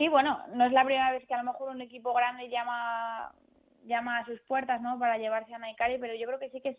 Sí, 0.01 0.09
bueno, 0.09 0.41
no 0.55 0.65
es 0.65 0.73
la 0.73 0.83
primera 0.83 1.13
vez 1.13 1.27
que 1.27 1.35
a 1.35 1.43
lo 1.43 1.53
mejor 1.53 1.69
un 1.69 1.83
equipo 1.83 2.15
grande 2.15 2.49
llama 2.49 3.31
llama 3.85 4.17
a 4.17 4.25
sus 4.25 4.41
puertas, 4.49 4.81
¿no? 4.81 4.99
Para 4.99 5.19
llevarse 5.19 5.53
a 5.53 5.59
Naikari, 5.59 5.99
pero 5.99 6.15
yo 6.15 6.27
creo 6.27 6.39
que 6.39 6.49
sí 6.49 6.63
que 6.63 6.71
es 6.71 6.79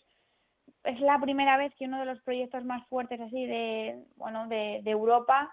es 0.86 0.99
la 1.01 1.19
primera 1.19 1.55
vez 1.57 1.71
que 1.75 1.86
uno 1.86 1.99
de 1.99 2.07
los 2.07 2.19
proyectos 2.21 2.65
más 2.65 2.84
fuertes 2.88 3.21
así 3.21 3.45
de 3.45 4.03
bueno 4.15 4.47
de, 4.47 4.81
de 4.84 4.89
Europa 4.89 5.51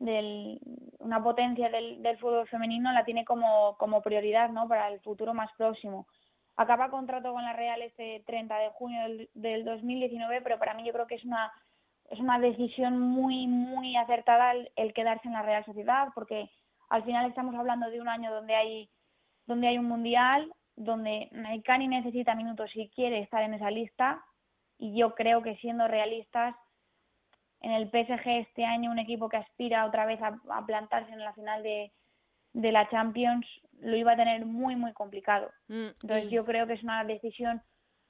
del, 0.00 0.58
una 0.98 1.22
potencia 1.22 1.68
del, 1.68 2.02
del 2.02 2.18
fútbol 2.18 2.48
femenino 2.48 2.92
la 2.92 3.04
tiene 3.04 3.24
como, 3.24 3.76
como 3.78 4.02
prioridad 4.02 4.50
no 4.50 4.66
para 4.66 4.88
el 4.88 4.98
futuro 4.98 5.32
más 5.32 5.52
próximo. 5.56 6.08
Acaba 6.56 6.90
contrato 6.90 7.32
con 7.32 7.44
la 7.44 7.52
Real 7.52 7.82
este 7.82 8.24
30 8.26 8.58
de 8.58 8.70
junio 8.70 9.02
del, 9.02 9.30
del 9.34 9.64
2019 9.64 10.40
pero 10.40 10.58
para 10.58 10.74
mí 10.74 10.84
yo 10.84 10.92
creo 10.92 11.06
que 11.06 11.14
es 11.14 11.24
una 11.24 11.52
es 12.10 12.18
una 12.18 12.40
decisión 12.40 12.98
muy 12.98 13.46
muy 13.46 13.96
acertada 13.96 14.50
el, 14.50 14.72
el 14.74 14.92
quedarse 14.92 15.28
en 15.28 15.34
la 15.34 15.42
Real 15.42 15.64
Sociedad 15.64 16.08
porque 16.12 16.50
al 16.88 17.04
final 17.04 17.26
estamos 17.26 17.54
hablando 17.54 17.90
de 17.90 18.00
un 18.00 18.08
año 18.08 18.32
donde 18.32 18.54
hay 18.54 18.90
donde 19.46 19.68
hay 19.68 19.78
un 19.78 19.86
mundial 19.86 20.52
donde 20.76 21.28
Naikani 21.32 21.88
necesita 21.88 22.34
minutos 22.34 22.70
si 22.70 22.88
quiere 22.90 23.20
estar 23.20 23.42
en 23.42 23.54
esa 23.54 23.70
lista. 23.70 24.22
Y 24.78 24.94
yo 24.98 25.14
creo 25.14 25.42
que 25.42 25.56
siendo 25.56 25.88
realistas 25.88 26.54
en 27.60 27.72
el 27.72 27.88
PSG 27.88 28.28
este 28.40 28.64
año 28.64 28.90
un 28.90 28.98
equipo 28.98 29.28
que 29.28 29.38
aspira 29.38 29.86
otra 29.86 30.04
vez 30.04 30.20
a, 30.20 30.38
a 30.50 30.66
plantarse 30.66 31.10
en 31.12 31.20
la 31.20 31.32
final 31.32 31.62
de, 31.62 31.90
de 32.52 32.72
la 32.72 32.88
Champions 32.90 33.46
lo 33.80 33.96
iba 33.96 34.12
a 34.12 34.16
tener 34.16 34.44
muy 34.44 34.76
muy 34.76 34.92
complicado. 34.92 35.50
Mm, 35.68 35.88
entonces 36.02 36.30
yo 36.30 36.44
creo 36.44 36.66
que 36.66 36.74
es 36.74 36.82
una 36.82 37.04
decisión 37.04 37.62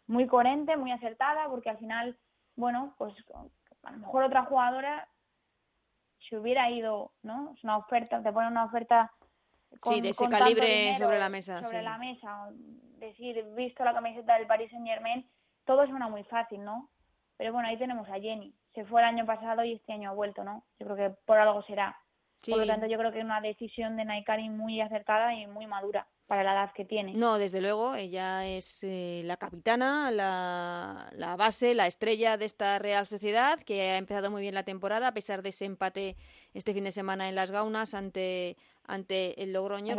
muy 0.08 0.26
coherente 0.26 0.76
muy 0.76 0.90
acertada 0.90 1.48
porque 1.48 1.70
al 1.70 1.78
final 1.78 2.16
bueno 2.56 2.94
pues 2.98 3.14
a 3.84 3.92
lo 3.92 3.98
mejor 3.98 4.24
otra 4.24 4.44
jugadora 4.44 5.08
si 6.28 6.36
hubiera 6.36 6.70
ido, 6.70 7.12
¿no? 7.22 7.52
Es 7.56 7.64
una 7.64 7.76
oferta, 7.76 8.22
te 8.22 8.32
ponen 8.32 8.52
una 8.52 8.64
oferta 8.64 9.12
con, 9.80 9.94
sí, 9.94 10.00
de 10.00 10.10
ese 10.10 10.28
calibre 10.28 10.94
sobre 10.96 11.18
la 11.18 11.28
mesa. 11.28 11.62
Sobre 11.62 11.78
sí. 11.78 11.84
la 11.84 11.98
mesa. 11.98 12.48
Decir, 12.98 13.44
visto 13.54 13.84
la 13.84 13.92
camiseta 13.92 14.38
del 14.38 14.46
Paris 14.46 14.70
Saint 14.70 14.86
Germain, 14.86 15.28
todo 15.64 15.86
suena 15.86 16.08
muy 16.08 16.24
fácil, 16.24 16.64
¿no? 16.64 16.88
Pero 17.36 17.52
bueno, 17.52 17.68
ahí 17.68 17.76
tenemos 17.76 18.08
a 18.08 18.18
Jenny. 18.18 18.54
se 18.74 18.84
fue 18.86 19.02
el 19.02 19.08
año 19.08 19.26
pasado 19.26 19.62
y 19.64 19.74
este 19.74 19.92
año 19.92 20.10
ha 20.10 20.14
vuelto, 20.14 20.44
¿no? 20.44 20.64
Yo 20.78 20.86
creo 20.86 20.96
que 20.96 21.16
por 21.26 21.38
algo 21.38 21.62
será. 21.62 21.96
Por 22.48 22.58
lo 22.58 22.66
tanto, 22.66 22.86
yo 22.86 22.96
creo 22.96 23.12
que 23.12 23.18
es 23.18 23.24
una 23.24 23.40
decisión 23.40 23.96
de 23.96 24.04
Naikari 24.04 24.48
muy 24.48 24.80
acertada 24.80 25.34
y 25.34 25.46
muy 25.46 25.66
madura 25.66 26.06
para 26.26 26.42
la 26.42 26.52
edad 26.52 26.72
que 26.72 26.84
tiene. 26.84 27.14
No, 27.14 27.38
desde 27.38 27.60
luego, 27.60 27.94
ella 27.94 28.46
es 28.46 28.82
eh, 28.82 29.22
la 29.24 29.36
capitana, 29.36 30.10
la, 30.10 31.10
la, 31.14 31.36
base, 31.36 31.74
la 31.74 31.86
estrella 31.86 32.36
de 32.36 32.44
esta 32.44 32.78
Real 32.78 33.06
Sociedad, 33.06 33.60
que 33.60 33.90
ha 33.90 33.96
empezado 33.96 34.30
muy 34.30 34.42
bien 34.42 34.54
la 34.54 34.64
temporada, 34.64 35.08
a 35.08 35.14
pesar 35.14 35.42
de 35.42 35.50
ese 35.50 35.64
empate 35.64 36.16
este 36.52 36.74
fin 36.74 36.84
de 36.84 36.92
semana 36.92 37.28
en 37.28 37.34
las 37.34 37.50
Gaunas 37.50 37.94
ante, 37.94 38.56
ante 38.84 39.40
el 39.42 39.52
Logroño, 39.52 39.96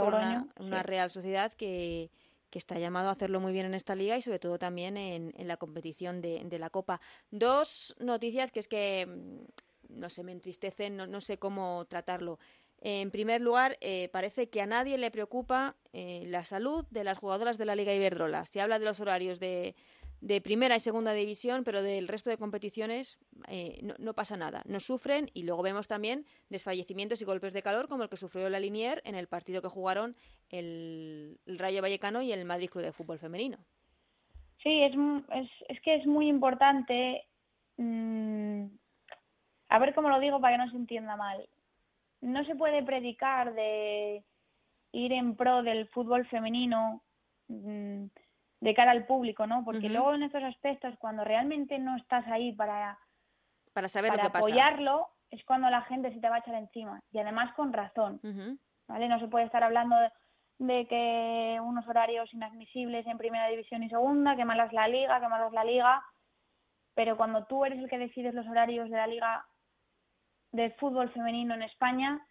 una, 0.59 0.83
Real 0.83 1.09
Sociedad 1.09 1.53
que, 1.53 2.11
que 2.49 2.59
está 2.59 2.77
llamado 2.77 3.09
a 3.09 3.13
hacerlo 3.13 3.39
muy 3.39 3.53
bien 3.53 3.65
en 3.65 3.73
esta 3.73 3.95
liga 3.95 4.17
y 4.17 4.21
sobre 4.21 4.39
todo 4.39 4.59
también 4.59 4.97
en, 4.97 5.33
en 5.37 5.47
la 5.47 5.57
competición 5.57 6.21
de, 6.21 6.41
de, 6.43 6.59
la 6.59 6.69
Copa. 6.69 6.99
Dos 7.31 7.95
noticias 7.99 8.51
que 8.51 8.59
es 8.59 8.67
que, 8.67 9.05
mm, 9.07 9.99
no 9.99 10.09
sé, 10.09 10.23
me 10.23 10.33
entristecen, 10.33 10.97
no, 10.97 11.07
no 11.07 11.21
sé 11.21 11.37
cómo 11.37 11.85
tratarlo. 11.85 12.39
En 12.81 13.09
primer 13.09 13.41
lugar, 13.41 13.77
eh, 13.81 14.09
parece 14.13 14.49
que 14.49 14.61
a 14.61 14.67
nadie 14.67 14.97
le 14.97 15.09
preocupa 15.09 15.75
eh, 15.93 16.23
la 16.27 16.45
salud 16.45 16.85
de 16.91 17.03
las 17.03 17.17
jugadoras 17.17 17.57
de 17.57 17.65
la 17.65 17.75
Liga 17.75 17.93
Iberdrola. 17.93 18.45
Se 18.45 18.61
habla 18.61 18.77
de 18.77 18.85
los 18.85 18.99
horarios 18.99 19.39
de, 19.39 19.75
de 20.21 20.41
primera 20.41 20.75
y 20.75 20.79
segunda 20.79 21.13
división, 21.13 21.63
pero 21.63 21.81
del 21.81 22.07
resto 22.07 22.29
de 22.29 22.37
competiciones 22.37 23.19
eh, 23.47 23.79
no, 23.99 24.13
pasa 24.13 24.37
nada. 24.37 24.61
No 24.65 24.79
sufren 24.79 25.29
y 25.33 25.43
luego 25.43 25.63
vemos 25.63 25.87
también 25.87 26.25
desfallecimientos 26.49 27.21
y 27.21 27.25
golpes 27.25 27.53
de 27.53 27.61
calor 27.61 27.87
como 27.87 28.03
el 28.03 28.09
que 28.09 28.17
sufrió 28.17 28.49
la 28.49 28.59
Linier 28.59 29.01
en 29.05 29.15
el 29.15 29.27
partido 29.27 29.61
que 29.61 29.69
jugaron 29.69 30.15
el, 30.49 31.39
Rayo 31.45 31.81
Vallecano 31.81 32.21
y 32.21 32.31
el 32.31 32.45
Madrid 32.45 32.69
Club 32.69 32.83
de 32.83 32.91
Fútbol 32.91 33.19
Femenino. 33.19 33.57
Sí, 34.63 34.83
es, 34.83 34.93
es, 35.33 35.49
es 35.69 35.81
que 35.81 35.95
es 35.95 36.05
muy 36.05 36.27
importante. 36.27 37.25
Mm, 37.77 38.65
a 39.69 39.79
ver 39.79 39.93
cómo 39.93 40.09
lo 40.09 40.19
digo 40.19 40.39
para 40.41 40.57
que 40.57 40.63
no 40.63 40.71
se 40.71 40.77
entienda 40.77 41.15
mal 41.15 41.47
no 42.21 42.43
se 42.45 42.55
puede 42.55 42.83
predicar 42.83 43.53
de 43.53 44.23
ir 44.91 45.13
en 45.13 45.35
pro 45.35 45.63
del 45.63 45.87
fútbol 45.89 46.25
femenino 46.27 47.03
mm, 47.47 48.05
de 48.59 48.73
cara 48.73 48.91
al 48.91 49.05
público, 49.05 49.45
¿no? 49.45 49.63
Porque 49.63 49.89
luego 49.89 50.13
en 50.13 50.23
estos 50.23 50.43
aspectos, 50.43 50.95
cuando 50.99 51.23
realmente 51.23 51.77
no 51.77 51.95
estás 51.97 52.25
ahí 52.27 52.53
para, 52.53 52.97
para 53.73 53.87
saber 53.87 54.11
para 54.11 54.23
lo 54.23 54.31
que 54.31 54.37
apoyarlo, 54.37 55.07
es 55.29 55.43
cuando 55.45 55.69
la 55.69 55.81
gente 55.83 56.11
se 56.13 56.19
te 56.19 56.29
va 56.29 56.37
a 56.37 56.39
echar 56.39 56.55
encima. 56.55 57.01
Y 57.11 57.19
además 57.19 57.53
con 57.53 57.73
razón, 57.73 58.19
¿vale? 58.87 59.07
No 59.07 59.19
se 59.19 59.27
puede 59.27 59.45
estar 59.45 59.63
hablando 59.63 59.95
de, 60.57 60.87
que 60.87 61.59
unos 61.61 61.87
horarios 61.87 62.33
inadmisibles 62.33 63.05
en 63.05 63.17
primera 63.17 63.47
división 63.47 63.83
y 63.83 63.89
segunda, 63.89 64.35
que 64.35 64.45
malas 64.45 64.73
la 64.73 64.87
liga, 64.87 65.19
que 65.19 65.27
malas 65.27 65.53
la 65.53 65.63
liga, 65.63 66.03
pero 66.95 67.15
cuando 67.17 67.45
tú 67.45 67.63
eres 67.65 67.77
el 67.77 67.89
que 67.89 67.99
decides 67.99 68.33
los 68.33 68.47
horarios 68.47 68.89
de 68.89 68.97
la 68.97 69.05
liga 69.05 69.45
de 70.51 70.71
fútbol 70.71 71.09
femenino 71.11 71.53
en 71.53 71.63
España, 71.63 72.25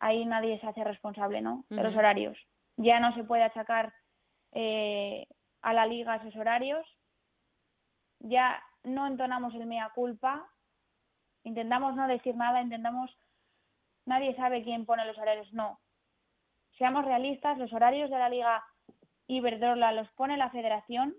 ahí 0.00 0.24
nadie 0.24 0.60
se 0.60 0.66
hace 0.66 0.84
responsable, 0.84 1.40
¿no? 1.40 1.64
De 1.68 1.82
los 1.82 1.94
horarios. 1.94 2.38
Ya 2.76 3.00
no 3.00 3.14
se 3.14 3.24
puede 3.24 3.44
achacar 3.44 3.92
eh, 4.52 5.26
a 5.62 5.72
la 5.72 5.86
liga 5.86 6.16
esos 6.16 6.34
horarios. 6.36 6.86
Ya 8.18 8.62
no 8.82 9.06
entonamos 9.06 9.54
el 9.54 9.66
mea 9.66 9.90
culpa. 9.94 10.48
Intentamos 11.44 11.94
no 11.94 12.06
decir 12.08 12.36
nada, 12.36 12.60
intentamos. 12.60 13.16
Nadie 14.04 14.34
sabe 14.36 14.64
quién 14.64 14.86
pone 14.86 15.04
los 15.04 15.18
horarios. 15.18 15.52
No. 15.52 15.80
Seamos 16.78 17.04
realistas, 17.04 17.58
los 17.58 17.72
horarios 17.72 18.10
de 18.10 18.18
la 18.18 18.28
liga 18.28 18.64
Iberdrola 19.28 19.92
los 19.92 20.10
pone 20.12 20.36
la 20.36 20.50
federación 20.50 21.14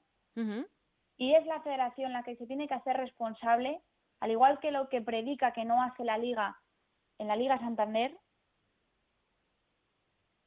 y 1.18 1.36
es 1.36 1.45
la 1.45 1.61
federación 1.61 2.11
la 2.11 2.24
que 2.24 2.36
se 2.36 2.47
tiene 2.47 2.68
que 2.68 2.74
hacer 2.74 2.97
responsable 2.97 3.82
al 4.24 4.32
igual 4.32 4.61
que 4.61 4.71
lo 4.71 4.88
que 4.88 5.01
predica 5.01 5.51
que 5.51 5.65
no 5.65 5.84
hace 5.84 6.05
la 6.05 6.17
liga 6.17 6.57
en 7.17 7.28
la 7.28 7.36
Liga 7.36 7.59
Santander, 7.59 8.17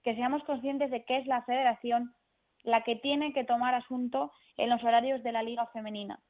que 0.02 0.14
seamos 0.14 0.42
conscientes 0.44 0.90
de 0.90 1.04
que 1.04 1.18
es 1.18 1.26
la 1.26 1.42
federación 1.42 2.14
la 2.62 2.84
que 2.84 2.96
tiene 2.96 3.34
que 3.34 3.44
tomar 3.44 3.74
asunto 3.74 4.32
en 4.56 4.70
los 4.70 4.82
horarios 4.82 5.22
de 5.22 5.30
la 5.30 5.42
liga 5.42 5.66
femenina. 5.74 6.22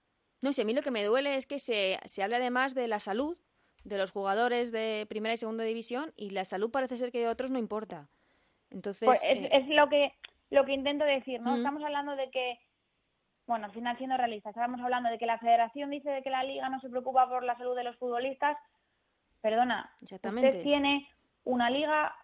No 0.43 0.53
sé, 0.53 0.63
a 0.63 0.65
mí 0.65 0.75
lo 0.75 0.83
que 0.83 0.91
me 0.91 1.05
duele 1.05 1.37
es 1.37 1.47
que 1.47 1.61
se, 1.61 2.01
se 2.05 2.25
habla 2.25 2.39
además 2.39 2.75
de 2.75 2.89
la 2.89 2.99
salud 2.99 3.39
de 3.85 3.97
los 3.97 4.11
jugadores 4.11 4.73
de 4.73 5.07
primera 5.09 5.35
y 5.35 5.37
segunda 5.37 5.63
división 5.63 6.13
y 6.17 6.31
la 6.31 6.45
salud 6.45 6.73
parece 6.73 6.97
ser 6.97 7.13
que 7.13 7.21
de 7.21 7.29
otros 7.29 7.53
no 7.53 7.61
importa. 7.61 8.09
Entonces 8.71 9.07
pues 9.07 9.23
es, 9.23 9.39
eh, 9.53 9.67
lo 9.69 9.89
que 9.89 10.13
lo 10.51 10.65
que 10.65 10.73
intento 10.73 11.05
decir, 11.05 11.41
¿no? 11.41 11.55
Estamos 11.55 11.85
hablando 11.85 12.17
de 12.17 12.29
que 12.31 12.59
bueno, 13.47 13.67
al 13.67 13.73
final 13.73 13.97
siendo 13.97 14.17
realistas, 14.17 14.51
estábamos 14.51 14.81
hablando 14.81 15.09
de 15.09 15.19
que 15.19 15.27
la 15.27 15.39
federación 15.39 15.91
dice 15.91 16.11
de 16.11 16.23
que 16.23 16.31
la 16.31 16.43
liga 16.43 16.69
no 16.69 16.81
se 16.81 16.91
preocupa 16.91 17.29
por 17.29 17.45
la 17.45 17.57
salud 17.57 17.77
de 17.77 17.85
los 17.85 17.97
futbolistas. 17.97 18.57
Perdona, 19.41 19.91
usted 20.01 20.63
tiene 20.63 21.09
una 21.45 21.71
liga 21.71 22.15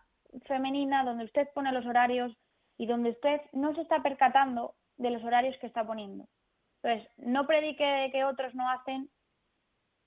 femenina 0.47 1.05
donde 1.05 1.25
usted 1.25 1.49
pone 1.55 1.73
los 1.73 1.87
horarios 1.87 2.37
y 2.77 2.87
donde 2.87 3.11
usted 3.11 3.41
no 3.53 3.75
se 3.75 3.83
está 3.83 4.03
percatando 4.03 4.75
de 4.97 5.11
los 5.11 5.23
horarios 5.23 5.57
que 5.59 5.67
está 5.67 5.87
poniendo. 5.87 6.27
Entonces, 6.83 7.09
no 7.19 7.47
predique 7.47 8.09
que 8.11 8.25
otros 8.25 8.55
no 8.55 8.69
hacen 8.69 9.09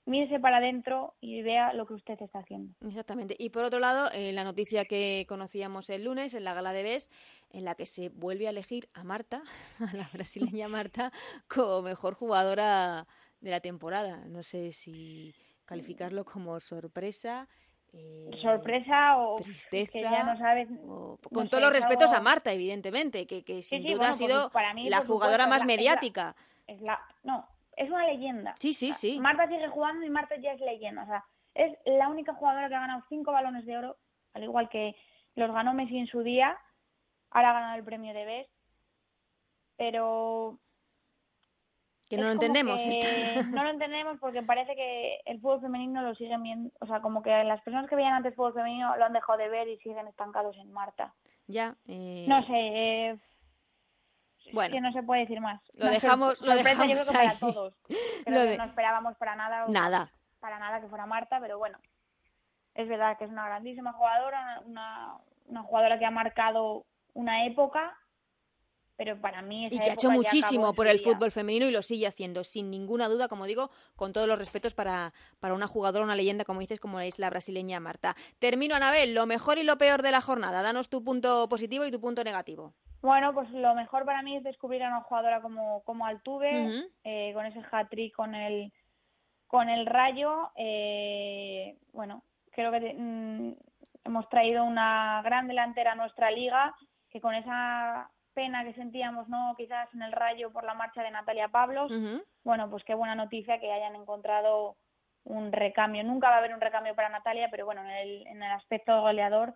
mírese 0.06 0.38
para 0.40 0.58
adentro 0.58 1.14
y 1.20 1.42
vea 1.42 1.72
lo 1.72 1.84
que 1.86 1.94
usted 1.94 2.20
está 2.20 2.38
haciendo. 2.38 2.72
Exactamente. 2.86 3.36
Y 3.38 3.50
por 3.50 3.64
otro 3.64 3.80
lado, 3.80 4.08
eh, 4.12 4.32
la 4.32 4.44
noticia 4.44 4.84
que 4.84 5.26
conocíamos 5.28 5.90
el 5.90 6.04
lunes 6.04 6.32
en 6.34 6.44
la 6.44 6.54
gala 6.54 6.72
de 6.72 6.84
BES, 6.84 7.10
en 7.50 7.64
la 7.64 7.74
que 7.74 7.86
se 7.86 8.08
vuelve 8.08 8.46
a 8.46 8.50
elegir 8.50 8.88
a 8.94 9.04
Marta, 9.04 9.42
a 9.92 9.96
la 9.96 10.08
brasileña 10.12 10.68
Marta, 10.68 11.12
como 11.48 11.82
mejor 11.82 12.14
jugadora 12.14 13.06
de 13.40 13.50
la 13.50 13.60
temporada. 13.60 14.24
No 14.26 14.42
sé 14.42 14.72
si 14.72 15.34
calificarlo 15.64 16.24
como 16.24 16.58
sorpresa. 16.60 17.48
Eh, 17.92 18.30
sorpresa 18.42 19.16
o 19.16 19.36
tristeza 19.36 19.92
que 19.92 20.02
ya 20.02 20.22
no 20.24 20.36
sabes 20.36 20.68
con 21.32 21.48
todos 21.48 21.62
los 21.62 21.72
respetos 21.72 22.12
a 22.12 22.20
Marta 22.20 22.52
evidentemente 22.52 23.26
que, 23.28 23.42
que 23.44 23.62
sin 23.62 23.84
duda 23.84 24.10
ha 24.10 24.12
sido 24.12 24.50
la 24.84 25.00
jugadora 25.00 25.46
más 25.46 25.64
mediática 25.64 26.34
es 26.66 26.82
la, 26.82 27.00
no 27.22 27.46
es 27.76 27.90
una 27.90 28.06
leyenda. 28.06 28.56
Sí, 28.58 28.72
sí, 28.74 28.92
sí. 28.92 29.20
Marta 29.20 29.46
sigue 29.46 29.68
jugando 29.68 30.04
y 30.04 30.10
Marta 30.10 30.36
ya 30.36 30.52
es 30.52 30.60
leyenda. 30.60 31.02
O 31.02 31.06
sea, 31.06 31.24
es 31.54 31.76
la 31.84 32.08
única 32.08 32.34
jugadora 32.34 32.68
que 32.68 32.74
ha 32.74 32.80
ganado 32.80 33.02
cinco 33.08 33.32
balones 33.32 33.66
de 33.66 33.76
oro, 33.76 33.96
al 34.32 34.42
igual 34.42 34.68
que 34.68 34.96
los 35.34 35.52
ganó 35.52 35.74
Messi 35.74 35.98
en 35.98 36.06
su 36.06 36.22
día. 36.22 36.58
Ahora 37.30 37.50
ha 37.50 37.54
ganado 37.54 37.76
el 37.76 37.84
premio 37.84 38.14
de 38.14 38.24
Best. 38.24 38.50
Pero. 39.76 40.58
Que 42.08 42.16
no 42.16 42.24
lo 42.24 42.32
entendemos. 42.32 42.80
no 43.50 43.64
lo 43.64 43.70
entendemos 43.70 44.18
porque 44.20 44.42
parece 44.42 44.74
que 44.74 45.20
el 45.26 45.40
fútbol 45.40 45.60
femenino 45.60 46.02
lo 46.02 46.14
siguen 46.14 46.42
viendo. 46.42 46.70
O 46.80 46.86
sea, 46.86 47.02
como 47.02 47.22
que 47.22 47.44
las 47.44 47.60
personas 47.62 47.90
que 47.90 47.96
veían 47.96 48.14
antes 48.14 48.34
fútbol 48.34 48.54
femenino 48.54 48.96
lo 48.96 49.04
han 49.04 49.12
dejado 49.12 49.38
de 49.38 49.48
ver 49.48 49.68
y 49.68 49.76
siguen 49.78 50.06
estancados 50.06 50.56
en 50.56 50.72
Marta. 50.72 51.14
Ya. 51.46 51.76
Eh... 51.86 52.24
No 52.26 52.42
sé. 52.46 52.52
Eh 52.54 53.18
bueno, 54.52 54.74
que 54.74 54.80
no 54.80 54.92
se 54.92 55.02
puede 55.02 55.22
decir 55.22 55.40
más. 55.40 55.60
Lo 55.74 55.86
dejamos, 55.86 56.40
lo 56.42 56.54
dejamos 56.54 56.88
yo 56.88 56.94
creo 56.94 57.06
que 57.06 57.12
para 57.12 57.38
todos. 57.38 57.74
Creo 58.24 58.46
que 58.46 58.58
no 58.58 58.64
esperábamos 58.64 59.16
para 59.16 59.36
nada, 59.36 59.66
nada, 59.68 60.12
para 60.40 60.58
nada 60.58 60.80
que 60.80 60.88
fuera 60.88 61.06
Marta, 61.06 61.38
pero 61.40 61.58
bueno, 61.58 61.78
es 62.74 62.88
verdad 62.88 63.16
que 63.18 63.24
es 63.24 63.30
una 63.30 63.46
grandísima 63.46 63.92
jugadora, 63.92 64.62
una, 64.66 65.18
una 65.46 65.62
jugadora 65.62 65.98
que 65.98 66.06
ha 66.06 66.10
marcado 66.10 66.86
una 67.14 67.46
época 67.46 67.96
pero 68.96 69.20
para 69.20 69.42
mí 69.42 69.66
y 69.66 69.78
que 69.78 69.90
ha 69.90 69.94
hecho 69.94 70.10
muchísimo 70.10 70.72
por 70.72 70.86
el 70.86 71.00
fútbol 71.00 71.30
femenino 71.30 71.66
y 71.66 71.70
lo 71.70 71.82
sigue 71.82 72.06
haciendo 72.06 72.44
sin 72.44 72.70
ninguna 72.70 73.08
duda 73.08 73.28
como 73.28 73.44
digo 73.46 73.70
con 73.94 74.12
todos 74.12 74.26
los 74.26 74.38
respetos 74.38 74.74
para, 74.74 75.12
para 75.38 75.54
una 75.54 75.66
jugadora 75.66 76.04
una 76.04 76.16
leyenda 76.16 76.44
como 76.44 76.60
dices 76.60 76.80
como 76.80 77.00
es 77.00 77.18
la 77.18 77.30
brasileña 77.30 77.78
Marta. 77.78 78.16
Termino 78.38 78.74
Anabel 78.74 79.14
lo 79.14 79.26
mejor 79.26 79.58
y 79.58 79.62
lo 79.62 79.76
peor 79.76 80.02
de 80.02 80.10
la 80.10 80.20
jornada. 80.20 80.62
Danos 80.62 80.88
tu 80.88 81.04
punto 81.04 81.48
positivo 81.48 81.84
y 81.84 81.90
tu 81.90 82.00
punto 82.00 82.24
negativo 82.24 82.74
bueno, 83.02 83.34
pues 83.34 83.50
lo 83.50 83.74
mejor 83.74 84.04
para 84.04 84.22
mí 84.22 84.36
es 84.36 84.42
descubrir 84.42 84.82
a 84.82 84.88
una 84.88 85.02
jugadora 85.02 85.40
como, 85.40 85.82
como 85.84 86.06
Altuve, 86.06 86.88
eh, 87.04 87.32
con 87.34 87.46
ese 87.46 87.62
hat-trick 87.70 88.14
con 88.14 88.34
el, 88.34 88.72
con 89.46 89.68
el 89.68 89.86
Rayo. 89.86 90.50
Eh, 90.56 91.76
bueno, 91.92 92.22
creo 92.50 92.72
que 92.72 92.94
mm, 92.94 93.52
hemos 94.04 94.28
traído 94.28 94.64
una 94.64 95.22
gran 95.22 95.46
delantera 95.46 95.92
a 95.92 95.96
nuestra 95.96 96.30
liga, 96.30 96.74
que 97.10 97.20
con 97.20 97.34
esa 97.34 98.10
pena 98.34 98.64
que 98.64 98.74
sentíamos, 98.74 99.28
¿no? 99.28 99.54
Quizás 99.56 99.92
en 99.94 100.02
el 100.02 100.12
Rayo 100.12 100.52
por 100.52 100.64
la 100.64 100.74
marcha 100.74 101.02
de 101.02 101.10
Natalia 101.10 101.48
Pablos. 101.48 101.90
Bueno, 102.44 102.68
pues 102.70 102.84
qué 102.84 102.94
buena 102.94 103.14
noticia 103.14 103.58
que 103.58 103.72
hayan 103.72 103.94
encontrado 103.94 104.76
un 105.24 105.52
recambio. 105.52 106.04
Nunca 106.04 106.28
va 106.28 106.36
a 106.36 106.38
haber 106.38 106.54
un 106.54 106.60
recambio 106.60 106.94
para 106.94 107.08
Natalia, 107.08 107.48
pero 107.50 107.64
bueno, 107.66 107.82
en 107.82 107.90
el, 107.90 108.26
en 108.26 108.42
el 108.42 108.52
aspecto 108.52 109.00
goleador 109.00 109.54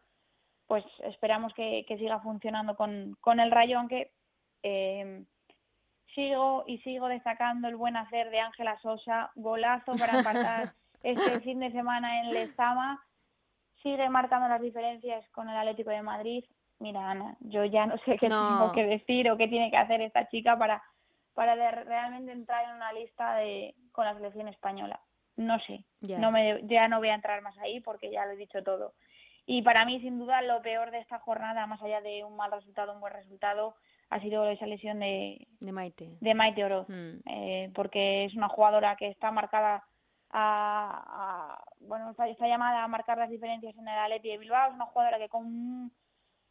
pues 0.70 0.84
esperamos 1.00 1.52
que, 1.54 1.84
siga 1.98 2.20
funcionando 2.20 2.76
con, 2.76 3.16
con, 3.20 3.40
el 3.40 3.50
Rayo, 3.50 3.80
aunque 3.80 4.12
eh, 4.62 5.24
sigo 6.14 6.62
y 6.64 6.78
sigo 6.78 7.08
destacando 7.08 7.66
el 7.66 7.74
buen 7.74 7.96
hacer 7.96 8.30
de 8.30 8.38
Ángela 8.38 8.78
Sosa, 8.78 9.32
golazo 9.34 9.96
para 9.96 10.18
empatar 10.18 10.68
este 11.02 11.40
fin 11.40 11.58
de 11.58 11.72
semana 11.72 12.20
en 12.20 12.30
Lezama, 12.30 13.04
sigue 13.82 14.08
marcando 14.10 14.46
las 14.46 14.60
diferencias 14.60 15.28
con 15.30 15.50
el 15.50 15.56
Atlético 15.56 15.90
de 15.90 16.02
Madrid. 16.02 16.44
Mira, 16.78 17.10
Ana, 17.10 17.36
yo 17.40 17.64
ya 17.64 17.86
no 17.86 17.98
sé 18.04 18.16
qué 18.16 18.28
tengo 18.28 18.70
que 18.70 18.84
decir 18.84 19.28
o 19.28 19.36
qué 19.36 19.48
tiene 19.48 19.72
que 19.72 19.76
hacer 19.76 20.00
esta 20.02 20.28
chica 20.28 20.56
para, 20.56 20.80
para 21.34 21.56
realmente 21.82 22.30
entrar 22.30 22.64
en 22.68 22.76
una 22.76 22.92
lista 22.92 23.34
de, 23.34 23.74
con 23.90 24.04
la 24.04 24.14
selección 24.14 24.46
española. 24.46 25.00
no 25.36 25.58
sé, 25.66 25.84
no 26.00 26.30
me, 26.30 26.60
ya 26.68 26.86
no 26.86 26.98
voy 26.98 27.08
a 27.08 27.16
entrar 27.16 27.42
más 27.42 27.58
ahí 27.58 27.80
porque 27.80 28.12
ya 28.12 28.24
lo 28.24 28.34
he 28.34 28.36
dicho 28.36 28.62
todo. 28.62 28.94
Y 29.46 29.62
para 29.62 29.84
mí, 29.84 30.00
sin 30.00 30.18
duda, 30.18 30.42
lo 30.42 30.62
peor 30.62 30.90
de 30.90 30.98
esta 30.98 31.18
jornada, 31.18 31.66
más 31.66 31.82
allá 31.82 32.00
de 32.00 32.24
un 32.24 32.36
mal 32.36 32.52
resultado, 32.52 32.92
un 32.92 33.00
buen 33.00 33.12
resultado, 33.12 33.74
ha 34.10 34.20
sido 34.20 34.48
esa 34.48 34.66
lesión 34.66 35.00
de, 35.00 35.46
de 35.60 35.72
Maite, 35.72 36.16
de 36.20 36.34
Maite 36.34 36.64
Oroz, 36.64 36.88
mm. 36.88 37.20
eh, 37.26 37.72
porque 37.74 38.24
es 38.24 38.34
una 38.34 38.48
jugadora 38.48 38.96
que 38.96 39.08
está 39.08 39.30
marcada 39.30 39.84
a, 40.32 41.62
bueno, 41.80 42.10
está, 42.10 42.26
llamada 42.46 42.84
a 42.84 42.88
marcar 42.88 43.18
las 43.18 43.30
diferencias 43.30 43.74
en 43.76 43.88
el 43.88 43.98
Atleti 43.98 44.28
de 44.28 44.38
Bilbao, 44.38 44.68
es 44.68 44.74
una 44.74 44.86
jugadora 44.86 45.18
que 45.18 45.28
con, 45.28 45.92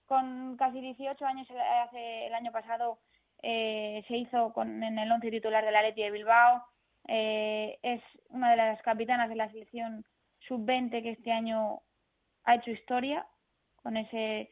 con 0.06 0.58
casi 0.58 0.82
18 0.82 1.26
años 1.26 1.48
hace 1.86 2.28
el 2.28 2.34
año 2.34 2.52
pasado 2.52 3.00
eh, 3.42 4.04
se 4.08 4.18
hizo 4.18 4.52
con, 4.54 4.84
en 4.84 5.00
el 5.00 5.12
once 5.12 5.32
titular 5.32 5.64
del 5.64 5.76
Atleti 5.76 6.02
de 6.02 6.12
Bilbao, 6.12 6.64
eh, 7.08 7.80
es 7.82 8.02
una 8.30 8.52
de 8.52 8.58
las 8.58 8.82
capitanas 8.82 9.30
de 9.30 9.36
la 9.36 9.50
selección 9.50 10.06
sub-20 10.48 11.02
que 11.02 11.12
este 11.12 11.32
año 11.32 11.82
ha 12.50 12.56
hecho 12.56 12.72
historia 12.72 13.28
con 13.76 13.96
ese 13.96 14.50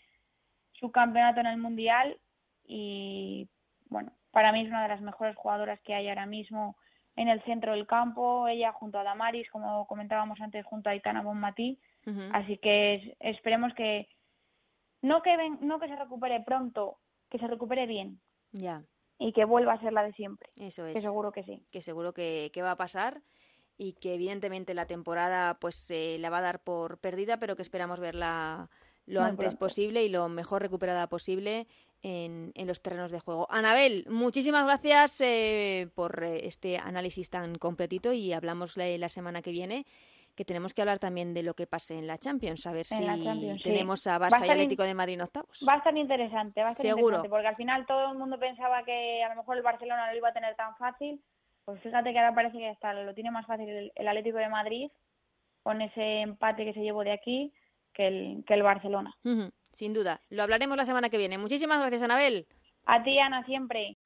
subcampeonato 0.74 1.40
en 1.40 1.48
el 1.48 1.58
Mundial 1.58 2.20
y 2.64 3.50
bueno, 3.90 4.12
para 4.32 4.52
mí 4.52 4.62
es 4.62 4.68
una 4.68 4.84
de 4.84 4.90
las 4.90 5.02
mejores 5.02 5.36
jugadoras 5.36 5.80
que 5.82 5.96
hay 5.96 6.08
ahora 6.08 6.28
mismo 6.28 6.78
en 7.16 7.28
el 7.28 7.42
centro 7.44 7.72
del 7.72 7.88
campo, 7.88 8.48
ella 8.48 8.72
junto 8.72 9.00
a 9.00 9.04
Damaris, 9.04 9.50
como 9.50 9.88
comentábamos 9.88 10.40
antes, 10.40 10.64
junto 10.66 10.90
a 10.90 10.96
Itana 10.96 11.24
Bonmatí, 11.24 11.80
así 12.32 12.58
que 12.60 13.18
esperemos 13.20 13.74
que 13.74 14.08
no 15.02 15.24
que 15.24 15.36
no 15.62 15.80
que 15.80 15.88
se 15.88 15.96
recupere 15.96 16.42
pronto, 16.42 17.00
que 17.30 17.40
se 17.40 17.48
recupere 17.48 17.88
bien. 17.88 18.22
Ya. 18.52 18.84
Y 19.18 19.34
que 19.34 19.46
vuelva 19.46 19.74
a 19.74 19.80
ser 19.80 19.94
la 19.94 20.04
de 20.04 20.14
siempre. 20.14 20.50
Eso 20.58 20.86
es. 20.86 20.94
Que 20.94 21.02
seguro 21.02 21.32
que 21.32 21.44
sí. 21.44 21.66
Que 21.72 21.82
seguro 21.82 22.14
que, 22.14 22.52
que 22.54 22.62
va 22.62 22.72
a 22.72 22.78
pasar 22.78 23.22
y 23.78 23.94
que 23.94 24.16
evidentemente 24.16 24.74
la 24.74 24.88
temporada 24.88 25.60
pues 25.60 25.76
se 25.76 26.18
la 26.20 26.30
va 26.30 26.40
a 26.40 26.42
dar 26.42 26.60
por 26.60 26.98
perdida, 26.98 27.38
pero 27.38 27.56
que 27.56 27.62
esperamos 27.62 28.00
verla 28.00 28.70
lo 29.06 29.24
antes 29.24 29.56
posible 29.56 30.04
y 30.04 30.10
lo 30.10 30.28
mejor 30.28 30.62
recuperada 30.62 31.08
posible 31.08 31.68
en, 32.02 32.52
en, 32.56 32.68
los 32.68 32.82
terrenos 32.82 33.12
de 33.12 33.20
juego. 33.20 33.48
Anabel, 33.50 34.06
muchísimas 34.10 34.66
gracias 34.66 35.22
eh, 35.22 35.90
por 35.96 36.24
eh, 36.24 36.46
este 36.46 36.78
análisis 36.78 37.30
tan 37.30 37.56
completito 37.56 38.12
y 38.12 38.34
hablamos 38.34 38.78
la, 38.78 38.86
la, 38.98 39.10
semana 39.10 39.42
que 39.42 39.52
viene 39.52 39.86
que 40.36 40.46
tenemos 40.46 40.76
que 40.76 40.82
hablar 40.82 41.00
también 41.00 41.34
de 41.34 41.42
lo 41.42 41.56
que 41.56 41.66
pase 41.66 41.98
en 41.98 42.06
la 42.06 42.20
Champions, 42.20 42.68
a 42.68 42.72
ver 42.72 42.86
si 42.86 43.04
tenemos 43.64 44.06
a 44.06 44.20
Barça 44.20 44.46
y 44.46 44.50
Atlético 44.52 44.84
de 44.84 44.94
Madrid 44.94 45.16
en 45.16 45.22
octavos. 45.22 45.66
Va 45.68 45.74
a 45.74 45.78
estar 45.78 45.98
interesante, 45.98 46.62
va 46.62 46.68
a 46.68 46.72
estar 46.72 46.86
Seguro. 46.86 47.08
interesante, 47.08 47.30
porque 47.30 47.48
al 47.48 47.56
final 47.56 47.86
todo 47.88 48.12
el 48.12 48.20
mundo 48.20 48.38
pensaba 48.38 48.84
que 48.84 49.24
a 49.24 49.30
lo 49.30 49.36
mejor 49.38 49.58
el 49.58 49.64
Barcelona 49.64 50.06
no 50.06 50.12
lo 50.12 50.18
iba 50.18 50.30
a 50.30 50.34
tener 50.34 50.56
tan 50.56 50.76
fácil 50.78 51.20
pues 51.68 51.82
fíjate 51.82 52.14
que 52.14 52.18
ahora 52.18 52.34
parece 52.34 52.58
que 52.58 52.70
está, 52.70 52.94
lo 52.94 53.14
tiene 53.14 53.30
más 53.30 53.46
fácil 53.46 53.92
el, 53.94 54.08
Atlético 54.08 54.38
de 54.38 54.48
Madrid 54.48 54.90
con 55.64 55.82
ese 55.82 56.22
empate 56.22 56.64
que 56.64 56.74
se 56.74 56.80
llevó 56.80 57.04
de 57.04 57.12
aquí 57.12 57.52
que 57.94 58.08
el, 58.08 58.46
que 58.48 58.54
el 58.54 58.64
Barcelona. 58.64 59.14
sin 59.74 59.94
duda. 59.94 60.22
Lo 60.30 60.44
hablaremos 60.44 60.78
la 60.78 60.86
semana 60.86 61.10
que 61.10 61.18
viene. 61.18 61.38
Muchísimas 61.38 61.80
gracias, 61.80 62.04
Anabel. 62.04 62.48
A 62.86 63.04
ti, 63.04 63.20
Ana, 63.20 63.44
siempre. 63.46 63.98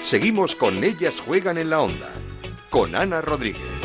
Seguimos 0.00 0.56
con 0.56 0.82
Ellas 0.82 1.20
Juegan 1.20 1.58
en 1.58 1.70
la 1.70 1.82
Onda, 1.82 2.10
con 2.68 2.96
Ana 2.96 3.20
Rodríguez. 3.20 3.81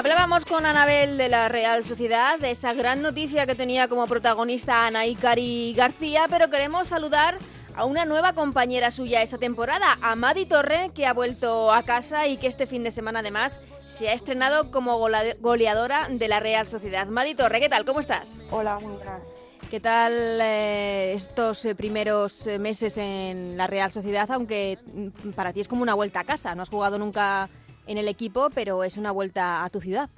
Hablábamos 0.00 0.46
con 0.46 0.64
Anabel 0.64 1.18
de 1.18 1.28
la 1.28 1.50
Real 1.50 1.84
Sociedad, 1.84 2.38
de 2.38 2.52
esa 2.52 2.72
gran 2.72 3.02
noticia 3.02 3.44
que 3.44 3.54
tenía 3.54 3.86
como 3.86 4.06
protagonista 4.06 4.86
Ana 4.86 5.04
Icari 5.04 5.74
García, 5.76 6.24
pero 6.30 6.48
queremos 6.48 6.88
saludar 6.88 7.36
a 7.74 7.84
una 7.84 8.06
nueva 8.06 8.32
compañera 8.32 8.90
suya 8.92 9.20
esta 9.20 9.36
temporada, 9.36 9.98
a 10.00 10.16
Madi 10.16 10.46
Torre, 10.46 10.90
que 10.94 11.04
ha 11.04 11.12
vuelto 11.12 11.70
a 11.70 11.82
casa 11.82 12.26
y 12.28 12.38
que 12.38 12.46
este 12.46 12.66
fin 12.66 12.82
de 12.82 12.92
semana 12.92 13.18
además 13.18 13.60
se 13.88 14.08
ha 14.08 14.14
estrenado 14.14 14.70
como 14.70 14.96
goleadora 14.96 16.08
de 16.08 16.28
la 16.28 16.40
Real 16.40 16.66
Sociedad. 16.66 17.06
Madi 17.08 17.34
Torre, 17.34 17.60
¿qué 17.60 17.68
tal? 17.68 17.84
¿Cómo 17.84 18.00
estás? 18.00 18.42
Hola, 18.50 18.78
muy 18.78 18.96
bien. 18.96 19.40
¿Qué 19.70 19.80
tal 19.80 20.40
eh, 20.40 21.12
estos 21.12 21.62
eh, 21.66 21.74
primeros 21.74 22.46
eh, 22.46 22.58
meses 22.58 22.96
en 22.96 23.58
la 23.58 23.66
Real 23.66 23.92
Sociedad? 23.92 24.30
Aunque 24.30 24.78
mm, 24.94 25.32
para 25.32 25.52
ti 25.52 25.60
es 25.60 25.68
como 25.68 25.82
una 25.82 25.92
vuelta 25.92 26.20
a 26.20 26.24
casa, 26.24 26.54
no 26.54 26.62
has 26.62 26.70
jugado 26.70 26.98
nunca 26.98 27.50
en 27.90 27.98
el 27.98 28.08
equipo, 28.08 28.50
pero 28.54 28.84
es 28.84 28.96
una 28.96 29.10
vuelta 29.10 29.64
a 29.64 29.70
tu 29.70 29.80
ciudad. 29.80 30.08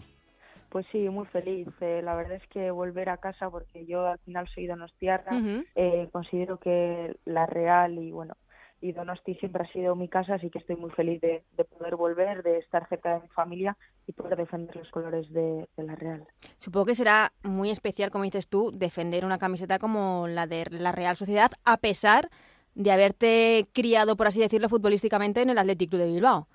Pues 0.69 0.87
sí, 0.93 1.09
muy 1.09 1.27
feliz. 1.27 1.69
Eh, 1.81 2.03
la 2.03 2.15
verdad 2.15 2.37
es 2.37 2.47
que 2.49 2.71
volver 2.71 3.09
a 3.09 3.17
casa, 3.17 3.51
porque 3.51 3.87
yo 3.87 4.07
al 4.07 4.19
final 4.21 4.47
soy 4.55 4.67
donostiarra, 4.67 5.33
eh, 5.75 6.09
considero 6.13 6.59
que 6.59 7.17
la 7.25 7.47
Real 7.47 7.99
y 7.99 8.11
bueno 8.13 8.35
y 8.83 8.91
Donosti 8.91 9.37
siempre 9.37 9.63
ha 9.63 9.73
sido 9.73 9.95
mi 9.95 10.09
casa, 10.09 10.35
así 10.35 10.51
que 10.51 10.59
estoy 10.59 10.75
muy 10.75 10.91
feliz 10.91 11.21
de, 11.21 11.45
poder 11.79 11.95
volver, 11.95 12.43
de 12.43 12.59
estar 12.59 12.89
cerca 12.89 13.15
de 13.15 13.21
mi 13.21 13.29
familia 13.29 13.77
y 14.09 14.13
poder 14.13 14.37
defender 14.37 14.75
los 14.75 14.91
colores 14.91 15.33
de, 15.33 15.69
de, 15.77 15.85
la 15.85 15.95
Real. 15.95 16.27
Supongo 16.59 16.87
que 16.87 16.97
será 16.97 17.33
muy 17.45 17.71
especial, 17.71 18.11
como 18.11 18.25
dices 18.25 18.49
tú, 18.49 18.73
defender 18.75 19.25
una 19.25 19.39
camiseta 19.39 19.79
como 19.79 20.27
la 20.27 20.49
de 20.49 20.67
la 20.69 20.91
Real 20.91 21.17
Sociedad, 21.17 21.53
a 21.65 21.77
pesar 21.77 22.29
de 22.75 22.91
haberte 22.91 23.69
criado, 23.73 24.17
por 24.17 24.27
así 24.27 24.41
decirlo, 24.41 24.69
futbolísticamente 24.69 25.43
en 25.43 25.51
el 25.51 25.59
Athletic 25.59 25.91
Club 25.91 26.03
de 26.03 26.09
Bilbao. 26.09 26.49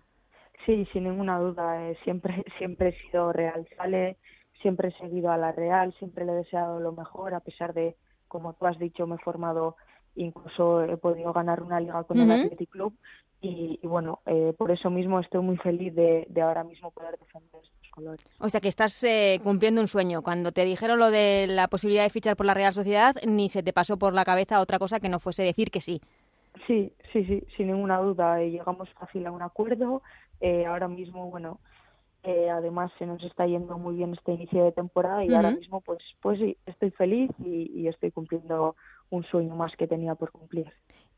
Sí, 0.67 0.85
sin 0.91 1.05
ninguna 1.05 1.39
duda. 1.39 1.89
Eh, 1.89 1.97
siempre, 2.03 2.43
siempre 2.59 2.89
he 2.89 3.01
sido 3.01 3.31
Real 3.31 3.65
Sale, 3.75 4.17
siempre 4.61 4.89
he 4.89 4.97
seguido 4.99 5.31
a 5.31 5.37
la 5.37 5.53
Real, 5.53 5.95
siempre 5.97 6.25
le 6.25 6.33
he 6.33 6.35
deseado 6.35 6.79
lo 6.79 6.91
mejor, 6.91 7.33
a 7.33 7.39
pesar 7.39 7.73
de, 7.73 7.95
como 8.27 8.53
tú 8.53 8.67
has 8.67 8.77
dicho, 8.77 9.07
me 9.07 9.15
he 9.15 9.19
formado, 9.19 9.77
incluso 10.15 10.83
he 10.83 10.97
podido 10.97 11.31
ganar 11.31 11.63
una 11.63 11.79
liga 11.79 12.03
con 12.03 12.19
el 12.19 12.29
Athletic 12.29 12.69
Club. 12.69 12.93
Y, 13.39 13.79
bueno, 13.83 14.19
eh, 14.25 14.53
por 14.57 14.71
eso 14.71 14.89
mismo 14.89 15.19
estoy 15.19 15.41
muy 15.41 15.57
feliz 15.57 15.93
de, 15.95 16.27
ahora 16.41 16.63
mismo 16.63 16.89
poder 16.91 17.17
defender 17.19 17.61
estos 17.63 17.91
colores. 17.91 18.25
O 18.39 18.49
sea 18.49 18.59
que 18.59 18.67
estás 18.67 19.03
eh, 19.03 19.39
cumpliendo 19.43 19.79
un 19.79 19.87
sueño. 19.87 20.23
Cuando 20.23 20.51
te 20.51 20.65
dijeron 20.65 20.97
lo 20.97 21.11
de 21.11 21.45
la 21.47 21.67
posibilidad 21.67 22.03
de 22.03 22.09
fichar 22.09 22.35
por 22.35 22.47
la 22.47 22.55
Real 22.55 22.73
Sociedad, 22.73 23.15
ni 23.25 23.47
se 23.47 23.61
te 23.61 23.73
pasó 23.73 23.97
por 23.97 24.13
la 24.13 24.25
cabeza 24.25 24.59
otra 24.59 24.79
cosa 24.79 24.99
que 24.99 25.07
no 25.07 25.19
fuese 25.19 25.43
decir 25.43 25.69
que 25.69 25.81
sí. 25.81 26.01
Sí, 26.65 26.91
sí, 27.13 27.23
sí, 27.25 27.43
sin 27.55 27.67
ninguna 27.67 27.99
duda. 27.99 28.39
Llegamos 28.39 28.89
fácil 28.99 29.27
a 29.27 29.31
un 29.31 29.43
acuerdo. 29.43 30.01
Eh, 30.41 30.65
ahora 30.65 30.87
mismo, 30.87 31.29
bueno, 31.29 31.59
eh, 32.23 32.49
además 32.49 32.91
se 32.99 33.05
nos 33.05 33.23
está 33.23 33.45
yendo 33.45 33.77
muy 33.77 33.95
bien 33.95 34.13
este 34.13 34.33
inicio 34.33 34.63
de 34.65 34.71
temporada 34.71 35.23
y 35.23 35.33
ahora 35.33 35.51
mismo, 35.51 35.81
pues, 35.81 35.99
pues 36.21 36.39
sí, 36.39 36.57
estoy 36.65 36.91
feliz 36.91 37.31
y, 37.39 37.87
estoy 37.87 38.11
cumpliendo 38.11 38.75
un 39.09 39.23
sueño 39.23 39.55
más 39.55 39.75
que 39.77 39.87
tenía 39.87 40.15
por 40.15 40.31
cumplir. 40.31 40.67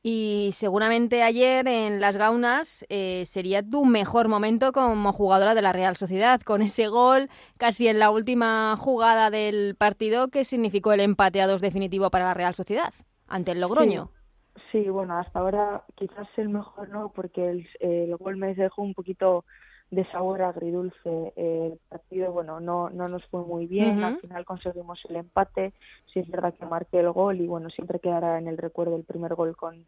Y 0.03 0.51
seguramente 0.53 1.23
ayer 1.23 1.67
en 1.67 1.99
las 1.99 2.15
Gaunas 2.15 2.85
eh, 2.89 3.23
sería 3.25 3.63
tu 3.67 3.85
mejor 3.85 4.27
momento 4.27 4.71
como 4.71 5.11
jugadora 5.11 5.55
de 5.55 5.61
la 5.61 5.73
Real 5.73 5.95
Sociedad, 5.95 6.39
con 6.41 6.61
ese 6.61 6.87
gol 6.87 7.29
casi 7.57 7.87
en 7.87 7.99
la 7.99 8.11
última 8.11 8.77
jugada 8.77 9.29
del 9.31 9.75
partido 9.75 10.29
que 10.29 10.45
significó 10.45 10.93
el 10.93 11.01
empate 11.01 11.41
a 11.41 11.47
dos 11.47 11.59
definitivo 11.59 12.11
para 12.11 12.25
la 12.25 12.33
Real 12.33 12.53
Sociedad 12.53 12.93
ante 13.27 13.51
el 13.51 13.61
Logroño. 13.61 14.11
Sí, 14.13 14.18
bueno, 14.89 15.17
hasta 15.17 15.39
ahora 15.39 15.83
quizás 15.95 16.27
el 16.37 16.49
mejor 16.49 16.89
no, 16.89 17.09
porque 17.09 17.49
el, 17.49 17.67
el 17.79 18.15
gol 18.17 18.37
me 18.37 18.53
dejó 18.55 18.81
un 18.81 18.93
poquito 18.93 19.45
de 19.91 20.05
sabor 20.11 20.41
agridulce. 20.41 21.33
El 21.35 21.79
partido, 21.89 22.31
bueno, 22.31 22.59
no, 22.59 22.89
no 22.89 23.07
nos 23.07 23.25
fue 23.25 23.41
muy 23.41 23.65
bien, 23.65 24.03
al 24.03 24.19
final 24.19 24.45
conseguimos 24.45 24.99
el 25.09 25.17
empate, 25.17 25.73
sí 26.13 26.19
es 26.19 26.29
verdad 26.29 26.53
que 26.53 26.65
marqué 26.65 26.99
el 26.99 27.11
gol 27.11 27.41
y 27.41 27.47
bueno, 27.47 27.69
siempre 27.69 27.99
quedará 27.99 28.37
en 28.37 28.47
el 28.47 28.57
recuerdo 28.57 28.95
el 28.95 29.03
primer 29.03 29.35
gol 29.35 29.55
con, 29.55 29.85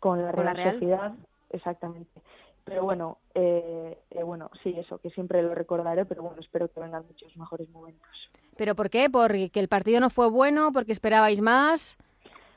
con 0.00 0.22
la 0.22 0.32
Real, 0.32 0.72
Sociedad, 0.72 1.14
exactamente. 1.50 2.20
Pero 2.64 2.82
bueno, 2.82 3.18
eh, 3.34 3.96
eh, 4.10 4.22
bueno, 4.24 4.50
sí, 4.62 4.74
eso, 4.76 4.98
que 4.98 5.10
siempre 5.10 5.40
lo 5.42 5.54
recordaré, 5.54 6.04
pero 6.04 6.22
bueno, 6.22 6.40
espero 6.40 6.68
que 6.68 6.80
vengan 6.80 7.04
muchos 7.06 7.36
mejores 7.36 7.68
momentos. 7.70 8.10
¿Pero 8.56 8.74
por 8.74 8.90
qué? 8.90 9.08
¿Porque 9.08 9.50
el 9.54 9.68
partido 9.68 10.00
no 10.00 10.10
fue 10.10 10.28
bueno? 10.28 10.72
¿Porque 10.72 10.92
esperabais 10.92 11.40
más? 11.40 11.96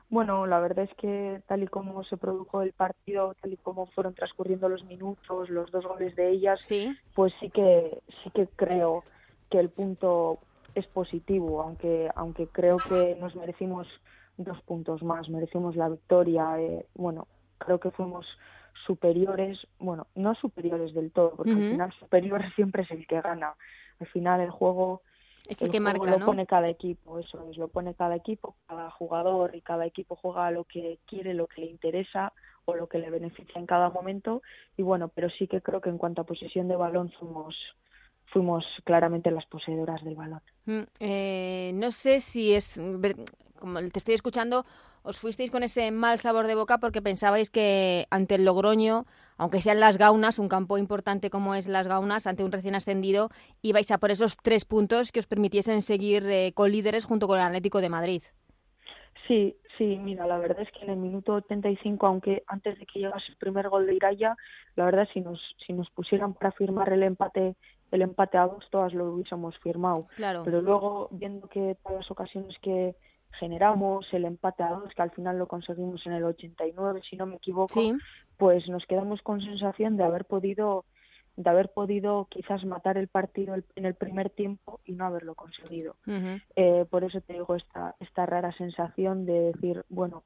Bueno, 0.10 0.48
la 0.48 0.60
verdad 0.60 0.86
es 0.86 0.94
que 0.96 1.42
tal 1.48 1.62
y 1.62 1.68
como 1.68 2.04
se 2.04 2.18
produjo 2.18 2.64
el 2.64 2.74
partido, 2.74 3.36
tal 3.42 3.54
y 3.54 3.58
como 3.58 3.86
fueron 3.88 4.16
transcurriendo 4.16 4.68
los 4.68 4.84
minutos, 4.86 5.50
los 5.50 5.72
dos 5.72 5.86
goles 5.86 6.16
de 6.16 6.32
ellas, 6.32 6.60
pues 7.14 7.32
sí 7.40 7.50
que 7.52 8.02
sí 8.24 8.32
que 8.32 8.48
creo 8.48 9.04
que 9.52 9.60
el 9.60 9.70
punto 9.70 10.40
es 10.74 10.88
positivo, 10.88 11.62
aunque 11.62 12.10
aunque 12.16 12.48
creo 12.48 12.78
que 12.78 13.18
nos 13.20 13.36
merecimos 13.36 13.88
dos 14.38 14.60
puntos 14.64 15.04
más, 15.04 15.30
merecimos 15.30 15.76
la 15.76 15.90
victoria. 15.90 16.60
Eh, 16.60 16.86
bueno, 16.96 17.28
creo 17.60 17.80
que 17.80 17.92
fuimos 17.92 18.26
superiores, 18.88 19.60
bueno, 19.78 20.08
no 20.16 20.34
superiores 20.36 20.94
del 20.96 21.12
todo, 21.12 21.36
porque 21.36 21.52
al 21.52 21.70
final 21.70 21.94
superior 22.00 22.42
siempre 22.56 22.84
es 22.84 22.92
el 22.92 23.06
que 23.06 23.22
gana. 23.22 23.54
Al 24.00 24.08
final 24.08 24.42
el 24.42 24.50
juego 24.50 25.04
es 25.50 25.62
el, 25.62 25.72
que 25.72 25.80
marca, 25.80 26.06
lo 26.06 26.26
pone 26.26 26.46
cada 26.46 26.70
equipo, 26.70 27.20
eso 27.20 27.50
es, 27.50 27.58
lo 27.58 27.68
pone 27.68 27.96
cada 27.96 28.16
equipo, 28.16 28.56
cada 28.68 28.90
jugador 28.92 29.56
y 29.56 29.62
cada 29.62 29.86
equipo 29.86 30.16
juega 30.16 30.52
lo 30.52 30.64
que 30.64 31.00
quiere, 31.06 31.34
lo 31.34 31.48
que 31.48 31.62
le 31.62 31.68
interesa 31.68 32.34
o 32.66 32.76
lo 32.76 32.88
que 32.88 33.00
le 33.00 33.10
beneficia 33.10 33.60
en 33.60 33.66
cada 33.66 33.90
momento 33.90 34.44
y 34.78 34.84
bueno, 34.84 35.08
pero 35.10 35.30
sí 35.30 35.48
que 35.48 35.62
creo 35.62 35.82
que 35.82 35.90
en 35.90 35.98
cuanto 35.98 36.22
a 36.22 36.26
posición 36.26 36.68
de 36.68 36.76
balón 36.76 37.12
fuimos 37.20 37.56
fuimos 38.32 38.64
claramente 38.84 39.32
las 39.32 39.48
poseedoras 39.48 40.04
del 40.04 40.16
balón. 40.16 40.42
Mm, 40.66 40.82
eh, 41.00 41.72
no 41.74 41.90
sé 41.90 42.20
si 42.20 42.54
es, 42.54 42.80
como 43.58 43.80
te 43.80 43.98
estoy 43.98 44.14
escuchando, 44.14 44.66
os 45.02 45.18
fuisteis 45.18 45.50
con 45.50 45.64
ese 45.64 45.90
mal 45.92 46.20
sabor 46.20 46.46
de 46.46 46.54
boca 46.54 46.78
porque 46.78 47.02
pensabais 47.02 47.50
que 47.50 48.06
ante 48.12 48.36
el 48.36 48.46
Logroño, 48.46 49.08
aunque 49.40 49.62
sean 49.62 49.80
las 49.80 49.98
Gaunas, 49.98 50.38
un 50.38 50.50
campo 50.50 50.78
importante 50.78 51.30
como 51.30 51.56
es 51.56 51.68
las 51.68 51.88
Gaunas, 51.88 52.28
ante 52.28 52.44
un 52.44 52.52
recién 52.52 52.76
ascendido, 52.76 53.30
ibais 53.62 53.90
a 53.90 53.98
por 53.98 54.12
esos 54.12 54.38
tres 54.38 54.66
puntos 54.66 55.12
que 55.12 55.20
os 55.20 55.28
permitiesen 55.28 55.82
seguir 55.82 56.30
eh, 56.30 56.52
con 56.54 56.70
líderes 56.72 57.06
junto 57.06 57.26
con 57.28 57.40
el 57.40 57.46
Atlético 57.46 57.80
de 57.80 57.90
Madrid. 57.90 58.24
Sí, 59.28 59.56
sí, 59.78 59.98
mira, 59.98 60.28
la 60.28 60.38
verdad 60.38 60.62
es 60.62 60.72
que 60.72 60.84
en 60.84 60.92
el 60.92 60.98
minuto 60.98 61.36
85, 61.36 62.06
aunque 62.06 62.44
antes 62.48 62.78
de 62.78 62.86
que 62.86 63.00
llegase 63.00 63.32
el 63.32 63.38
primer 63.38 63.70
gol 63.70 63.88
de 63.88 63.96
Iraya, 63.96 64.36
la 64.76 64.86
verdad 64.86 65.08
si 65.14 65.22
nos 65.22 65.40
si 65.66 65.72
nos 65.72 65.90
pusieran 65.92 66.34
para 66.34 66.52
firmar 66.52 66.92
el 66.92 67.04
empate 67.04 67.56
el 67.92 68.02
empate 68.02 68.38
a 68.38 68.48
dos, 68.48 68.66
todas 68.70 68.94
lo 68.94 69.14
hubiésemos 69.14 69.58
firmado. 69.60 70.08
Claro. 70.16 70.44
Pero 70.44 70.62
luego, 70.62 71.08
viendo 71.12 71.48
que 71.48 71.76
todas 71.82 72.00
las 72.00 72.12
ocasiones 72.12 72.56
que 72.62 72.96
generamos, 73.32 74.08
el 74.14 74.26
empate 74.26 74.64
a 74.64 74.70
dos, 74.70 74.94
que 74.96 75.02
al 75.02 75.12
final 75.12 75.38
lo 75.38 75.48
conseguimos 75.48 76.06
en 76.06 76.14
el 76.14 76.24
89, 76.24 77.02
si 77.10 77.16
no 77.16 77.26
me 77.26 77.36
equivoco, 77.36 77.82
pues 78.38 78.68
nos 78.68 78.86
quedamos 78.86 79.22
con 79.22 79.42
sensación 79.42 79.98
de 79.98 80.04
haber 80.04 80.26
podido 80.26 80.86
de 81.36 81.50
haber 81.50 81.70
podido 81.70 82.28
quizás 82.30 82.66
matar 82.66 82.98
el 82.98 83.08
partido 83.08 83.56
en 83.56 83.86
el 83.86 83.96
primer 83.96 84.30
tiempo 84.30 84.82
y 84.84 84.92
no 84.92 85.06
haberlo 85.06 85.36
conseguido. 85.36 85.96
eh, 86.58 86.86
por 86.90 87.06
eso 87.06 87.22
te 87.22 87.34
digo 87.34 87.56
esta, 87.56 87.96
esta 88.02 88.26
rara 88.26 88.52
sensación 88.58 89.26
de 89.26 89.54
decir, 89.54 89.86
bueno, 89.88 90.24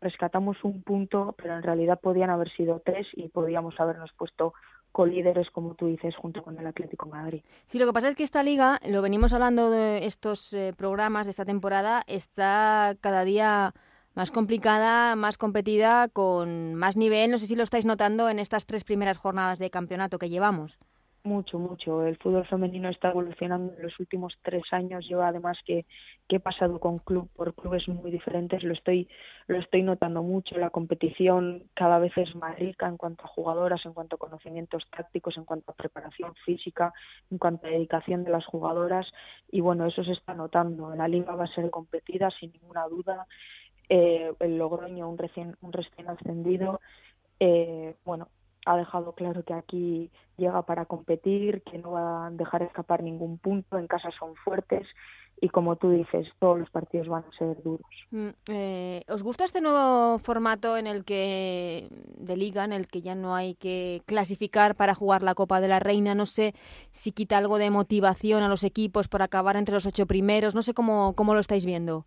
rescatamos 0.00 0.56
un 0.64 0.82
punto, 0.82 1.36
pero 1.38 1.54
en 1.54 1.62
realidad 1.62 2.00
podían 2.00 2.30
haber 2.30 2.50
sido 2.50 2.82
tres 2.84 3.06
y 3.12 3.28
podíamos 3.28 3.78
habernos 3.78 4.12
puesto 4.14 4.52
líderes, 5.06 5.50
como 5.50 5.74
tú 5.74 5.86
dices, 5.86 6.16
junto 6.16 6.42
con 6.42 6.58
el 6.58 6.66
Atlético 6.66 7.06
Madrid. 7.08 7.42
Sí, 7.66 7.78
lo 7.78 7.86
que 7.86 7.92
pasa 7.92 8.08
es 8.08 8.14
que 8.14 8.24
esta 8.24 8.42
liga, 8.42 8.78
lo 8.86 9.00
venimos 9.02 9.32
hablando 9.32 9.70
de 9.70 10.06
estos 10.06 10.52
eh, 10.52 10.72
programas 10.76 11.26
de 11.26 11.30
esta 11.30 11.44
temporada, 11.44 12.02
está 12.06 12.96
cada 13.00 13.24
día 13.24 13.74
más 14.14 14.32
complicada, 14.32 15.14
más 15.14 15.38
competida, 15.38 16.08
con 16.08 16.74
más 16.74 16.96
nivel. 16.96 17.30
No 17.30 17.38
sé 17.38 17.46
si 17.46 17.54
lo 17.54 17.62
estáis 17.62 17.84
notando 17.84 18.28
en 18.28 18.40
estas 18.40 18.66
tres 18.66 18.82
primeras 18.82 19.16
jornadas 19.16 19.60
de 19.60 19.70
campeonato 19.70 20.18
que 20.18 20.28
llevamos. 20.28 20.78
Mucho, 21.28 21.58
mucho. 21.58 22.06
El 22.06 22.16
fútbol 22.16 22.46
femenino 22.46 22.88
está 22.88 23.10
evolucionando 23.10 23.74
en 23.74 23.82
los 23.82 24.00
últimos 24.00 24.32
tres 24.40 24.62
años. 24.70 25.06
Yo, 25.06 25.22
además, 25.22 25.58
que, 25.66 25.84
que 26.26 26.36
he 26.36 26.40
pasado 26.40 26.80
con 26.80 27.00
club 27.00 27.28
por 27.36 27.54
clubes 27.54 27.86
muy 27.86 28.10
diferentes, 28.10 28.62
lo 28.62 28.72
estoy, 28.72 29.06
lo 29.46 29.58
estoy 29.58 29.82
notando 29.82 30.22
mucho. 30.22 30.56
La 30.56 30.70
competición 30.70 31.64
cada 31.74 31.98
vez 31.98 32.16
es 32.16 32.34
más 32.34 32.58
rica 32.58 32.88
en 32.88 32.96
cuanto 32.96 33.24
a 33.24 33.28
jugadoras, 33.28 33.84
en 33.84 33.92
cuanto 33.92 34.16
a 34.16 34.18
conocimientos 34.18 34.84
tácticos, 34.90 35.36
en 35.36 35.44
cuanto 35.44 35.70
a 35.70 35.74
preparación 35.74 36.34
física, 36.46 36.94
en 37.30 37.36
cuanto 37.36 37.66
a 37.66 37.70
dedicación 37.70 38.24
de 38.24 38.30
las 38.30 38.46
jugadoras. 38.46 39.06
Y 39.50 39.60
bueno, 39.60 39.84
eso 39.84 40.02
se 40.04 40.12
está 40.12 40.32
notando. 40.32 40.94
La 40.94 41.08
liga 41.08 41.34
va 41.34 41.44
a 41.44 41.54
ser 41.54 41.68
competida, 41.68 42.30
sin 42.40 42.52
ninguna 42.52 42.88
duda. 42.88 43.26
Eh, 43.90 44.32
el 44.40 44.56
Logroño, 44.56 45.10
un 45.10 45.18
recién, 45.18 45.56
un 45.60 45.74
recién 45.74 46.08
ascendido. 46.08 46.80
Eh, 47.38 47.96
bueno, 48.06 48.28
ha 48.68 48.76
dejado 48.76 49.12
claro 49.12 49.42
que 49.44 49.54
aquí 49.54 50.10
llega 50.36 50.62
para 50.62 50.84
competir, 50.84 51.62
que 51.62 51.78
no 51.78 51.92
va 51.92 52.26
a 52.26 52.30
dejar 52.30 52.62
escapar 52.62 53.02
ningún 53.02 53.38
punto, 53.38 53.78
en 53.78 53.86
casa 53.86 54.10
son 54.18 54.34
fuertes 54.36 54.86
y 55.40 55.48
como 55.48 55.76
tú 55.76 55.90
dices, 55.90 56.26
todos 56.38 56.58
los 56.58 56.68
partidos 56.68 57.08
van 57.08 57.24
a 57.24 57.38
ser 57.38 57.62
duros. 57.62 57.86
Mm, 58.10 58.28
eh, 58.48 59.04
¿Os 59.08 59.22
gusta 59.22 59.44
este 59.44 59.60
nuevo 59.60 60.18
formato 60.18 60.76
en 60.76 60.86
el 60.86 61.04
que 61.04 61.88
de 61.90 62.36
liga, 62.36 62.64
en 62.64 62.72
el 62.72 62.88
que 62.88 63.00
ya 63.00 63.14
no 63.14 63.34
hay 63.34 63.54
que 63.54 64.02
clasificar 64.04 64.74
para 64.74 64.94
jugar 64.94 65.22
la 65.22 65.34
Copa 65.34 65.60
de 65.60 65.68
la 65.68 65.80
Reina? 65.80 66.14
No 66.14 66.26
sé 66.26 66.54
si 66.90 67.12
quita 67.12 67.38
algo 67.38 67.56
de 67.58 67.70
motivación 67.70 68.42
a 68.42 68.48
los 68.48 68.64
equipos 68.64 69.08
por 69.08 69.22
acabar 69.22 69.56
entre 69.56 69.74
los 69.74 69.86
ocho 69.86 70.06
primeros, 70.06 70.54
no 70.54 70.62
sé 70.62 70.74
cómo, 70.74 71.14
cómo 71.14 71.34
lo 71.34 71.40
estáis 71.40 71.64
viendo. 71.64 72.04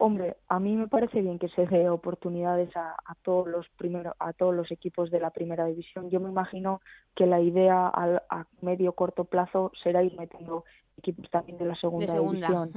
Hombre, 0.00 0.36
a 0.48 0.60
mí 0.60 0.76
me 0.76 0.86
parece 0.86 1.20
bien 1.22 1.40
que 1.40 1.48
se 1.48 1.66
dé 1.66 1.90
oportunidades 1.90 2.70
a, 2.76 2.96
todos 3.22 3.48
los 3.48 3.68
primeros, 3.70 4.14
a 4.20 4.32
todos 4.32 4.54
los 4.54 4.70
equipos 4.70 5.10
de 5.10 5.18
la 5.18 5.30
primera 5.30 5.66
división. 5.66 6.08
Yo 6.08 6.20
me 6.20 6.28
imagino 6.28 6.80
que 7.16 7.26
la 7.26 7.40
idea 7.40 7.90
a, 7.92 8.46
medio 8.62 8.92
corto 8.92 9.24
plazo 9.24 9.72
será 9.82 10.04
ir 10.04 10.16
metiendo 10.16 10.64
equipos 10.96 11.28
también 11.30 11.58
de 11.58 11.64
la 11.64 11.74
segunda, 11.74 12.14
división. 12.14 12.72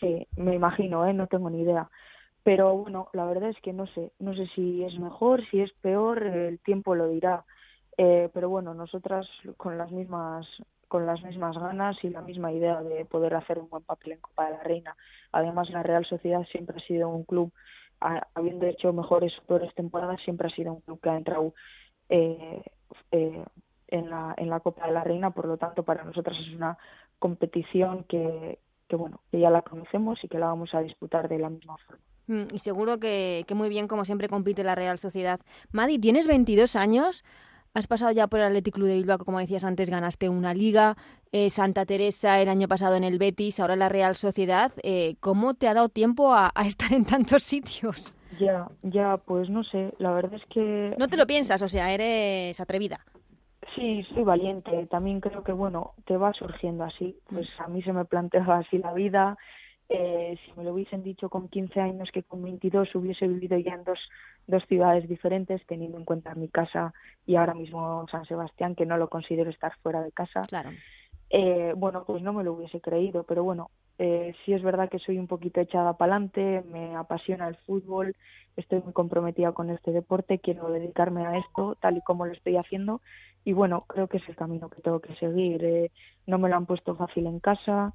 Sí, 0.00 0.26
me 0.36 0.54
imagino, 0.54 1.06
¿eh? 1.06 1.12
no 1.12 1.26
tengo 1.26 1.50
ni 1.50 1.60
idea. 1.60 1.90
Pero 2.42 2.74
bueno, 2.74 3.08
la 3.12 3.26
verdad 3.26 3.50
es 3.50 3.60
que 3.60 3.74
no 3.74 3.86
sé, 3.88 4.10
no 4.18 4.34
sé 4.34 4.46
si 4.54 4.82
es 4.82 4.98
mejor, 4.98 5.46
si 5.50 5.60
es 5.60 5.70
peor, 5.82 6.22
el 6.22 6.58
tiempo 6.60 6.94
lo 6.94 7.08
dirá. 7.08 7.44
Eh, 7.98 8.30
pero 8.32 8.48
bueno, 8.48 8.72
nosotras 8.72 9.26
con 9.58 9.76
las 9.76 9.92
mismas 9.92 10.46
con 10.92 11.06
las 11.06 11.22
mismas 11.22 11.56
ganas 11.56 11.96
y 12.04 12.10
la 12.10 12.20
misma 12.20 12.52
idea 12.52 12.82
de 12.82 13.06
poder 13.06 13.34
hacer 13.34 13.58
un 13.58 13.70
buen 13.70 13.82
papel 13.82 14.12
en 14.12 14.20
Copa 14.20 14.44
de 14.44 14.58
la 14.58 14.62
Reina. 14.62 14.94
Además, 15.32 15.70
la 15.70 15.82
Real 15.82 16.04
Sociedad 16.04 16.44
siempre 16.52 16.76
ha 16.76 16.86
sido 16.86 17.08
un 17.08 17.24
club, 17.24 17.50
habiendo 18.34 18.66
hecho 18.66 18.92
mejores 18.92 19.32
o 19.38 19.46
peores 19.46 19.74
temporadas, 19.74 20.20
siempre 20.22 20.48
ha 20.48 20.54
sido 20.54 20.70
un 20.74 20.82
club 20.82 21.00
que 21.00 21.08
ha 21.08 21.16
entrado 21.16 21.54
eh, 22.10 22.60
eh, 23.10 23.42
en, 23.88 24.10
la, 24.10 24.34
en 24.36 24.50
la 24.50 24.60
Copa 24.60 24.86
de 24.86 24.92
la 24.92 25.02
Reina. 25.02 25.30
Por 25.30 25.46
lo 25.46 25.56
tanto, 25.56 25.82
para 25.82 26.04
nosotras 26.04 26.36
es 26.38 26.54
una 26.54 26.76
competición 27.18 28.04
que, 28.04 28.58
que, 28.86 28.94
bueno, 28.94 29.22
que 29.30 29.40
ya 29.40 29.48
la 29.48 29.62
conocemos 29.62 30.22
y 30.22 30.28
que 30.28 30.38
la 30.38 30.48
vamos 30.48 30.74
a 30.74 30.82
disputar 30.82 31.26
de 31.26 31.38
la 31.38 31.48
misma 31.48 31.78
forma. 31.86 32.02
Mm, 32.26 32.54
y 32.54 32.58
seguro 32.58 33.00
que, 33.00 33.46
que 33.48 33.54
muy 33.54 33.70
bien, 33.70 33.88
como 33.88 34.04
siempre, 34.04 34.28
compite 34.28 34.62
la 34.62 34.74
Real 34.74 34.98
Sociedad. 34.98 35.40
Madi, 35.70 35.98
tienes 35.98 36.26
22 36.26 36.76
años. 36.76 37.24
Has 37.74 37.86
pasado 37.86 38.12
ya 38.12 38.26
por 38.26 38.38
el 38.38 38.46
Athletic 38.46 38.74
Club 38.74 38.88
de 38.88 38.96
Bilbao, 38.96 39.16
como 39.16 39.38
decías 39.38 39.64
antes, 39.64 39.88
ganaste 39.88 40.28
una 40.28 40.52
liga, 40.52 40.94
eh, 41.32 41.48
Santa 41.48 41.86
Teresa 41.86 42.38
el 42.38 42.50
año 42.50 42.68
pasado 42.68 42.96
en 42.96 43.04
el 43.04 43.18
Betis, 43.18 43.60
ahora 43.60 43.76
la 43.76 43.88
Real 43.88 44.14
Sociedad. 44.14 44.72
Eh, 44.82 45.16
¿Cómo 45.20 45.54
te 45.54 45.68
ha 45.68 45.74
dado 45.74 45.88
tiempo 45.88 46.34
a, 46.34 46.52
estar 46.66 46.92
en 46.92 47.06
tantos 47.06 47.42
sitios? 47.42 48.14
Ya, 48.38 48.68
ya, 48.82 49.16
pues 49.16 49.48
no 49.48 49.64
sé, 49.64 49.94
la 49.98 50.12
verdad 50.12 50.34
es 50.34 50.44
que... 50.50 50.94
No 50.98 51.08
te 51.08 51.16
lo 51.16 51.26
piensas, 51.26 51.62
o 51.62 51.68
sea, 51.68 51.90
eres 51.94 52.60
atrevida. 52.60 53.00
Sí, 53.74 54.04
soy 54.12 54.24
valiente. 54.24 54.86
También 54.90 55.20
creo 55.20 55.42
que, 55.42 55.52
bueno, 55.52 55.92
te 56.04 56.18
va 56.18 56.34
surgiendo 56.34 56.84
así. 56.84 57.16
Pues 57.30 57.48
a 57.58 57.68
mí 57.68 57.82
se 57.82 57.94
me 57.94 58.04
plantea 58.04 58.44
así 58.58 58.76
la 58.76 58.92
vida. 58.92 59.38
Eh, 59.94 60.38
si 60.42 60.52
me 60.54 60.64
lo 60.64 60.72
hubiesen 60.72 61.02
dicho 61.02 61.28
con 61.28 61.48
15 61.48 61.78
años 61.78 62.10
que 62.12 62.22
con 62.22 62.42
22 62.42 62.94
hubiese 62.94 63.28
vivido 63.28 63.58
ya 63.58 63.74
en 63.74 63.84
dos, 63.84 63.98
dos 64.46 64.64
ciudades 64.66 65.06
diferentes, 65.06 65.60
teniendo 65.66 65.98
en 65.98 66.06
cuenta 66.06 66.34
mi 66.34 66.48
casa 66.48 66.94
y 67.26 67.36
ahora 67.36 67.52
mismo 67.52 68.06
San 68.10 68.24
Sebastián, 68.24 68.74
que 68.74 68.86
no 68.86 68.96
lo 68.96 69.08
considero 69.08 69.50
estar 69.50 69.72
fuera 69.82 70.02
de 70.02 70.10
casa. 70.10 70.42
Claro. 70.48 70.70
Eh, 71.28 71.74
bueno, 71.76 72.04
pues 72.06 72.22
no 72.22 72.32
me 72.32 72.42
lo 72.42 72.54
hubiese 72.54 72.80
creído, 72.80 73.24
pero 73.24 73.44
bueno, 73.44 73.70
eh, 73.98 74.34
sí 74.44 74.54
es 74.54 74.62
verdad 74.62 74.88
que 74.88 74.98
soy 74.98 75.18
un 75.18 75.26
poquito 75.26 75.60
echada 75.60 75.92
para 75.98 76.14
adelante, 76.14 76.62
me 76.72 76.96
apasiona 76.96 77.46
el 77.48 77.56
fútbol, 77.56 78.16
estoy 78.56 78.80
muy 78.80 78.94
comprometida 78.94 79.52
con 79.52 79.68
este 79.68 79.92
deporte, 79.92 80.38
quiero 80.38 80.70
dedicarme 80.70 81.26
a 81.26 81.36
esto 81.36 81.76
tal 81.80 81.98
y 81.98 82.00
como 82.00 82.24
lo 82.24 82.32
estoy 82.32 82.56
haciendo 82.56 83.02
y 83.44 83.52
bueno, 83.52 83.84
creo 83.88 84.08
que 84.08 84.18
es 84.18 84.28
el 84.28 84.36
camino 84.36 84.70
que 84.70 84.82
tengo 84.82 85.00
que 85.00 85.14
seguir. 85.16 85.64
Eh, 85.64 85.90
no 86.26 86.38
me 86.38 86.48
lo 86.48 86.56
han 86.56 86.66
puesto 86.66 86.94
fácil 86.94 87.26
en 87.26 87.40
casa, 87.40 87.92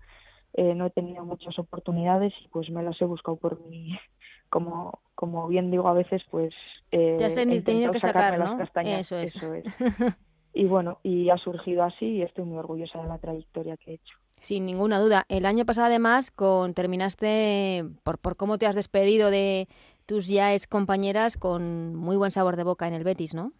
eh, 0.57 0.73
no 0.73 0.87
he 0.87 0.89
tenido 0.89 1.23
muchas 1.23 1.57
oportunidades 1.59 2.33
y 2.43 2.47
pues 2.47 2.69
me 2.71 2.81
las 2.81 2.99
he 2.99 3.05
buscado 3.05 3.37
por 3.37 3.63
mí 3.67 3.97
como 4.49 4.99
como 5.13 5.47
bien 5.47 5.71
digo 5.71 5.87
a 5.87 5.93
veces 5.93 6.23
pues 6.31 6.53
eh, 6.91 7.15
te 7.17 7.25
has 7.25 7.35
tenido 7.35 7.91
que 7.91 7.99
sacar 7.99 8.37
¿no? 8.37 8.57
eso 8.83 9.17
es, 9.17 9.35
eso 9.35 9.53
es. 9.53 9.65
y 10.53 10.65
bueno 10.65 10.99
y 11.03 11.29
ha 11.29 11.37
surgido 11.37 11.83
así 11.83 12.05
y 12.05 12.21
estoy 12.23 12.43
muy 12.43 12.57
orgullosa 12.57 13.01
de 13.01 13.07
la 13.07 13.19
trayectoria 13.19 13.77
que 13.77 13.91
he 13.91 13.93
hecho. 13.95 14.17
Sin 14.39 14.67
ninguna 14.67 14.99
duda. 14.99 15.25
El 15.29 15.47
año 15.47 15.65
pasado 15.65 15.87
además 15.87 16.29
con 16.29 16.73
terminaste 16.73 17.85
por 18.03 18.17
por 18.17 18.35
cómo 18.35 18.57
te 18.57 18.65
has 18.65 18.75
despedido 18.75 19.29
de 19.29 19.67
tus 20.07 20.27
ya 20.27 20.53
ex 20.53 20.67
compañeras 20.67 21.37
con 21.37 21.95
muy 21.95 22.17
buen 22.17 22.31
sabor 22.31 22.55
de 22.55 22.63
boca 22.63 22.87
en 22.87 22.93
el 22.93 23.03
Betis 23.03 23.35
no 23.35 23.51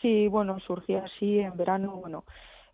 sí 0.00 0.28
bueno 0.28 0.60
surgió 0.60 1.04
así 1.04 1.40
en 1.40 1.56
verano. 1.56 1.96
Bueno 1.96 2.24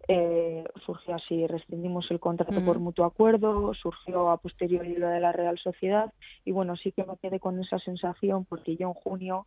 eh, 0.07 0.65
surgió 0.85 1.15
así, 1.15 1.47
rescindimos 1.47 2.11
el 2.11 2.21
contrato 2.21 2.63
por 2.65 2.79
mutuo 2.79 3.07
acuerdo, 3.07 3.73
surgió 3.75 4.31
a 4.31 4.37
posteriori 4.37 4.97
lo 4.97 5.09
de 5.09 5.21
la 5.21 5.33
Real 5.33 5.59
Sociedad 5.59 6.13
y 6.45 6.53
bueno, 6.53 6.77
sí 6.77 6.93
que 6.93 7.05
me 7.05 7.17
quedé 7.17 7.41
con 7.41 7.59
esa 7.61 7.79
sensación 7.79 8.45
porque 8.45 8.77
yo 8.77 8.89
en 8.89 8.95
junio, 8.95 9.47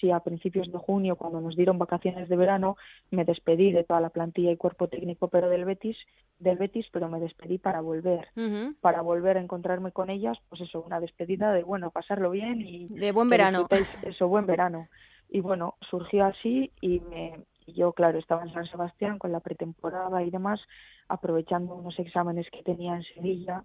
sí, 0.00 0.10
a 0.10 0.20
principios 0.20 0.72
de 0.72 0.78
junio, 0.78 1.16
cuando 1.16 1.40
nos 1.40 1.56
dieron 1.56 1.78
vacaciones 1.78 2.28
de 2.28 2.36
verano, 2.36 2.76
me 3.10 3.26
despedí 3.26 3.70
de 3.70 3.84
toda 3.84 4.00
la 4.00 4.08
plantilla 4.08 4.50
y 4.50 4.56
cuerpo 4.56 4.88
técnico, 4.88 5.28
pero 5.28 5.50
del 5.50 5.66
Betis, 5.66 5.96
del 6.38 6.56
Betis, 6.56 6.86
pero 6.90 7.08
me 7.08 7.20
despedí 7.20 7.58
para 7.58 7.82
volver, 7.82 8.28
para 8.80 9.02
volver 9.02 9.36
a 9.36 9.42
encontrarme 9.42 9.92
con 9.92 10.08
ellas, 10.08 10.38
pues 10.48 10.62
eso, 10.62 10.80
una 10.80 11.00
despedida 11.00 11.52
de 11.52 11.64
bueno, 11.64 11.90
pasarlo 11.90 12.30
bien 12.30 12.62
y 12.62 12.88
de 12.88 13.12
buen 13.12 13.28
verano, 13.28 13.68
eso, 14.02 14.28
buen 14.28 14.46
verano. 14.46 14.88
Y 15.30 15.40
bueno, 15.40 15.74
surgió 15.90 16.24
así 16.24 16.72
y 16.80 17.00
me, 17.00 17.44
y 17.68 17.74
yo, 17.74 17.92
claro, 17.92 18.18
estaba 18.18 18.42
en 18.42 18.52
San 18.52 18.66
Sebastián 18.66 19.18
con 19.18 19.30
la 19.30 19.40
pretemporada 19.40 20.22
y 20.22 20.30
demás, 20.30 20.60
aprovechando 21.08 21.74
unos 21.74 21.98
exámenes 21.98 22.46
que 22.50 22.62
tenía 22.62 22.96
en 22.96 23.02
Sevilla, 23.14 23.64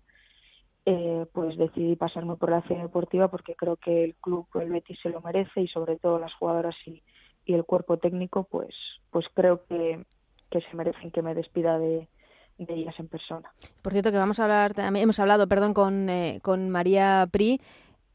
eh, 0.86 1.26
pues 1.32 1.58
decidí 1.58 1.96
pasarme 1.96 2.36
por 2.36 2.52
la 2.52 2.58
acción 2.58 2.82
deportiva 2.82 3.30
porque 3.30 3.56
creo 3.56 3.78
que 3.78 4.04
el 4.04 4.16
club, 4.16 4.46
el 4.56 4.70
Betis, 4.70 5.00
se 5.02 5.10
lo 5.10 5.22
merece 5.22 5.62
y 5.62 5.68
sobre 5.68 5.98
todo 5.98 6.20
las 6.20 6.34
jugadoras 6.34 6.76
y, 6.86 7.02
y 7.46 7.54
el 7.54 7.64
cuerpo 7.64 7.98
técnico, 7.98 8.44
pues, 8.44 8.76
pues 9.10 9.26
creo 9.34 9.64
que, 9.66 10.04
que 10.50 10.62
se 10.62 10.76
merecen 10.76 11.12
que 11.12 11.22
me 11.22 11.34
despida 11.34 11.80
de, 11.80 12.08
ellas 12.58 12.96
en 13.00 13.08
persona. 13.08 13.52
Por 13.82 13.92
cierto, 13.92 14.12
que 14.12 14.18
vamos 14.18 14.40
a 14.40 14.44
hablar, 14.44 14.74
hemos 14.78 15.20
hablado, 15.20 15.48
perdón, 15.48 15.74
con, 15.74 16.10
eh, 16.10 16.40
con 16.42 16.70
María 16.70 17.28
Pri, 17.32 17.60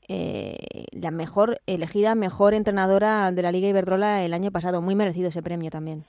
eh, 0.08 0.56
la 0.92 1.10
mejor 1.10 1.60
elegida, 1.66 2.14
mejor 2.14 2.54
entrenadora 2.54 3.30
de 3.30 3.42
la 3.42 3.52
Liga 3.52 3.68
Iberdrola 3.68 4.24
el 4.24 4.32
año 4.32 4.50
pasado. 4.50 4.80
Muy 4.80 4.94
merecido 4.94 5.28
ese 5.28 5.42
premio 5.42 5.70
también. 5.70 6.04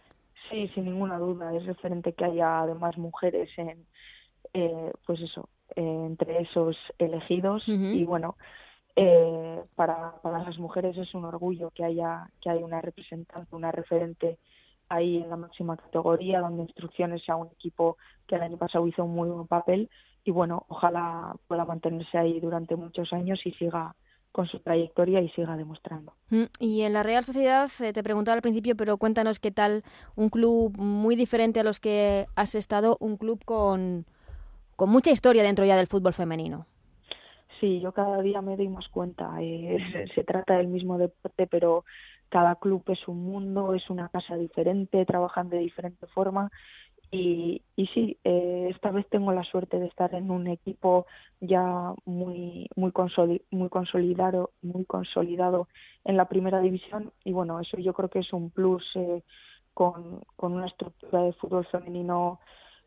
Sí, 0.49 0.69
sin 0.69 0.85
ninguna 0.85 1.17
duda. 1.17 1.53
Es 1.53 1.65
referente 1.65 2.13
que 2.13 2.25
haya 2.25 2.61
además 2.61 2.97
mujeres 2.97 3.49
en, 3.57 3.85
eh, 4.53 4.91
pues 5.05 5.19
eso, 5.21 5.49
entre 5.75 6.41
esos 6.41 6.77
elegidos. 6.97 7.63
Y 7.67 8.03
bueno, 8.05 8.35
eh, 8.95 9.61
para, 9.75 10.13
para 10.21 10.43
las 10.43 10.57
mujeres 10.57 10.97
es 10.97 11.13
un 11.13 11.25
orgullo 11.25 11.71
que 11.71 11.83
haya, 11.83 12.29
que 12.41 12.49
haya 12.49 12.65
una 12.65 12.81
representante, 12.81 13.55
una 13.55 13.71
referente 13.71 14.37
ahí 14.89 15.17
en 15.17 15.29
la 15.29 15.37
máxima 15.37 15.77
categoría, 15.77 16.39
donde 16.39 16.63
Instrucciones 16.63 17.23
sea 17.23 17.35
un 17.35 17.47
equipo 17.47 17.97
que 18.27 18.35
el 18.35 18.41
año 18.41 18.57
pasado 18.57 18.87
hizo 18.87 19.03
un 19.03 19.13
muy 19.13 19.29
buen 19.29 19.47
papel 19.47 19.89
y 20.23 20.31
bueno, 20.31 20.65
ojalá 20.67 21.35
pueda 21.47 21.65
mantenerse 21.65 22.17
ahí 22.17 22.39
durante 22.39 22.75
muchos 22.75 23.11
años 23.13 23.39
y 23.45 23.51
siga 23.53 23.95
con 24.31 24.47
su 24.47 24.59
trayectoria 24.59 25.21
y 25.21 25.29
siga 25.29 25.57
demostrando. 25.57 26.13
Mm, 26.29 26.43
y 26.59 26.81
en 26.81 26.93
la 26.93 27.03
Real 27.03 27.25
Sociedad, 27.25 27.69
eh, 27.79 27.93
te 27.93 28.03
preguntaba 28.03 28.35
al 28.35 28.41
principio, 28.41 28.75
pero 28.75 28.97
cuéntanos 28.97 29.39
qué 29.39 29.51
tal 29.51 29.83
un 30.15 30.29
club 30.29 30.77
muy 30.77 31.15
diferente 31.15 31.59
a 31.59 31.63
los 31.63 31.79
que 31.79 32.27
has 32.35 32.55
estado, 32.55 32.97
un 32.99 33.17
club 33.17 33.43
con, 33.43 34.05
con 34.75 34.89
mucha 34.89 35.11
historia 35.11 35.43
dentro 35.43 35.65
ya 35.65 35.75
del 35.75 35.87
fútbol 35.87 36.13
femenino. 36.13 36.67
Sí, 37.59 37.79
yo 37.81 37.91
cada 37.91 38.21
día 38.21 38.41
me 38.41 38.55
doy 38.55 38.69
más 38.69 38.87
cuenta. 38.87 39.31
Eh, 39.41 39.77
se 40.15 40.23
trata 40.23 40.57
del 40.57 40.67
mismo 40.67 40.97
deporte, 40.97 41.47
pero 41.47 41.83
cada 42.29 42.55
club 42.55 42.83
es 42.87 43.07
un 43.07 43.23
mundo, 43.23 43.73
es 43.73 43.89
una 43.89 44.09
casa 44.09 44.35
diferente, 44.35 45.05
trabajan 45.05 45.49
de 45.49 45.57
diferente 45.57 46.05
forma 46.07 46.51
y, 47.11 47.61
y 47.75 47.87
sí, 47.87 48.17
eh, 48.23 48.67
esta 48.69 48.91
vez 48.91 49.07
tengo 49.09 49.31
la 49.31 49.43
suerte 49.43 49.79
de 49.79 49.87
estar 49.87 50.13
en 50.13 50.29
un 50.29 50.47
equipo 50.47 51.07
ya 51.41 51.93
muy 52.05 52.69
muy, 52.75 52.91
muy 53.51 53.69
consolidado, 53.69 54.51
muy 54.61 54.85
consolidado 54.85 55.67
en 56.05 56.17
la 56.17 56.25
primera 56.25 56.59
división 56.59 57.11
y 57.23 57.31
bueno, 57.31 57.59
eso 57.59 57.77
yo 57.77 57.93
creo 57.93 58.09
que 58.09 58.19
es 58.19 58.31
un 58.33 58.49
plus 58.51 58.83
eh, 58.95 59.23
con, 59.73 60.21
con 60.35 60.53
una 60.53 60.67
estructura 60.67 61.23
de 61.23 61.33
fútbol 61.33 61.65
femenino 61.65 62.39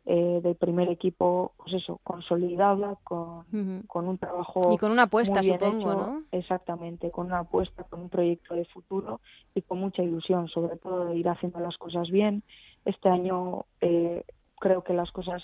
eh, 0.05 0.41
del 0.43 0.55
primer 0.55 0.89
equipo, 0.89 1.53
pues 1.55 1.75
eso, 1.75 2.01
consolidada, 2.03 2.97
con, 3.05 3.45
con 3.87 4.09
un 4.09 4.17
trabajo. 4.17 4.73
Y 4.73 4.77
con 4.77 4.91
una 4.91 5.03
apuesta, 5.03 5.41
supongo, 5.41 5.93
¿no? 5.93 6.23
Exactamente, 6.33 7.09
con 7.09 7.27
una 7.27 7.39
apuesta, 7.39 7.85
con 7.85 8.01
un 8.01 8.09
proyecto 8.09 8.53
de 8.53 8.65
futuro 8.65 9.21
y 9.55 9.61
con 9.61 9.79
mucha 9.79 10.03
ilusión, 10.03 10.49
sobre 10.49 10.75
todo 10.75 11.05
de 11.05 11.15
ir 11.15 11.29
haciendo 11.29 11.61
las 11.61 11.77
cosas 11.77 12.09
bien. 12.09 12.43
Este 12.85 13.09
año 13.09 13.65
eh, 13.81 14.23
creo 14.59 14.83
que 14.83 14.93
las 14.93 15.11
cosas 15.11 15.41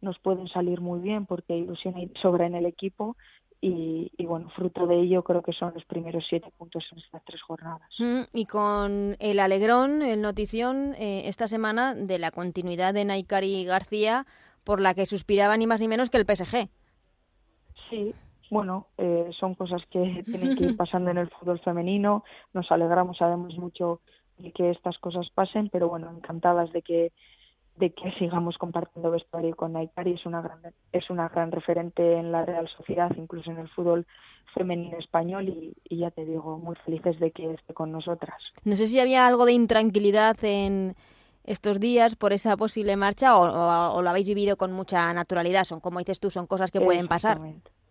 nos 0.00 0.18
pueden 0.18 0.48
salir 0.48 0.80
muy 0.80 1.00
bien 1.00 1.26
porque 1.26 1.56
ilusión 1.56 1.94
sobra 2.22 2.46
en 2.46 2.54
el 2.54 2.66
equipo 2.66 3.16
y, 3.62 4.10
bueno, 4.24 4.48
fruto 4.56 4.86
de 4.86 5.00
ello 5.00 5.22
creo 5.22 5.42
que 5.42 5.52
son 5.52 5.74
los 5.74 5.84
primeros 5.84 6.24
siete 6.28 6.50
puntos 6.56 6.82
en 6.92 6.98
estas 6.98 7.22
tres 7.24 7.42
jornadas. 7.42 7.90
Mm, 7.98 8.22
y 8.32 8.46
con 8.46 9.16
el 9.18 9.38
alegrón, 9.38 10.00
el 10.00 10.22
notición, 10.22 10.94
eh, 10.94 11.28
esta 11.28 11.46
semana 11.46 11.94
de 11.94 12.18
la 12.18 12.30
continuidad 12.30 12.94
de 12.94 13.04
Naikari 13.04 13.64
García, 13.64 14.26
por 14.64 14.80
la 14.80 14.94
que 14.94 15.04
suspiraba 15.04 15.58
ni 15.58 15.66
más 15.66 15.80
ni 15.80 15.88
menos 15.88 16.08
que 16.08 16.16
el 16.16 16.24
PSG. 16.24 16.70
Sí, 17.90 18.14
bueno, 18.50 18.86
eh, 18.96 19.30
son 19.38 19.54
cosas 19.54 19.82
que 19.90 20.24
tienen 20.24 20.56
que 20.56 20.64
ir 20.64 20.76
pasando 20.78 21.10
en 21.10 21.18
el 21.18 21.28
fútbol 21.28 21.60
femenino. 21.60 22.24
Nos 22.54 22.70
alegramos, 22.72 23.18
sabemos 23.18 23.56
mucho 23.58 24.00
de 24.42 24.52
que 24.52 24.70
estas 24.70 24.98
cosas 24.98 25.28
pasen, 25.34 25.68
pero 25.70 25.88
bueno, 25.88 26.10
encantadas 26.10 26.72
de 26.72 26.82
que 26.82 27.12
de 27.76 27.90
que 27.90 28.10
sigamos 28.18 28.58
compartiendo 28.58 29.10
vestuario 29.10 29.56
con 29.56 29.72
Naikari 29.72 30.12
es 30.12 30.26
una 30.26 30.42
gran 30.42 30.60
es 30.92 31.08
una 31.08 31.28
gran 31.28 31.50
referente 31.50 32.18
en 32.18 32.30
la 32.30 32.44
Real 32.44 32.68
Sociedad 32.76 33.10
incluso 33.16 33.50
en 33.50 33.58
el 33.58 33.68
fútbol 33.70 34.06
femenino 34.54 34.98
español 34.98 35.48
y, 35.48 35.96
ya 35.96 36.10
te 36.10 36.24
digo 36.24 36.58
muy 36.58 36.76
felices 36.84 37.18
de 37.20 37.30
que 37.30 37.52
esté 37.54 37.72
con 37.72 37.92
nosotras. 37.92 38.36
No 38.64 38.76
sé 38.76 38.86
si 38.86 38.98
había 38.98 39.26
algo 39.26 39.46
de 39.46 39.52
intranquilidad 39.52 40.36
en 40.42 40.96
estos 41.44 41.80
días 41.80 42.16
por 42.16 42.32
esa 42.32 42.56
posible 42.56 42.96
marcha 42.96 43.38
o, 43.38 44.02
lo 44.02 44.10
habéis 44.10 44.28
vivido 44.28 44.56
con 44.56 44.72
mucha 44.72 45.12
naturalidad 45.14 45.64
son 45.64 45.80
como 45.80 46.00
dices 46.00 46.20
tú 46.20 46.30
son 46.30 46.46
cosas 46.46 46.70
que 46.70 46.80
pueden 46.80 47.08
pasar 47.08 47.40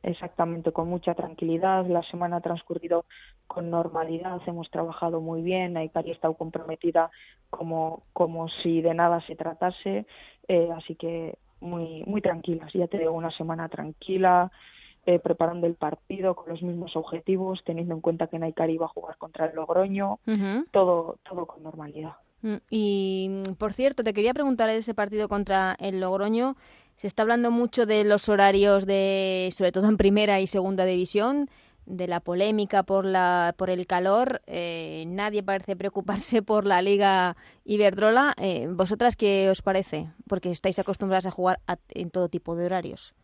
exactamente 0.04 0.72
con 0.72 0.88
mucha 0.88 1.14
tranquilidad. 1.14 1.86
La 1.88 2.04
semana 2.04 2.38
ha 2.38 2.42
transcurrido 2.42 3.06
con 3.48 3.70
normalidad, 3.70 4.42
hemos 4.46 4.70
trabajado 4.70 5.22
muy 5.22 5.42
bien, 5.42 5.78
Aikari 5.78 6.12
ha 6.12 6.14
estado 6.14 6.36
comprometida 6.36 7.10
como, 7.50 8.04
como 8.14 8.48
si 8.48 8.82
de 8.82 8.94
nada 8.94 9.22
se 9.28 9.36
tratase, 9.36 10.06
eh, 10.48 10.70
así 10.76 10.96
que 10.96 11.38
muy, 11.60 12.04
muy 12.06 12.22
tranquilas. 12.22 12.72
Ya 12.74 12.88
te 12.88 12.98
digo, 12.98 13.12
una 13.12 13.32
semana 13.32 13.68
tranquila, 13.70 14.52
eh, 15.06 15.20
preparando 15.20 15.68
el 15.68 15.76
partido 15.76 16.36
con 16.36 16.50
los 16.50 16.62
mismos 16.62 16.96
objetivos, 16.96 17.64
teniendo 17.64 17.96
en 17.96 18.02
cuenta 18.02 18.28
que 18.28 18.40
Naikari 18.40 18.74
iba 18.74 18.86
a 18.86 18.90
jugar 18.90 19.18
contra 19.18 19.48
el 19.48 19.56
Logroño, 19.56 20.20
todo, 20.72 21.18
todo 21.24 21.46
con 21.46 21.64
normalidad. 21.64 22.14
Mm, 22.42 22.56
y 22.70 23.44
por 23.58 23.74
cierto, 23.74 24.04
te 24.04 24.14
quería 24.14 24.34
preguntar 24.34 24.70
de 24.70 24.78
ese 24.78 24.94
partido 24.94 25.28
contra 25.28 25.76
el 25.80 26.00
Logroño. 26.00 26.56
Se 26.96 27.08
está 27.08 27.24
hablando 27.24 27.52
mucho 27.52 27.86
de 27.86 28.04
los 28.04 28.28
horarios 28.30 28.86
de, 28.86 29.50
sobre 29.54 29.72
todo 29.72 29.88
en 29.88 29.98
primera 29.98 30.40
y 30.40 30.48
segunda 30.48 30.86
división, 30.86 31.50
de 31.86 32.08
la 32.08 32.20
polémica 32.20 32.84
por 32.84 33.04
la 33.06 33.56
por 33.58 33.70
el 33.70 33.88
calor. 33.88 34.42
Eh, 34.48 35.06
nadie 35.08 35.44
parece 35.44 35.76
preocuparse 35.76 36.42
por 36.44 36.66
la 36.66 36.82
Liga 36.82 37.36
Iberdrola. 37.66 38.34
Eh, 38.38 38.68
¿Vosotras 38.70 39.16
qué 39.16 39.50
os 39.50 39.62
parece? 39.62 40.08
Porque 40.28 40.52
estáis 40.52 40.80
acostumbradas 40.80 41.26
a 41.26 41.32
jugar 41.32 41.60
en 41.90 42.12
todo 42.12 42.30
tipo 42.30 42.56
de 42.56 42.66
horarios. 42.66 43.16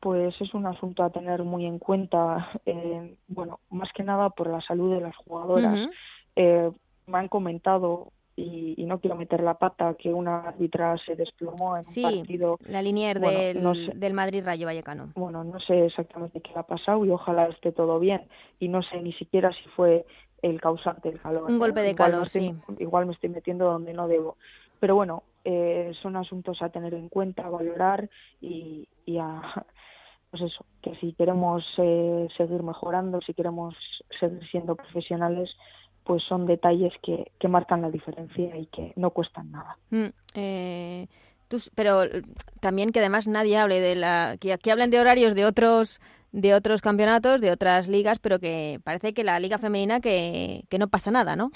Pues 0.00 0.34
es 0.40 0.54
un 0.54 0.66
asunto 0.66 1.02
a 1.02 1.10
tener 1.10 1.42
muy 1.44 1.66
en 1.66 1.78
cuenta. 1.78 2.50
Eh, 2.66 3.16
bueno, 3.26 3.60
más 3.70 3.88
que 3.94 4.04
nada 4.04 4.30
por 4.30 4.48
la 4.48 4.60
salud 4.60 4.94
de 4.94 5.00
las 5.00 5.16
jugadoras. 5.16 5.88
me 6.36 7.18
han 7.18 7.28
comentado 7.28 8.12
y, 8.40 8.84
no 8.84 8.98
quiero 8.98 9.16
meter 9.16 9.40
la 9.42 9.54
pata 9.54 9.94
que 9.94 10.12
una 10.12 10.40
árbitra 10.40 10.96
se 10.98 11.14
desplomó 11.14 11.76
en 11.76 11.84
un 11.86 12.02
partido. 12.02 12.58
La 12.66 12.82
línea 12.82 13.14
del, 13.14 13.92
del 13.94 14.14
Madrid 14.14 14.42
Rayo 14.44 14.66
Vallecano. 14.66 15.12
Bueno, 15.14 15.44
no 15.44 15.60
sé 15.60 15.86
exactamente 15.86 16.40
qué 16.40 16.50
ha 16.56 16.64
pasado 16.64 17.04
y 17.04 17.10
ojalá 17.10 17.46
esté 17.46 17.72
todo 17.72 17.98
bien. 18.00 18.22
Y 18.58 18.68
no 18.68 18.82
sé 18.82 19.00
ni 19.00 19.12
siquiera 19.12 19.52
si 19.52 19.68
fue 19.70 20.06
el 20.42 20.60
causante 20.60 21.10
del 21.10 21.20
calor. 21.20 21.50
Un 21.50 21.58
golpe 21.58 21.80
de 21.82 21.94
calor, 21.94 22.28
sí. 22.28 22.54
Igual 22.78 23.06
me 23.06 23.12
estoy 23.12 23.30
metiendo 23.30 23.66
donde 23.66 23.92
no 23.92 24.08
debo. 24.08 24.36
Pero 24.80 24.94
bueno, 24.94 25.22
eh, 25.44 25.92
son 26.02 26.16
asuntos 26.16 26.62
a 26.62 26.70
tener 26.70 26.94
en 26.94 27.08
cuenta, 27.08 27.46
a 27.46 27.50
valorar 27.50 28.08
y, 28.40 28.88
y 29.04 29.18
a, 29.18 29.40
pues 30.30 30.42
eso, 30.42 30.64
que 30.82 30.94
si 30.96 31.12
queremos 31.12 31.64
eh, 31.78 32.28
seguir 32.36 32.62
mejorando, 32.62 33.20
si 33.20 33.34
queremos 33.34 33.74
seguir 34.18 34.46
siendo 34.50 34.76
profesionales, 34.76 35.54
pues 36.10 36.24
son 36.24 36.44
detalles 36.44 36.92
que, 37.04 37.30
que 37.38 37.46
marcan 37.46 37.82
la 37.82 37.88
diferencia 37.88 38.56
y 38.56 38.66
que 38.66 38.92
no 38.96 39.12
cuestan 39.12 39.52
nada. 39.52 39.76
Mm, 39.90 40.06
eh, 40.34 41.06
pero 41.76 42.02
eh, 42.02 42.22
también 42.58 42.90
que 42.90 42.98
además 42.98 43.28
nadie 43.28 43.56
hable 43.56 43.78
de 43.78 43.94
la 43.94 44.36
que, 44.40 44.52
aquí 44.52 44.70
hablen 44.70 44.90
de 44.90 44.98
horarios 44.98 45.36
de 45.36 45.44
otros 45.44 46.00
de 46.32 46.52
otros 46.52 46.80
campeonatos, 46.80 47.40
de 47.40 47.52
otras 47.52 47.86
ligas, 47.86 48.18
pero 48.18 48.40
que 48.40 48.80
parece 48.82 49.14
que 49.14 49.22
la 49.22 49.38
liga 49.38 49.58
femenina 49.58 50.00
que, 50.00 50.64
que 50.68 50.80
no 50.80 50.88
pasa 50.88 51.12
nada, 51.12 51.36
¿no? 51.36 51.52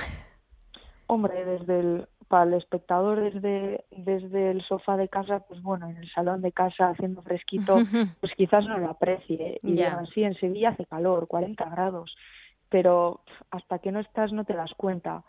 Hombre, 1.09 1.45
desde 1.45 1.81
el 1.81 2.07
para 2.29 2.45
el 2.45 2.55
espectador 2.55 3.33
desde 3.33 3.85
desde 3.91 4.53
el 4.53 4.63
sofá 4.63 4.97
de 4.97 5.09
casa, 5.09 5.41
pues 5.49 5.61
bueno, 5.63 5.89
en 5.91 5.97
el 5.97 6.09
salón 6.13 6.43
de 6.43 6.53
casa 6.53 6.91
haciendo 6.91 7.23
fresquito, 7.23 7.75
pues 8.21 8.33
quizás 8.37 8.65
no 8.67 8.79
lo 8.79 8.89
aprecie. 8.89 9.59
Y 9.65 9.83
así 9.83 10.23
en 10.23 10.37
Sevilla 10.37 10.69
hace 10.69 10.87
calor, 10.87 11.27
40 11.27 11.65
grados 11.71 12.15
pero 12.69 13.21
hasta 13.51 13.79
que 13.79 13.93
no 13.93 14.01
estás 14.01 14.33
no 14.33 14.45
te 14.45 14.55
das 14.55 14.73
cuenta. 14.77 15.25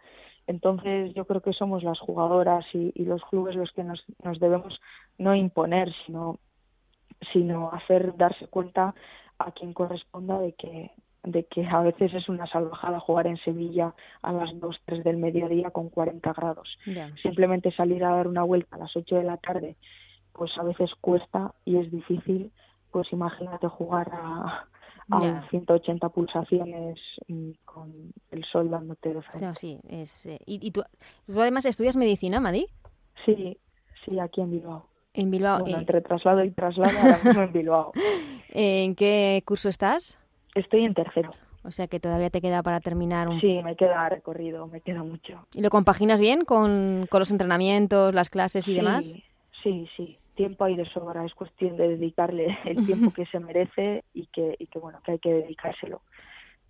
Entonces 0.47 1.13
yo 1.13 1.25
creo 1.25 1.41
que 1.41 1.53
somos 1.53 1.83
las 1.83 1.99
jugadoras 1.99 2.65
y, 2.73 2.91
los 3.03 3.23
clubes 3.25 3.55
los 3.55 3.71
que 3.71 3.83
nos, 3.83 4.03
nos 4.23 4.39
debemos 4.39 4.79
no 5.17 5.35
imponer, 5.35 5.91
sino, 6.05 6.37
sino 7.33 7.71
hacer 7.71 8.15
darse 8.15 8.47
cuenta 8.47 8.93
a 9.39 9.51
quien 9.51 9.73
corresponda 9.73 10.39
de 10.39 10.53
que 10.53 10.91
de 11.25 11.45
que 11.45 11.65
a 11.65 11.81
veces 11.81 12.13
es 12.13 12.29
una 12.29 12.45
salvajada 12.47 12.99
jugar 12.99 13.27
en 13.27 13.37
Sevilla 13.37 13.93
a 14.21 14.31
las 14.31 14.59
2, 14.59 14.77
3 14.85 15.03
del 15.03 15.17
mediodía 15.17 15.71
con 15.71 15.89
40 15.89 16.33
grados. 16.33 16.77
Simplemente 17.21 17.71
salir 17.71 18.03
a 18.03 18.11
dar 18.11 18.27
una 18.27 18.43
vuelta 18.43 18.75
a 18.75 18.79
las 18.79 18.95
8 18.95 19.15
de 19.15 19.23
la 19.23 19.37
tarde, 19.37 19.75
pues 20.33 20.55
a 20.57 20.63
veces 20.63 20.91
cuesta 21.01 21.55
y 21.65 21.77
es 21.77 21.91
difícil, 21.91 22.51
pues 22.91 23.11
imagínate 23.11 23.67
jugar 23.67 24.11
a, 24.13 24.67
a 25.11 25.47
180 25.49 26.09
pulsaciones 26.09 26.99
mm, 27.27 27.51
con 27.63 28.13
el 28.31 28.43
sol 28.45 28.69
dándote 28.69 29.13
de 29.13 29.21
frente. 29.21 29.55
sí, 29.55 29.79
es, 29.87 30.25
eh, 30.25 30.39
¿y, 30.45 30.71
tú, 30.71 30.83
además 31.29 31.65
estudias 31.65 31.95
medicina, 31.95 32.39
Madi? 32.39 32.67
Sí, 33.25 33.57
sí, 34.03 34.19
aquí 34.19 34.41
en 34.41 34.51
Bilbao. 34.51 34.87
En 35.13 35.31
Bilbao. 35.31 35.59
Bueno, 35.59 35.77
eh. 35.77 35.79
entre 35.79 36.01
traslado 36.01 36.43
y 36.43 36.51
traslado, 36.51 36.97
ahora 36.97 37.19
mismo 37.23 37.41
en 37.43 37.53
Bilbao. 37.53 37.91
¿En 38.49 38.95
qué 38.95 39.41
curso 39.45 39.69
estás? 39.69 40.19
Estoy 40.55 40.85
en 40.85 40.93
tercero. 40.93 41.31
O 41.63 41.71
sea 41.71 41.87
que 41.87 41.99
todavía 41.99 42.29
te 42.29 42.41
queda 42.41 42.61
para 42.61 42.79
terminar 42.79 43.27
un... 43.27 43.41
Sí, 43.41 43.59
me 43.63 43.75
queda 43.75 44.07
recorrido, 44.07 44.67
me 44.67 44.81
queda 44.81 45.01
mucho. 45.03 45.47
¿Y 45.53 45.61
lo 45.61 45.71
compaginas 45.71 46.19
bien 46.19 46.45
con, 46.45 47.07
con 47.09 47.19
los 47.19 47.31
entrenamientos, 47.31 48.13
las 48.13 48.29
clases 48.29 48.67
y 48.67 48.75
demás? 48.75 49.15
Sí, 49.63 49.89
sí, 49.97 50.19
tiempo 50.35 50.65
hay 50.65 50.75
de 50.75 50.85
sobra, 50.85 51.25
es 51.25 51.33
cuestión 51.33 51.77
de 51.77 51.89
dedicarle 51.89 52.57
el 52.65 52.85
tiempo 52.85 53.11
que 53.11 53.25
se 53.25 53.39
merece 53.39 54.03
y 54.13 54.27
que, 54.27 54.55
y 54.59 54.67
que 54.67 54.79
bueno, 54.79 54.99
que 55.03 55.13
hay 55.13 55.19
que 55.19 55.33
dedicárselo. 55.33 56.01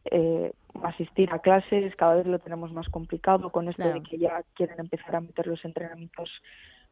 Eh, 0.06 0.54
asistir 0.84 1.32
a 1.34 1.40
clases 1.40 1.96
cada 1.96 2.16
vez 2.16 2.28
lo 2.28 2.38
tenemos 2.38 2.72
más 2.72 2.88
complicado 2.90 3.50
con 3.50 3.68
esto 3.70 3.88
de 3.92 4.04
que 4.04 4.20
ya 4.20 4.44
quieren 4.54 4.80
empezar 4.80 5.16
a 5.16 5.22
meter 5.22 5.48
los 5.48 5.66
entrenamientos 5.66 6.30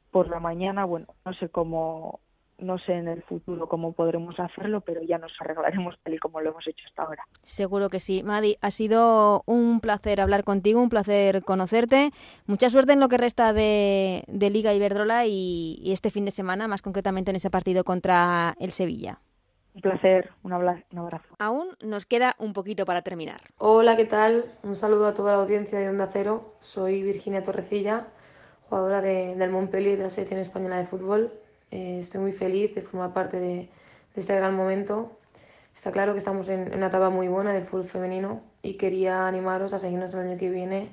por 0.10 0.30
la 0.30 0.40
mañana. 0.40 0.86
Bueno, 0.86 1.08
no 1.24 1.34
sé 1.36 1.50
cómo, 1.50 2.20
no 2.58 2.78
sé 2.78 2.94
en 2.94 3.08
el 3.08 3.24
futuro 3.24 3.68
cómo 3.68 3.94
podremos 3.94 4.40
hacerlo, 4.40 4.82
pero 4.82 5.02
ya 5.02 5.18
nos 5.18 5.32
arreglaremos 5.40 5.96
tal 6.04 6.14
y 6.14 6.18
como 6.18 6.42
lo 6.42 6.52
hemos 6.52 6.68
hecho 6.68 6.86
hasta 6.88 7.04
ahora. 7.04 7.28
Seguro 7.44 7.90
que 7.90 8.00
sí. 8.00 8.24
Madi, 8.24 8.58
ha 8.62 8.72
sido 8.72 9.44
un 9.46 9.80
placer 9.80 10.22
hablar 10.22 10.44
contigo, 10.44 10.82
un 10.82 10.90
placer 10.90 11.44
conocerte. 11.44 12.12
Mucha 12.46 12.70
suerte 12.70 12.94
en 12.94 13.00
lo 13.00 13.10
que 13.10 13.18
resta 13.18 13.54
de, 13.54 14.24
Liga 14.28 14.74
Iberdrola 14.74 15.26
y, 15.26 15.92
este 15.92 16.12
fin 16.12 16.26
de 16.26 16.32
semana, 16.32 16.68
más 16.68 16.82
concretamente 16.82 17.32
en 17.32 17.38
ese 17.38 17.50
partido 17.50 17.84
contra 17.84 18.56
el 18.60 18.72
Sevilla. 18.72 19.20
Un 19.74 19.82
placer, 19.82 20.30
un 20.44 20.54
abrazo. 20.54 21.36
Aún 21.40 21.70
nos 21.82 22.06
queda 22.06 22.36
un 22.38 22.54
poquito 22.54 22.86
para 22.86 23.02
terminar. 23.02 23.42
Hola, 23.58 23.98
¿qué 23.98 24.06
tal? 24.06 24.46
Un 24.62 24.76
saludo 24.76 25.08
a 25.08 25.16
toda 25.16 25.34
la 25.34 25.40
audiencia 25.40 25.80
de 25.80 25.90
Onda 25.90 26.10
Cero. 26.14 26.54
Soy 26.60 27.02
Virginia 27.02 27.42
Torrecilla, 27.42 28.06
jugadora 28.70 29.02
de, 29.02 29.36
del 29.36 29.50
Montpellier 29.50 29.98
de 29.98 30.04
la 30.04 30.10
Selección 30.12 30.40
Española 30.40 30.78
de 30.78 30.86
Fútbol 30.86 31.32
eh, 31.74 31.98
estoy 32.02 32.22
muy 32.22 32.34
feliz 32.34 32.76
de 32.76 32.84
formar 32.84 33.14
parte 33.14 33.40
de, 33.40 33.68
este 34.16 34.36
gran 34.36 34.56
momento. 34.56 35.18
Está 35.76 35.92
claro 35.92 36.14
que 36.14 36.20
estamos 36.20 36.48
en, 36.50 36.72
una 36.76 36.88
etapa 36.88 37.10
muy 37.10 37.28
buena 37.28 37.52
del 37.52 37.66
fútbol 37.66 37.88
femenino 37.88 38.42
y 38.62 38.76
quería 38.76 39.28
animaros 39.28 39.74
a 39.74 39.80
seguirnos 39.80 40.14
el 40.14 40.20
año 40.20 40.38
que 40.38 40.52
viene 40.52 40.90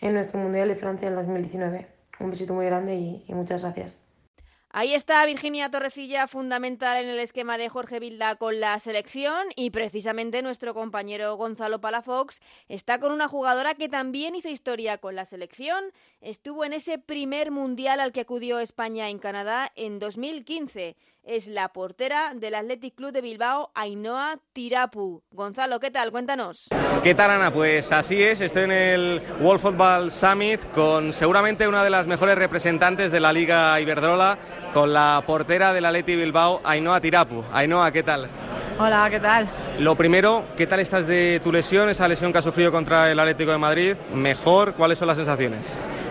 en 0.00 0.14
nuestro 0.14 0.40
Mundial 0.40 0.68
de 0.68 0.76
Francia 0.76 1.08
en 1.08 1.16
2019. 1.16 1.86
Un 2.20 2.30
besito 2.30 2.54
muy 2.54 2.64
grande 2.64 2.94
y 2.94 3.34
muchas 3.34 3.60
gracias. 3.60 3.98
Ahí 4.74 4.94
está 4.94 5.26
Virginia 5.26 5.70
Torrecilla, 5.70 6.26
fundamental 6.26 7.04
en 7.04 7.10
el 7.10 7.18
esquema 7.18 7.58
de 7.58 7.68
Jorge 7.68 8.00
Vilda 8.00 8.36
con 8.36 8.58
la 8.58 8.78
selección. 8.78 9.48
Y 9.54 9.68
precisamente 9.68 10.40
nuestro 10.40 10.72
compañero 10.72 11.36
Gonzalo 11.36 11.82
Palafox 11.82 12.40
está 12.68 12.98
con 12.98 13.12
una 13.12 13.28
jugadora 13.28 13.74
que 13.74 13.90
también 13.90 14.34
hizo 14.34 14.48
historia 14.48 14.96
con 14.96 15.14
la 15.14 15.26
selección, 15.26 15.84
estuvo 16.22 16.64
en 16.64 16.72
ese 16.72 16.98
primer 16.98 17.50
mundial 17.50 18.00
al 18.00 18.12
que 18.12 18.22
acudió 18.22 18.60
España 18.60 19.10
en 19.10 19.18
Canadá 19.18 19.70
en 19.74 19.98
2015 19.98 20.96
es 21.24 21.46
la 21.46 21.68
portera 21.68 22.32
del 22.34 22.54
Athletic 22.54 22.94
Club 22.94 23.12
de 23.12 23.20
Bilbao, 23.20 23.70
Ainhoa 23.74 24.38
Tirapu. 24.52 25.22
Gonzalo, 25.30 25.80
¿qué 25.80 25.90
tal? 25.90 26.10
Cuéntanos. 26.10 26.68
¿Qué 27.02 27.14
tal, 27.14 27.30
Ana? 27.30 27.52
Pues 27.52 27.92
así 27.92 28.22
es, 28.22 28.40
estoy 28.40 28.64
en 28.64 28.72
el 28.72 29.22
World 29.40 29.60
Football 29.60 30.10
Summit 30.10 30.64
con 30.72 31.12
seguramente 31.12 31.68
una 31.68 31.84
de 31.84 31.90
las 31.90 32.06
mejores 32.06 32.36
representantes 32.36 33.12
de 33.12 33.20
la 33.20 33.32
Liga 33.32 33.80
Iberdrola, 33.80 34.38
con 34.74 34.92
la 34.92 35.22
portera 35.26 35.72
del 35.72 35.84
Athletic 35.84 36.16
Bilbao, 36.16 36.60
Ainhoa 36.64 37.00
Tirapu. 37.00 37.44
Ainhoa, 37.52 37.92
¿qué 37.92 38.02
tal? 38.02 38.28
Hola, 38.78 39.08
¿qué 39.10 39.20
tal? 39.20 39.48
Lo 39.78 39.94
primero, 39.94 40.44
¿qué 40.56 40.66
tal 40.66 40.80
estás 40.80 41.06
de 41.06 41.40
tu 41.42 41.52
lesión, 41.52 41.88
esa 41.88 42.08
lesión 42.08 42.32
que 42.32 42.38
has 42.38 42.44
sufrido 42.44 42.72
contra 42.72 43.10
el 43.10 43.18
Atlético 43.18 43.52
de 43.52 43.58
Madrid? 43.58 43.96
¿Mejor? 44.14 44.74
¿Cuáles 44.74 44.98
son 44.98 45.08
las 45.08 45.16
sensaciones? 45.16 45.66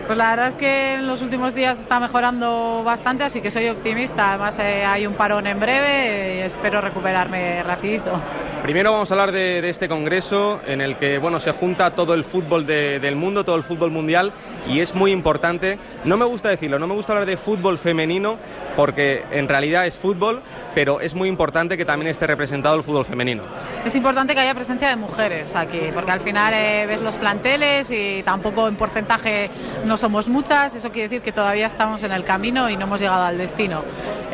Pues 0.06 0.18
la 0.18 0.30
verdad 0.30 0.48
es 0.48 0.54
que 0.56 0.94
en 0.94 1.06
los 1.06 1.22
últimos 1.22 1.54
días 1.54 1.80
está 1.80 2.00
mejorando 2.00 2.82
bastante, 2.84 3.24
así 3.24 3.40
que 3.40 3.50
soy 3.50 3.68
optimista. 3.68 4.30
Además 4.30 4.58
eh, 4.58 4.84
hay 4.84 5.06
un 5.06 5.14
parón 5.14 5.46
en 5.46 5.60
breve 5.60 6.36
y 6.36 6.38
espero 6.40 6.80
recuperarme 6.80 7.62
rapidito. 7.62 8.20
Primero 8.62 8.92
vamos 8.92 9.10
a 9.10 9.14
hablar 9.14 9.32
de, 9.32 9.68
este 9.68 9.88
congreso 9.88 10.60
en 10.66 10.80
el 10.80 10.96
que 10.96 11.18
bueno, 11.18 11.40
se 11.40 11.50
junta 11.50 11.96
todo 11.96 12.14
el 12.14 12.22
fútbol 12.22 12.64
del 12.64 13.16
mundo, 13.16 13.44
todo 13.44 13.56
el 13.56 13.64
fútbol 13.64 13.90
mundial 13.90 14.32
y 14.68 14.78
es 14.78 14.94
muy 14.94 15.10
importante. 15.10 15.80
No 16.04 16.16
me 16.16 16.24
gusta 16.24 16.48
decirlo, 16.48 16.78
no 16.78 16.86
me 16.86 16.94
gusta 16.94 17.12
hablar 17.12 17.26
de 17.26 17.36
fútbol 17.36 17.76
femenino 17.76 18.38
porque 18.76 19.24
en 19.32 19.48
realidad 19.48 19.86
es 19.86 19.98
fútbol, 19.98 20.42
pero 20.76 21.00
es 21.00 21.14
muy 21.14 21.28
importante 21.28 21.76
que 21.76 21.84
también 21.84 22.10
esté 22.10 22.26
representado 22.28 22.76
el 22.76 22.84
fútbol 22.84 23.04
femenino. 23.04 23.42
Es 23.84 23.96
importante 23.96 24.32
que 24.34 24.40
haya 24.40 24.54
presencia 24.54 24.88
de 24.88 24.96
mujeres 24.96 25.56
aquí, 25.56 25.80
porque 25.92 26.12
al 26.12 26.20
final 26.20 26.54
eh, 26.54 26.86
ves 26.86 27.00
los 27.00 27.16
planteles 27.16 27.90
y 27.90 28.22
tampoco 28.22 28.68
en 28.68 28.76
porcentaje 28.76 29.50
no 29.84 29.91
somos 29.96 30.28
muchas, 30.28 30.74
eso 30.74 30.90
quiere 30.90 31.08
decir 31.08 31.22
que 31.22 31.32
todavía 31.32 31.66
estamos 31.66 32.02
en 32.02 32.12
el 32.12 32.24
camino 32.24 32.68
y 32.70 32.76
no 32.76 32.84
hemos 32.84 33.00
llegado 33.00 33.24
al 33.24 33.38
destino. 33.38 33.82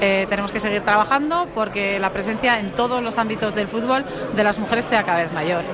Eh, 0.00 0.26
tenemos 0.28 0.52
que 0.52 0.60
seguir 0.60 0.82
trabajando 0.82 1.48
porque 1.54 1.98
la 1.98 2.12
presencia 2.12 2.58
en 2.58 2.72
todos 2.72 3.02
los 3.02 3.18
ámbitos 3.18 3.54
del 3.54 3.68
fútbol 3.68 4.04
de 4.34 4.44
las 4.44 4.58
mujeres 4.58 4.84
sea 4.84 5.02
cada 5.02 5.18
vez 5.18 5.32
mayor 5.32 5.64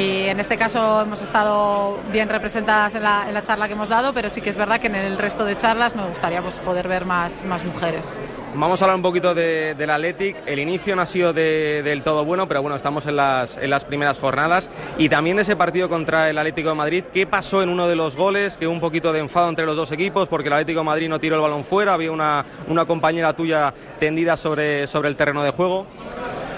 y 0.00 0.28
en 0.28 0.40
este 0.40 0.56
caso 0.56 1.02
hemos 1.02 1.20
estado 1.22 1.98
bien 2.12 2.28
representadas 2.28 2.94
en 2.94 3.02
la, 3.02 3.42
charla 3.42 3.66
que 3.66 3.74
hemos 3.74 3.88
dado, 3.88 4.12
pero 4.12 4.30
sí 4.30 4.40
que 4.40 4.50
es 4.50 4.56
verdad 4.56 4.80
que 4.80 4.86
en 4.86 4.94
el 4.94 5.18
resto 5.18 5.44
de 5.44 5.56
charlas 5.56 5.94
me 5.94 6.06
gustaría 6.08 6.42
pues, 6.42 6.58
poder 6.60 6.88
ver 6.88 7.04
más, 7.04 7.44
mujeres. 7.64 8.18
Vamos 8.54 8.80
a 8.80 8.84
hablar 8.84 8.96
un 8.96 9.02
poquito 9.02 9.34
de, 9.34 9.74
del 9.74 9.90
Athletic. 9.90 10.36
El 10.46 10.58
inicio 10.58 10.96
no 10.96 11.02
ha 11.02 11.06
sido 11.06 11.32
del 11.32 12.02
todo 12.02 12.24
bueno, 12.24 12.48
pero 12.48 12.62
bueno, 12.62 12.76
estamos 12.76 13.06
en 13.06 13.16
las, 13.16 13.58
en 13.58 13.70
las 13.70 13.84
primeras 13.84 14.18
jornadas. 14.18 14.70
Y 14.98 15.08
también 15.08 15.36
de 15.36 15.42
ese 15.42 15.56
partido 15.56 15.88
contra 15.88 16.30
el 16.30 16.38
Atlético 16.38 16.70
de 16.70 16.74
Madrid, 16.74 17.04
¿qué 17.12 17.26
pasó 17.26 17.62
en 17.62 17.68
uno 17.68 17.86
de 17.88 17.96
los 17.96 18.16
goles? 18.16 18.56
Que 18.56 18.66
hubo 18.66 18.74
un 18.74 18.80
poquito 18.80 19.12
de 19.12 19.20
enfado 19.20 19.48
entre 19.48 19.66
los 19.66 19.76
dos 19.76 19.92
equipos 19.92 20.28
porque 20.28 20.48
el 20.48 20.54
Atlético 20.54 20.80
de 20.80 20.84
Madrid 20.84 21.08
no 21.08 21.20
tiró 21.20 21.36
el 21.36 21.42
balón 21.42 21.64
fuera, 21.64 21.94
había 21.94 22.12
una, 22.12 22.44
compañera 22.86 23.34
tuya 23.34 23.74
tendida 23.98 24.36
sobre 24.36 24.84
el 24.84 25.16
terreno 25.16 25.42
de 25.42 25.50
juego. 25.50 25.86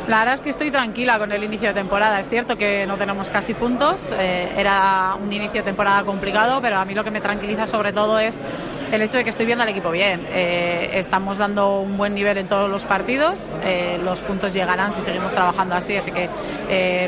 La 0.09 0.19
verdad 0.19 0.35
es 0.35 0.41
que 0.41 0.51
estoy 0.51 0.73
tranquila 0.73 1.17
con 1.19 1.31
el 1.31 1.45
inicio 1.45 1.69
de 1.69 1.75
temporada. 1.75 2.19
Es 2.19 2.29
cierto 2.29 2.59
que 2.59 2.87
no 2.89 2.97
tenemos 2.97 3.31
casi 3.31 3.55
puntos, 3.55 4.13
eh, 4.19 4.53
era 4.57 5.15
un 5.23 5.33
inicio 5.33 5.61
de 5.61 5.63
temporada 5.63 6.03
complicado, 6.03 6.61
pero 6.61 6.79
a 6.79 6.85
mí 6.85 6.93
lo 6.93 7.05
que 7.05 7.13
me 7.13 7.21
tranquiliza 7.21 7.67
sobre 7.67 7.93
todo 7.93 8.19
es 8.19 8.43
el 8.91 9.01
hecho 9.01 9.19
de 9.19 9.25
que 9.25 9.31
estoy 9.31 9.47
viendo 9.47 9.63
al 9.63 9.69
equipo 9.69 9.93
bien. 9.93 10.27
Eh, 10.31 10.91
estamos 10.95 11.39
dando 11.39 11.81
un 11.81 11.97
buen 11.97 12.15
nivel 12.15 12.37
en 12.37 12.49
todos 12.49 12.69
los 12.69 12.85
partidos, 12.85 13.47
eh, 13.65 13.99
los 14.03 14.21
puntos 14.21 14.53
llegarán 14.53 14.93
si 14.93 15.01
seguimos 15.03 15.33
trabajando 15.33 15.77
así, 15.77 15.97
así 15.97 16.11
que 16.11 16.29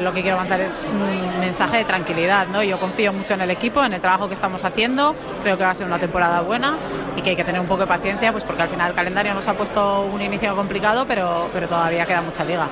lo 0.00 0.12
que 0.12 0.22
quiero 0.22 0.36
mandar 0.36 0.60
es 0.60 0.86
un 0.88 1.40
mensaje 1.40 1.78
de 1.78 1.84
tranquilidad. 1.84 2.46
¿no? 2.46 2.62
Yo 2.62 2.78
confío 2.78 3.12
mucho 3.12 3.34
en 3.34 3.40
el 3.40 3.50
equipo, 3.50 3.84
en 3.84 3.92
el 3.92 4.00
trabajo 4.00 4.28
que 4.28 4.34
estamos 4.34 4.64
haciendo, 4.64 5.16
creo 5.42 5.58
que 5.58 5.64
va 5.64 5.70
a 5.70 5.74
ser 5.74 5.86
una 5.86 5.98
temporada 5.98 6.40
buena 6.42 6.78
y 7.16 7.22
que 7.22 7.30
hay 7.30 7.36
que 7.36 7.44
tener 7.44 7.60
un 7.60 7.66
poco 7.66 7.82
de 7.82 7.88
paciencia, 7.88 8.30
pues 8.30 8.44
porque 8.44 8.62
al 8.62 8.68
final 8.68 8.90
el 8.90 8.94
calendario 8.94 9.34
nos 9.34 9.48
ha 9.48 9.54
puesto 9.54 10.02
un 10.02 10.22
inicio 10.22 10.54
complicado, 10.54 11.06
pero, 11.06 11.50
pero 11.52 11.68
todavía 11.68 12.06
queda 12.06 12.22
mucha 12.22 12.44
liga. 12.44 12.68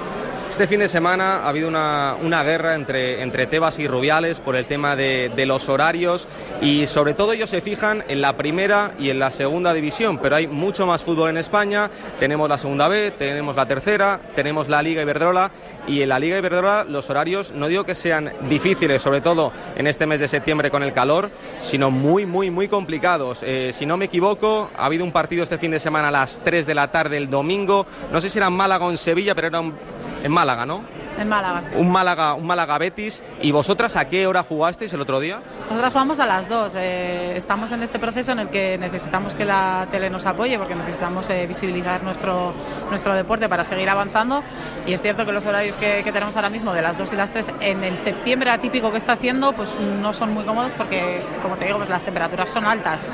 Este 0.53 0.66
fin 0.66 0.80
de 0.80 0.88
semana 0.88 1.36
ha 1.36 1.48
habido 1.48 1.66
una, 1.66 2.42
guerra 2.44 2.74
entre, 2.74 3.46
Tebas 3.46 3.78
y 3.78 3.88
Rubiales 3.88 4.40
por 4.40 4.55
el 4.55 4.66
tema 4.66 4.96
de, 4.96 5.32
de, 5.34 5.46
los 5.46 5.70
horarios 5.70 6.28
y 6.61 6.86
sobre 6.86 7.14
todo 7.14 7.32
ellos 7.32 7.48
se 7.48 7.62
fijan 7.62 8.05
en 8.09 8.20
la 8.20 8.36
primera 8.36 8.92
y 8.98 9.09
en 9.09 9.18
la 9.18 9.30
segunda 9.30 9.72
división, 9.72 10.18
pero 10.18 10.36
hay 10.36 10.46
mucho 10.46 10.86
más 10.86 11.03
fútbol 11.03 11.30
en 11.30 11.38
España, 11.38 11.90
tenemos 12.20 12.50
la 12.50 12.59
segunda 12.59 12.86
B, 12.86 13.12
tenemos 13.12 13.57
la 13.57 13.66
tercera, 13.66 14.20
tenemos 14.36 14.68
la 14.68 14.82
Liga 14.82 15.00
Iberdrola 15.00 15.50
y 15.88 16.03
en 16.03 16.11
la 16.11 16.18
Liga 16.18 16.36
Iberdrola 16.36 16.84
los 16.84 17.09
horarios 17.09 17.53
no 17.53 17.66
digo 17.66 17.84
que 17.84 17.94
sean 17.94 18.30
difíciles, 18.50 19.00
sobre 19.00 19.22
todo 19.22 19.55
en 19.74 19.86
este 19.86 20.05
mes 20.05 20.20
de 20.20 20.28
septiembre 20.28 20.70
con 20.70 20.82
el 20.82 20.92
calor, 20.92 21.30
sino 21.62 21.90
muy, 21.90 22.26
muy, 22.26 22.50
muy 22.50 22.68
complicados. 22.68 23.42
Eh, 23.42 23.70
si 23.72 23.86
no 23.86 23.96
me 23.96 24.05
equivoco, 24.05 24.70
ha 24.76 24.84
habido 24.84 25.03
un 25.03 25.12
partido 25.12 25.44
este 25.44 25.57
fin 25.57 25.70
de 25.70 25.80
semana 25.80 26.09
a 26.09 26.12
las 26.12 26.42
3 26.44 26.66
de 26.66 26.74
la 26.74 26.90
tarde 26.92 27.16
el 27.16 27.30
domingo, 27.30 27.86
no 28.12 28.20
sé 28.20 28.28
si 28.28 28.38
era 28.38 28.50
Málaga 28.50 28.84
o 28.84 28.90
en 28.90 28.98
Sevilla, 28.98 29.34
pero 29.34 29.48
era 29.48 29.61
un 29.61 30.01
en 30.22 30.32
Málaga, 30.32 30.66
¿no? 30.66 30.84
En 31.18 31.28
Málaga, 31.28 31.62
sí. 31.62 31.70
Un 31.74 31.90
Málaga, 31.90 32.34
un 32.34 32.46
Málaga 32.46 32.78
Betis. 32.78 33.22
¿Y 33.40 33.52
vosotras 33.52 33.96
a 33.96 34.06
qué 34.06 34.26
hora 34.26 34.42
jugasteis 34.42 34.92
el 34.92 35.00
otro 35.00 35.20
día? 35.20 35.40
Nosotras 35.68 35.92
jugamos 35.92 36.20
a 36.20 36.26
las 36.26 36.48
dos. 36.48 36.74
Eh, 36.76 37.36
estamos 37.36 37.72
en 37.72 37.82
este 37.82 37.98
proceso 37.98 38.32
en 38.32 38.40
el 38.40 38.48
que 38.48 38.78
necesitamos 38.78 39.34
que 39.34 39.44
la 39.44 39.86
tele 39.90 40.10
nos 40.10 40.26
apoye 40.26 40.58
porque 40.58 40.74
necesitamos 40.74 41.28
eh, 41.30 41.46
visibilizar 41.46 42.02
nuestro, 42.02 42.52
nuestro 42.90 43.14
deporte 43.14 43.48
para 43.48 43.64
seguir 43.64 43.88
avanzando. 43.88 44.42
Y 44.86 44.92
es 44.92 45.02
cierto 45.02 45.24
que 45.24 45.32
los 45.32 45.46
horarios 45.46 45.76
que, 45.76 46.02
tenemos 46.12 46.36
ahora 46.36 46.50
mismo 46.50 46.72
de 46.72 46.82
las 46.82 46.98
dos 46.98 47.12
y 47.12 47.16
las 47.16 47.30
tres 47.30 47.52
en 47.60 47.84
el 47.84 47.96
septiembre 47.98 48.50
atípico 48.50 48.90
que 48.92 48.98
está 48.98 49.12
haciendo 49.12 49.52
pues 49.54 49.78
no 49.80 50.12
son 50.12 50.34
muy 50.34 50.44
cómodos 50.44 50.72
porque, 50.74 51.24
como 51.40 51.56
te 51.56 51.64
digo, 51.64 51.78
pues 51.78 51.88
las 51.88 52.04
temperaturas 52.04 52.50
son 52.50 52.66
altas. 52.66 53.08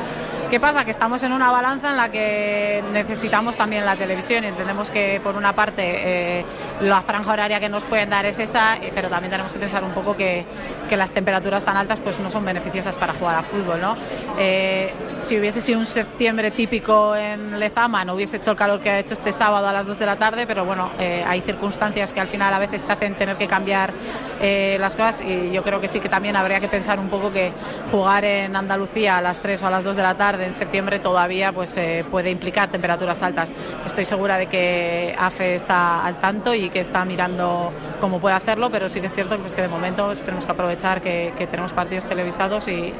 ¿Qué 0.50 0.58
pasa? 0.58 0.84
Que 0.84 0.90
estamos 0.90 1.22
en 1.22 1.32
una 1.32 1.50
balanza 1.50 1.90
en 1.90 1.96
la 1.96 2.10
que 2.10 2.82
necesitamos 2.92 3.56
también 3.56 3.84
la 3.84 3.96
televisión 3.96 4.44
y 4.44 4.46
entendemos 4.46 4.90
que 4.90 5.20
por 5.22 5.36
una 5.36 5.52
parte 5.52 6.38
eh, 6.40 6.44
la 6.80 7.02
franja 7.02 7.32
horaria 7.32 7.60
que 7.60 7.68
nos 7.68 7.84
pueden 7.88 8.10
dar 8.10 8.26
es 8.26 8.38
esa, 8.38 8.76
eh, 8.76 8.92
pero 8.94 9.08
también 9.08 9.30
tenemos 9.30 9.52
que 9.52 9.58
pensar 9.58 9.82
un 9.84 9.92
poco 9.92 10.16
que, 10.16 10.44
que, 10.88 10.96
las 10.96 11.10
temperaturas 11.10 11.64
tan 11.64 11.76
altas 11.76 12.00
pues 12.00 12.18
no 12.20 12.30
son 12.30 12.44
beneficiosas 12.44 12.96
para 12.96 13.14
jugar 13.14 13.36
a 13.36 13.42
fútbol. 13.42 13.80
¿no? 13.80 13.96
Eh, 14.38 14.92
si 15.20 15.38
hubiese 15.38 15.60
sido 15.60 15.78
un 15.78 15.86
septiembre 15.86 16.50
típico 16.50 17.16
en 17.16 17.58
Lezama 17.58 18.04
no 18.04 18.14
hubiese 18.14 18.36
hecho 18.36 18.52
el 18.52 18.56
calor 18.56 18.80
que 18.80 18.90
ha 18.90 18.98
hecho 18.98 19.14
este 19.14 19.32
sábado 19.32 19.66
a 19.66 19.72
las 19.72 19.86
2 19.86 19.98
de 19.98 20.06
la 20.06 20.16
tarde, 20.16 20.46
pero 20.46 20.64
bueno, 20.64 20.90
hay 20.98 21.40
circunstancias 21.40 22.12
que 22.12 22.20
al 22.20 22.28
final 22.28 22.52
a 22.54 22.58
veces 22.58 22.84
te 22.84 22.92
hacen 22.92 23.14
tener 23.14 23.36
que 23.36 23.46
cambiar 23.46 23.92
las 24.40 24.96
cosas 24.96 25.22
y 25.22 25.50
yo 25.50 25.62
creo 25.62 25.80
que 25.80 25.88
sí 25.88 26.00
que 26.00 26.08
también 26.08 26.36
habría 26.36 26.60
que 26.60 26.68
pensar 26.68 26.98
un 26.98 27.08
poco 27.08 27.30
que 27.30 27.52
jugar 27.90 28.24
en 28.24 28.54
Andalucía 28.56 29.18
a 29.18 29.20
las 29.20 29.40
3 29.40 29.62
o 29.62 29.66
a 29.66 29.70
las 29.70 29.84
2 29.84 29.96
de 29.96 30.02
la 30.02 30.16
tarde 30.16 30.46
en 30.46 30.54
septiembre 30.54 30.98
todavía 30.98 31.52
pues 31.52 31.76
eh, 31.76 32.04
puede 32.10 32.30
implicar 32.30 32.70
temperaturas 32.70 33.22
altas. 33.22 33.52
Estoy 33.86 34.04
segura 34.04 34.38
de 34.38 34.46
que 34.46 35.14
AFE 35.18 35.54
está 35.54 36.04
al 36.04 36.18
tanto 36.18 36.54
y 36.54 36.70
que 36.70 36.80
está 36.80 37.04
mirando 37.04 37.72
como 38.00 38.20
puede 38.20 38.34
hacerlo, 38.36 38.70
pero 38.70 38.88
sí 38.88 39.00
que 39.00 39.06
es 39.06 39.14
cierto 39.14 39.36
que, 39.36 39.40
pues, 39.40 39.54
que 39.54 39.62
de 39.62 39.68
momento 39.68 40.12
tenemos 40.14 40.46
que 40.46 40.52
aprovechar 40.52 41.00
que, 41.00 41.32
tenemos 41.50 41.72
partidos 41.72 42.04
televisados 42.04 42.68
y, 42.68 42.94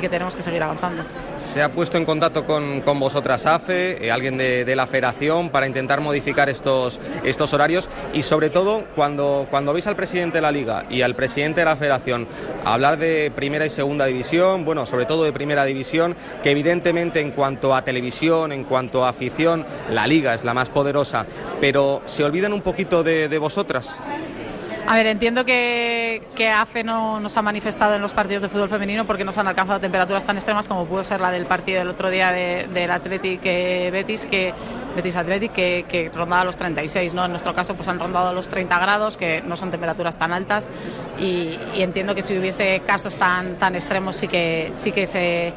que 0.00 0.08
tenemos 0.08 0.34
que 0.34 0.42
seguir 0.42 0.62
avanzando. 0.62 1.04
¿Se 1.52 1.62
ha 1.62 1.70
puesto 1.72 1.98
en 1.98 2.04
contacto 2.04 2.46
con, 2.46 2.80
con 2.80 2.98
vosotras 2.98 3.46
AFE, 3.46 4.04
eh, 4.04 4.10
alguien 4.10 4.36
de, 4.36 4.64
de, 4.64 4.74
la 4.76 4.86
federación, 4.86 5.50
para 5.50 5.66
intentar 5.66 6.00
modificar 6.00 6.48
estos, 6.48 7.00
estos 7.22 7.52
horarios? 7.52 7.88
Y 8.12 8.22
sobre 8.22 8.50
todo, 8.50 8.84
cuando, 8.96 9.46
cuando 9.50 9.72
veis 9.72 9.86
al 9.86 9.94
presidente 9.94 10.38
de 10.38 10.42
la 10.42 10.50
liga 10.50 10.84
y 10.90 11.02
al 11.02 11.14
presidente 11.14 11.60
de 11.60 11.66
la 11.66 11.76
federación 11.76 12.26
hablar 12.64 12.98
de 12.98 13.30
primera 13.34 13.66
y 13.66 13.70
segunda 13.70 14.06
división, 14.06 14.64
bueno, 14.64 14.84
sobre 14.86 15.06
todo 15.06 15.24
de 15.24 15.32
primera 15.32 15.64
división, 15.64 16.16
que 16.42 16.50
evidentemente 16.50 17.20
en 17.20 17.30
cuanto 17.30 17.74
a 17.74 17.82
televisión, 17.82 18.50
en 18.50 18.64
cuanto 18.64 19.04
a 19.04 19.10
afición, 19.10 19.64
la 19.90 20.06
liga 20.06 20.34
es 20.34 20.42
la 20.42 20.54
más 20.54 20.70
poderosa, 20.70 21.24
pero 21.60 22.02
¿se 22.06 22.24
olvidan 22.24 22.52
un 22.52 22.62
poquito 22.62 23.04
de, 23.04 23.28
de 23.28 23.38
vosotras? 23.38 23.96
A 24.86 24.96
ver, 24.96 25.06
entiendo 25.06 25.46
que, 25.46 26.22
que 26.36 26.50
AFE 26.50 26.84
no 26.84 27.18
nos 27.18 27.36
ha 27.38 27.42
manifestado 27.42 27.94
en 27.94 28.02
los 28.02 28.12
partidos 28.12 28.42
de 28.42 28.50
fútbol 28.50 28.68
femenino 28.68 29.06
porque 29.06 29.24
nos 29.24 29.38
han 29.38 29.48
alcanzado 29.48 29.80
temperaturas 29.80 30.24
tan 30.24 30.36
extremas 30.36 30.68
como 30.68 30.84
pudo 30.84 31.02
ser 31.02 31.22
la 31.22 31.30
del 31.30 31.46
partido 31.46 31.78
del 31.78 31.88
otro 31.88 32.10
día 32.10 32.32
del 32.32 32.90
Athletic 32.90 33.40
eh, 33.44 33.88
Betis, 33.90 34.26
que 34.26 34.52
Betis 34.94 35.16
Athletic, 35.16 35.52
que, 35.52 35.86
que, 35.88 36.10
rondaba 36.14 36.44
los 36.44 36.58
36, 36.58 37.14
¿no? 37.14 37.24
En 37.24 37.30
nuestro 37.30 37.54
caso, 37.54 37.74
pues 37.74 37.88
han 37.88 37.98
rondado 37.98 38.34
los 38.34 38.50
30 38.50 38.78
grados, 38.78 39.16
que 39.16 39.42
no 39.46 39.56
son 39.56 39.70
temperaturas 39.70 40.18
tan 40.18 40.32
altas, 40.32 40.68
y, 41.18 41.58
entiendo 41.76 42.14
que 42.14 42.20
si 42.20 42.36
hubiese 42.36 42.80
casos 42.86 43.16
tan, 43.16 43.56
tan 43.56 43.74
extremos 43.74 44.16
sí 44.16 44.28
que, 44.28 44.70
sí 44.74 44.92
que 44.92 45.06
se, 45.06 45.54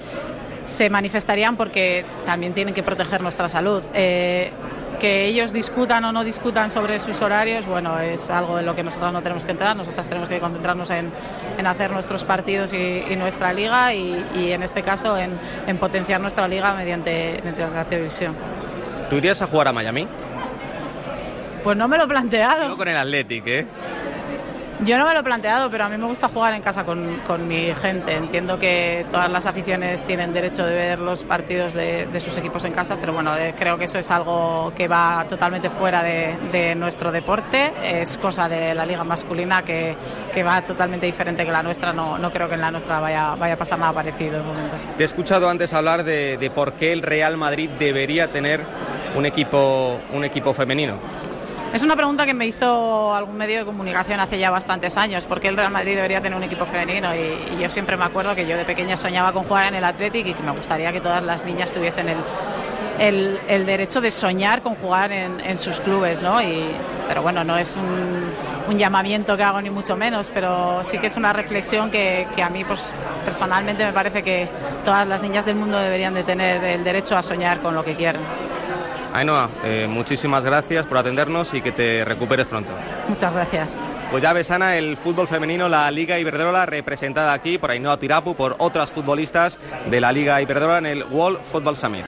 se 0.68 0.90
manifestarían 0.90 1.56
porque 1.56 2.06
también 2.26 2.54
tienen 2.54 2.74
que 2.74 2.84
proteger 2.84 3.22
nuestra 3.22 3.50
salud. 3.50 3.82
Eh, 3.94 4.52
que 5.00 5.26
ellos 5.26 5.54
discutan 5.54 6.04
o 6.06 6.12
no 6.12 6.24
discutan 6.24 6.72
sobre 6.72 7.00
sus 7.00 7.22
horarios, 7.22 7.68
bueno, 7.68 8.00
es 8.00 8.32
algo 8.32 8.58
en 8.58 8.66
lo 8.66 8.76
que 8.76 8.84
nosotros 8.84 9.14
no 9.14 9.22
tenemos 9.22 9.46
que 9.46 9.52
entrar, 9.52 9.76
nosotras 9.76 10.08
tenemos 10.08 10.28
que 10.28 10.40
concentrarnos 10.40 10.90
en, 10.90 11.12
en 11.56 11.68
hacer 11.68 11.92
nuestros 11.92 12.24
partidos 12.24 12.74
y, 12.74 13.04
nuestra 13.16 13.54
liga 13.54 13.94
y, 13.94 14.26
y, 14.36 14.52
en 14.52 14.64
este 14.64 14.82
caso 14.82 15.16
en, 15.18 15.32
en 15.68 15.78
potenciar 15.78 16.20
nuestra 16.20 16.48
liga 16.48 16.74
mediante, 16.74 17.42
mediante, 17.44 17.76
la 17.76 17.86
televisión. 17.86 18.36
¿Tú 19.08 19.18
irías 19.18 19.40
a 19.42 19.48
jugar 19.48 19.68
a 19.68 19.74
Miami? 19.74 20.08
Pues 21.64 21.78
no 21.78 21.88
me 21.88 21.98
lo 21.98 22.06
he 22.06 22.08
planteado. 22.08 22.70
No 22.70 22.78
con 22.78 22.88
el 22.88 22.98
Athletic, 22.98 23.48
¿eh? 23.48 23.66
Yo 24.82 24.98
no 25.00 25.08
me 25.08 25.14
lo 25.14 25.22
he 25.22 25.24
planteado, 25.24 25.72
pero 25.72 25.86
a 25.86 25.90
mí 25.90 25.98
me 25.98 26.06
gusta 26.06 26.28
jugar 26.30 26.54
en 26.54 26.62
casa 26.62 26.86
con, 26.86 27.22
con 27.26 27.48
mi 27.48 27.74
gente. 27.74 28.14
Entiendo 28.16 28.60
que 28.60 29.06
todas 29.12 29.30
las 29.30 29.48
aficiones 29.48 30.04
tienen 30.04 30.34
derecho 30.34 30.64
de 30.66 30.76
ver 30.76 31.00
los 31.00 31.24
partidos 31.24 31.74
de, 31.74 32.06
de 32.06 32.20
sus 32.20 32.38
equipos 32.38 32.64
en 32.64 32.74
casa, 32.74 32.96
pero 33.00 33.12
bueno, 33.12 33.36
eh, 33.36 33.56
creo 33.58 33.78
que 33.78 33.86
eso 33.86 33.98
es 33.98 34.12
algo 34.12 34.72
que 34.76 34.88
va 34.88 35.26
totalmente 35.28 35.72
fuera 35.72 36.04
de, 36.04 36.38
de, 36.52 36.76
nuestro 36.76 37.12
deporte. 37.12 37.74
Es 37.84 38.20
cosa 38.20 38.48
de 38.48 38.76
la 38.76 38.86
liga 38.86 39.04
masculina 39.04 39.64
que, 39.64 39.96
que 40.32 40.44
va 40.44 40.62
totalmente 40.62 41.08
diferente 41.08 41.44
que 41.44 41.52
la 41.52 41.64
nuestra. 41.64 41.92
No, 41.92 42.20
no, 42.20 42.30
creo 42.30 42.48
que 42.48 42.54
en 42.54 42.62
la 42.62 42.70
nuestra 42.70 43.00
vaya, 43.00 43.34
vaya 43.34 43.56
a 43.56 43.58
pasar 43.58 43.80
nada 43.80 43.94
parecido. 43.94 44.44
Te 44.96 45.04
he 45.04 45.06
escuchado 45.06 45.50
antes 45.50 45.74
hablar 45.74 46.04
de, 46.04 46.38
de 46.38 46.50
por 46.52 46.74
qué 46.74 46.94
el 46.94 47.02
Real 47.02 47.36
Madrid 47.36 47.72
debería 47.80 48.32
tener 48.32 48.64
un 49.16 49.26
equipo, 49.26 50.00
un 50.14 50.24
equipo 50.24 50.54
femenino. 50.54 51.00
Es 51.78 51.84
una 51.84 51.96
pregunta 51.96 52.26
que 52.26 52.34
me 52.34 52.48
hizo 52.48 53.14
algún 53.14 53.38
medio 53.38 53.60
de 53.60 53.66
comunicación 53.66 54.20
hace 54.20 54.40
ya 54.40 54.50
bastantes 54.50 54.98
años, 54.98 55.26
porque 55.26 55.48
el 55.48 55.56
Real 55.56 55.72
Madrid 55.72 55.94
debería 55.94 56.20
tener 56.20 56.36
un 56.36 56.44
equipo 56.44 56.66
femenino 56.66 57.14
y, 57.14 57.62
yo 57.62 57.70
siempre 57.70 57.96
me 57.96 58.04
acuerdo 58.04 58.34
que 58.34 58.48
yo 58.48 58.58
de 58.58 58.66
pequeña 58.66 58.98
soñaba 58.98 59.32
con 59.32 59.44
jugar 59.44 59.68
en 59.68 59.76
el 59.76 59.84
Athletic 59.84 60.26
y 60.26 60.34
que 60.34 60.42
me 60.42 60.50
gustaría 60.54 60.92
que 60.92 61.02
todas 61.02 61.22
las 61.22 61.46
niñas 61.46 61.72
tuviesen 61.72 62.08
el, 62.98 63.66
derecho 63.68 64.02
de 64.02 64.10
soñar 64.10 64.64
con 64.64 64.74
jugar 64.74 65.12
en, 65.12 65.60
sus 65.60 65.80
clubes, 65.80 66.24
¿no? 66.24 66.42
Y, 66.42 66.66
pero 67.08 67.22
bueno, 67.22 67.44
no 67.44 67.60
es 67.60 67.76
un, 67.76 68.34
un, 68.68 68.76
llamamiento 68.80 69.38
que 69.38 69.44
hago 69.44 69.62
ni 69.62 69.70
mucho 69.70 69.96
menos, 69.96 70.32
pero 70.34 70.84
sí 70.84 70.98
que 70.98 71.06
es 71.06 71.16
una 71.16 71.32
reflexión 71.32 71.92
que, 71.92 72.28
que 72.36 72.42
a 72.42 72.50
mí 72.50 72.64
pues, 72.64 72.82
personalmente 73.24 73.86
me 73.86 73.94
parece 73.94 74.24
que 74.24 74.48
todas 74.84 75.08
las 75.08 75.22
niñas 75.22 75.46
del 75.46 75.58
mundo 75.58 75.78
deberían 75.78 76.16
de 76.16 76.24
tener 76.24 76.64
el 76.64 76.84
derecho 76.84 77.16
a 77.16 77.22
soñar 77.22 77.60
con 77.60 77.76
lo 77.76 77.86
que 77.86 77.94
quieran. 77.94 78.24
Ainhoa, 79.14 79.50
eh, 79.64 79.88
muchísimas 79.90 80.44
gracias 80.44 80.86
por 80.86 80.98
atendernos 80.98 81.54
y 81.54 81.62
que 81.62 81.72
te 81.72 82.06
recuperes 82.06 82.48
pronto. 82.48 82.70
Muchas 83.08 83.34
gracias. 83.34 83.82
Pues 84.12 84.24
ya 84.24 84.34
ves, 84.34 84.52
Ana, 84.52 84.78
el 84.78 84.98
fútbol 84.98 85.28
femenino, 85.28 85.70
la 85.70 85.90
Liga 85.92 86.20
Iberdrola, 86.20 86.66
representada 86.66 87.34
aquí 87.34 87.58
por 87.58 87.72
Ainhoa 87.72 88.00
Tirapu, 88.00 88.36
por 88.36 88.56
otras 88.60 88.92
futbolistas 88.92 89.60
de 89.90 90.02
la 90.02 90.12
Liga 90.12 90.42
Iberdrola 90.42 90.78
en 90.80 90.86
el 90.86 91.04
World 91.04 91.44
Football 91.44 91.76
Summit. 91.76 92.07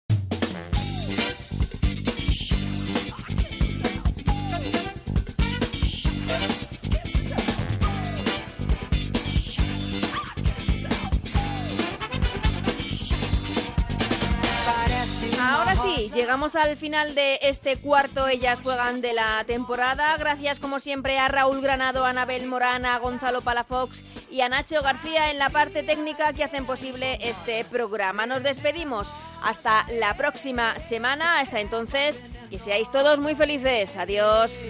Al 16.56 16.78
final 16.78 17.16
de 17.16 17.40
este 17.42 17.78
cuarto 17.78 18.28
Ellas 18.28 18.60
Juegan 18.62 19.02
de 19.02 19.14
la 19.14 19.44
temporada. 19.46 20.16
Gracias 20.18 20.60
como 20.60 20.80
siempre 20.80 21.18
a 21.20 21.28
Raúl 21.28 21.62
Granado, 21.62 22.06
a 22.06 22.10
Anabel 22.10 22.48
Morana, 22.48 22.96
a 22.96 23.00
Gonzalo 23.00 23.42
Palafox 23.42 24.04
y 24.32 24.42
a 24.42 24.50
Nacho 24.50 24.82
García 24.82 25.32
en 25.32 25.38
la 25.38 25.50
parte 25.50 25.84
técnica 25.84 26.34
que 26.34 26.44
hacen 26.44 26.66
posible 26.66 27.18
este 27.22 27.66
programa. 27.66 28.26
Nos 28.26 28.44
despedimos 28.44 29.08
hasta 29.44 29.86
la 30.00 30.16
próxima 30.18 30.80
semana. 30.80 31.40
Hasta 31.40 31.60
entonces, 31.60 32.24
que 32.50 32.60
seáis 32.60 32.90
todos 32.90 33.20
muy 33.20 33.36
felices. 33.36 33.98
Adiós. 33.98 34.70